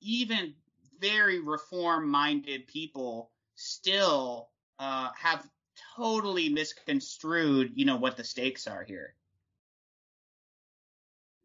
even 0.01 0.53
very 0.99 1.39
reform 1.39 2.09
minded 2.09 2.68
people 2.68 3.32
still 3.55 4.49
uh, 4.80 5.09
have 5.18 5.47
totally 5.95 6.49
misconstrued, 6.49 7.72
you 7.76 7.86
know, 7.86 7.97
what 7.97 8.18
the 8.18 8.24
stakes 8.24 8.68
are 8.68 8.84
here. 8.84 9.16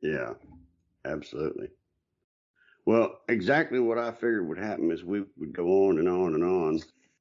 Yeah, 0.03 0.33
absolutely. 1.05 1.69
Well, 2.87 3.21
exactly 3.29 3.79
what 3.79 3.99
I 3.99 4.11
figured 4.11 4.49
would 4.49 4.59
happen 4.59 4.91
is 4.91 5.05
we 5.05 5.23
would 5.37 5.53
go 5.53 5.89
on 5.89 5.99
and 5.99 6.09
on 6.09 6.35
and 6.35 6.45
on 6.45 6.81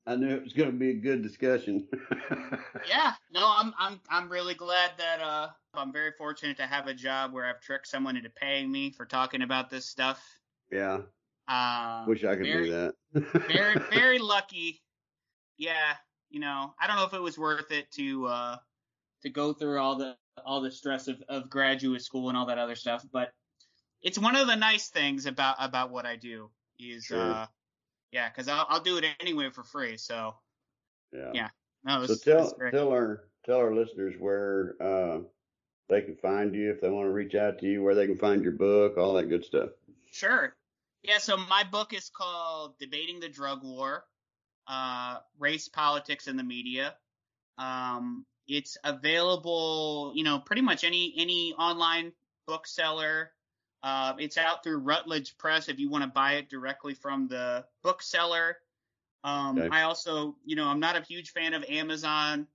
I 0.09 0.15
knew 0.15 0.35
it 0.35 0.43
was 0.43 0.53
going 0.53 0.71
to 0.71 0.75
be 0.75 0.89
a 0.89 0.95
good 0.95 1.21
discussion. 1.21 1.87
yeah, 2.89 3.13
no, 3.31 3.53
I'm 3.55 3.75
I'm 3.77 4.01
I'm 4.09 4.27
really 4.27 4.55
glad 4.55 4.89
that 4.97 5.21
uh 5.21 5.49
I'm 5.75 5.93
very 5.93 6.13
fortunate 6.17 6.57
to 6.57 6.65
have 6.65 6.87
a 6.87 6.95
job 6.95 7.31
where 7.31 7.45
I've 7.45 7.61
tricked 7.61 7.85
someone 7.85 8.17
into 8.17 8.31
paying 8.31 8.71
me 8.71 8.89
for 8.89 9.05
talking 9.05 9.43
about 9.43 9.69
this 9.69 9.85
stuff. 9.85 10.19
Yeah. 10.71 11.01
Uh, 11.47 12.05
Wish 12.07 12.23
I 12.23 12.35
could 12.35 12.45
very, 12.45 12.65
do 12.65 12.71
that. 12.71 12.93
very 13.47 13.75
very 13.91 14.17
lucky. 14.17 14.81
Yeah, 15.59 15.93
you 16.31 16.39
know, 16.39 16.73
I 16.81 16.87
don't 16.87 16.95
know 16.95 17.05
if 17.05 17.13
it 17.13 17.21
was 17.21 17.37
worth 17.37 17.69
it 17.69 17.91
to 17.91 18.25
uh 18.25 18.57
to 19.21 19.29
go 19.29 19.53
through 19.53 19.79
all 19.79 19.95
the 19.95 20.17
all 20.43 20.59
the 20.59 20.71
stress 20.71 21.07
of, 21.07 21.21
of 21.29 21.51
graduate 21.51 22.01
school 22.01 22.29
and 22.29 22.37
all 22.37 22.47
that 22.47 22.57
other 22.57 22.75
stuff, 22.75 23.05
but 23.13 23.29
it's 24.01 24.17
one 24.17 24.35
of 24.35 24.47
the 24.47 24.55
nice 24.55 24.89
things 24.89 25.27
about 25.27 25.57
about 25.59 25.91
what 25.91 26.07
I 26.07 26.15
do 26.15 26.49
is 26.79 27.05
sure. 27.05 27.19
uh 27.19 27.45
yeah, 28.11 28.29
because 28.29 28.47
I'll, 28.47 28.65
I'll 28.69 28.81
do 28.81 28.97
it 28.97 29.05
anyway 29.19 29.49
for 29.49 29.63
free. 29.63 29.97
So 29.97 30.35
Yeah. 31.13 31.31
Yeah. 31.33 31.49
No, 31.83 32.05
So 32.05 32.15
tell 32.15 32.53
tell 32.71 32.89
our 32.89 33.23
tell 33.45 33.57
our 33.57 33.73
listeners 33.73 34.15
where 34.19 34.75
uh, 34.81 35.19
they 35.87 36.01
can 36.01 36.15
find 36.15 36.53
you 36.53 36.71
if 36.71 36.81
they 36.81 36.89
want 36.89 37.07
to 37.07 37.11
reach 37.11 37.35
out 37.35 37.59
to 37.59 37.65
you, 37.65 37.81
where 37.81 37.95
they 37.95 38.05
can 38.05 38.17
find 38.17 38.43
your 38.43 38.51
book, 38.51 38.97
all 38.97 39.13
that 39.13 39.29
good 39.29 39.45
stuff. 39.45 39.69
Sure. 40.11 40.53
Yeah, 41.03 41.19
so 41.19 41.37
my 41.37 41.63
book 41.63 41.93
is 41.93 42.09
called 42.09 42.77
Debating 42.79 43.21
the 43.21 43.29
Drug 43.29 43.63
War 43.63 44.03
uh, 44.69 45.17
Race, 45.39 45.67
Politics, 45.67 46.27
and 46.27 46.37
the 46.37 46.43
Media. 46.43 46.95
Um, 47.57 48.25
it's 48.47 48.77
available, 48.83 50.13
you 50.15 50.23
know, 50.23 50.39
pretty 50.39 50.61
much 50.61 50.83
any 50.83 51.13
any 51.17 51.53
online 51.53 52.13
bookseller. 52.47 53.31
Uh, 53.81 54.13
it's 54.19 54.37
out 54.37 54.63
through 54.63 54.79
Routledge 54.79 55.37
Press 55.37 55.69
if 55.69 55.79
you 55.79 55.89
want 55.89 56.03
to 56.03 56.09
buy 56.09 56.33
it 56.33 56.49
directly 56.49 56.93
from 56.93 57.27
the 57.27 57.65
bookseller. 57.81 58.57
Um, 59.23 59.57
Okay. 59.57 59.69
I 59.71 59.83
also, 59.83 60.35
you 60.45 60.55
know, 60.55 60.67
I'm 60.67 60.79
not 60.79 60.95
a 60.97 61.01
huge 61.01 61.31
fan 61.31 61.53
of 61.53 61.63
Amazon 61.65 62.47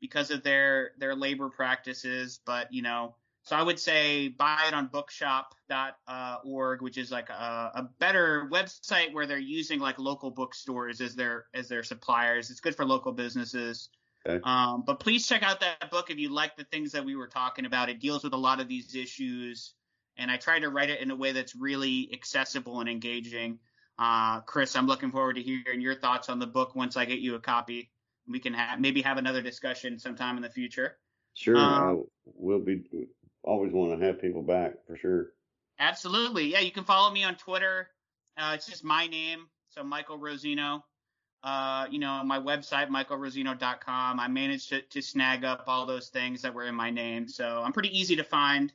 because 0.00 0.30
of 0.30 0.42
their 0.42 0.92
their 0.98 1.14
labor 1.14 1.48
practices, 1.48 2.40
but 2.44 2.72
you 2.72 2.82
know, 2.82 3.14
so 3.44 3.56
I 3.56 3.62
would 3.62 3.78
say 3.78 4.28
buy 4.28 4.64
it 4.68 4.74
on 4.74 4.86
bookshop.org, 4.86 6.82
which 6.82 6.98
is 6.98 7.10
like 7.10 7.28
a, 7.30 7.70
a 7.74 7.88
better 7.98 8.48
website 8.50 9.12
where 9.12 9.26
they're 9.26 9.38
using 9.38 9.80
like 9.80 9.98
local 9.98 10.30
bookstores 10.30 11.00
as 11.00 11.14
their 11.14 11.46
as 11.52 11.68
their 11.68 11.82
suppliers. 11.82 12.50
It's 12.50 12.60
good 12.60 12.74
for 12.74 12.84
local 12.84 13.12
businesses. 13.12 13.90
Okay. 14.26 14.40
Um, 14.42 14.84
but 14.86 15.00
please 15.00 15.26
check 15.26 15.42
out 15.42 15.60
that 15.60 15.90
book 15.90 16.10
if 16.10 16.16
you 16.16 16.30
like 16.30 16.56
the 16.56 16.64
things 16.64 16.92
that 16.92 17.04
we 17.04 17.16
were 17.16 17.26
talking 17.26 17.66
about. 17.66 17.90
It 17.90 18.00
deals 18.00 18.24
with 18.24 18.32
a 18.32 18.38
lot 18.38 18.60
of 18.60 18.68
these 18.68 18.94
issues, 18.94 19.74
and 20.16 20.30
I 20.30 20.36
try 20.36 20.58
to 20.58 20.68
write 20.68 20.90
it 20.90 21.00
in 21.00 21.10
a 21.10 21.16
way 21.16 21.32
that's 21.32 21.54
really 21.54 22.10
accessible 22.12 22.80
and 22.80 22.88
engaging. 22.88 23.58
Uh, 23.98 24.40
Chris, 24.40 24.74
I'm 24.76 24.86
looking 24.86 25.10
forward 25.10 25.36
to 25.36 25.42
hearing 25.42 25.80
your 25.80 25.94
thoughts 25.94 26.28
on 26.28 26.38
the 26.38 26.46
book 26.46 26.74
once 26.74 26.96
I 26.96 27.04
get 27.04 27.20
you 27.20 27.34
a 27.34 27.40
copy. 27.40 27.90
We 28.28 28.40
can 28.40 28.54
ha- 28.54 28.76
maybe 28.78 29.02
have 29.02 29.18
another 29.18 29.42
discussion 29.42 29.98
sometime 29.98 30.36
in 30.36 30.42
the 30.42 30.50
future. 30.50 30.96
Sure, 31.34 31.56
Um, 31.56 31.62
I 31.62 32.02
will 32.24 32.60
be 32.60 32.84
always 33.42 33.72
want 33.72 33.98
to 33.98 34.06
have 34.06 34.20
people 34.20 34.42
back 34.42 34.74
for 34.86 34.96
sure. 34.96 35.32
Absolutely. 35.78 36.46
Yeah, 36.52 36.60
you 36.60 36.70
can 36.70 36.84
follow 36.84 37.12
me 37.12 37.24
on 37.24 37.34
Twitter. 37.34 37.88
Uh, 38.36 38.52
it's 38.54 38.66
just 38.66 38.84
my 38.84 39.06
name, 39.06 39.46
so 39.68 39.82
Michael 39.84 40.18
Rosino. 40.18 40.82
Uh, 41.42 41.86
you 41.90 41.98
know, 41.98 42.08
on 42.08 42.26
my 42.26 42.38
website, 42.38 42.88
michaelrosino.com. 42.88 44.18
I 44.18 44.28
managed 44.28 44.70
to, 44.70 44.80
to 44.80 45.02
snag 45.02 45.44
up 45.44 45.64
all 45.66 45.84
those 45.84 46.08
things 46.08 46.40
that 46.40 46.54
were 46.54 46.64
in 46.64 46.74
my 46.74 46.90
name, 46.90 47.28
so 47.28 47.62
I'm 47.62 47.72
pretty 47.72 47.96
easy 47.96 48.16
to 48.16 48.24
find. 48.24 48.72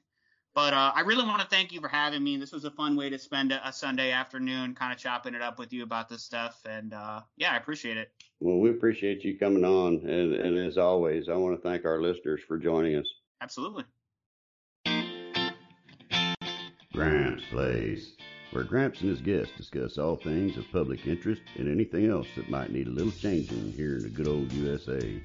But 0.56 0.74
uh, 0.74 0.91
I 0.95 1.02
really 1.02 1.24
want 1.26 1.41
to 1.41 1.47
thank 1.47 1.72
you 1.72 1.80
for 1.80 1.88
having 1.88 2.24
me. 2.24 2.38
This 2.38 2.52
was 2.52 2.66
a 2.66 2.72
fun 2.72 2.95
way 2.95 3.10
to 3.10 3.20
spend 3.20 3.52
a, 3.52 3.68
a 3.68 3.72
Sunday 3.72 4.12
afternoon, 4.12 4.74
kind 4.76 4.91
of 4.91 4.97
chopping 4.97 5.34
it 5.36 5.41
up 5.41 5.60
with 5.60 5.72
you 5.72 5.84
about 5.84 6.10
this 6.10 6.24
stuff. 6.24 6.60
And 6.68 6.93
uh, 6.93 7.22
yeah, 7.38 7.54
I 7.54 7.58
appreciate 7.58 7.97
it. 7.97 8.12
Well, 8.39 8.58
we 8.60 8.70
appreciate 8.70 9.24
you 9.24 9.38
coming 9.38 9.64
on, 9.64 9.97
and, 10.10 10.34
and 10.34 10.58
as 10.58 10.78
always, 10.78 11.30
I 11.30 11.36
want 11.36 11.56
to 11.56 11.62
thank 11.62 11.86
our 11.86 12.02
listeners 12.02 12.41
for 12.47 12.58
joining 12.58 12.95
us. 12.95 13.06
Absolutely. 13.41 13.84
Gramps 16.93 17.43
Place, 17.52 18.14
where 18.52 18.64
Gramps 18.64 19.02
and 19.02 19.10
his 19.10 19.22
guests 19.22 19.54
discuss 19.56 19.97
all 19.97 20.16
things 20.16 20.58
of 20.58 20.70
public 20.72 21.06
interest 21.06 21.41
and 21.58 21.70
anything 21.70 22.10
else 22.10 22.28
that 22.36 22.50
might 22.50 22.72
need 22.72 22.88
a 22.88 22.91
little 22.91 23.12
changing 23.12 23.72
here 23.74 23.95
in 23.95 24.04
the 24.04 24.10
good 24.10 24.28
old 24.28 24.52
USA. 24.52 25.22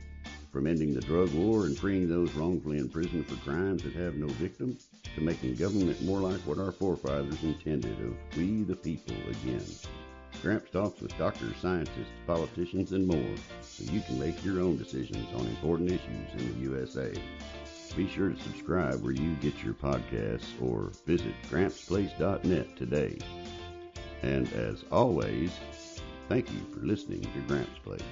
From 0.55 0.69
ending 0.69 0.95
the 0.95 1.01
drug 1.01 1.33
war 1.35 1.67
and 1.67 1.77
freeing 1.77 2.09
those 2.09 2.33
wrongfully 2.35 2.79
imprisoned 2.79 3.27
for 3.27 3.35
crimes 3.45 3.83
that 3.83 3.93
have 3.95 4.15
no 4.15 4.29
victim, 4.29 4.79
to 5.17 5.21
making 5.21 5.57
government 5.57 6.01
more 6.03 6.21
like 6.21 6.41
what 6.43 6.61
our 6.61 6.71
forefathers 6.71 7.43
intended 7.43 7.99
of 8.01 8.15
we 8.37 8.63
the 8.63 8.77
people 8.77 9.17
again. 9.29 9.65
Gramps 10.43 10.71
talks 10.71 11.01
with 11.01 11.19
doctors, 11.19 11.57
scientists, 11.61 12.07
politicians, 12.25 12.93
and 12.93 13.05
more, 13.05 13.35
so 13.63 13.93
you 13.93 14.01
can 14.03 14.17
make 14.17 14.45
your 14.45 14.61
own 14.61 14.77
decisions 14.77 15.27
on 15.35 15.45
important 15.49 15.91
issues 15.91 16.31
in 16.39 16.55
the 16.55 16.71
USA. 16.71 17.13
Be 17.97 18.07
sure 18.07 18.29
to 18.29 18.41
subscribe 18.45 19.03
where 19.03 19.11
you 19.11 19.35
get 19.41 19.61
your 19.61 19.75
podcasts 19.75 20.53
or 20.63 20.93
visit 21.05 21.35
grampsplace.net 21.51 22.77
today. 22.77 23.19
And 24.23 24.53
as 24.53 24.85
always, 24.93 25.51
thank 26.29 26.49
you 26.53 26.61
for 26.73 26.87
listening 26.87 27.23
to 27.23 27.41
Gramps 27.49 27.81
Place. 27.83 28.03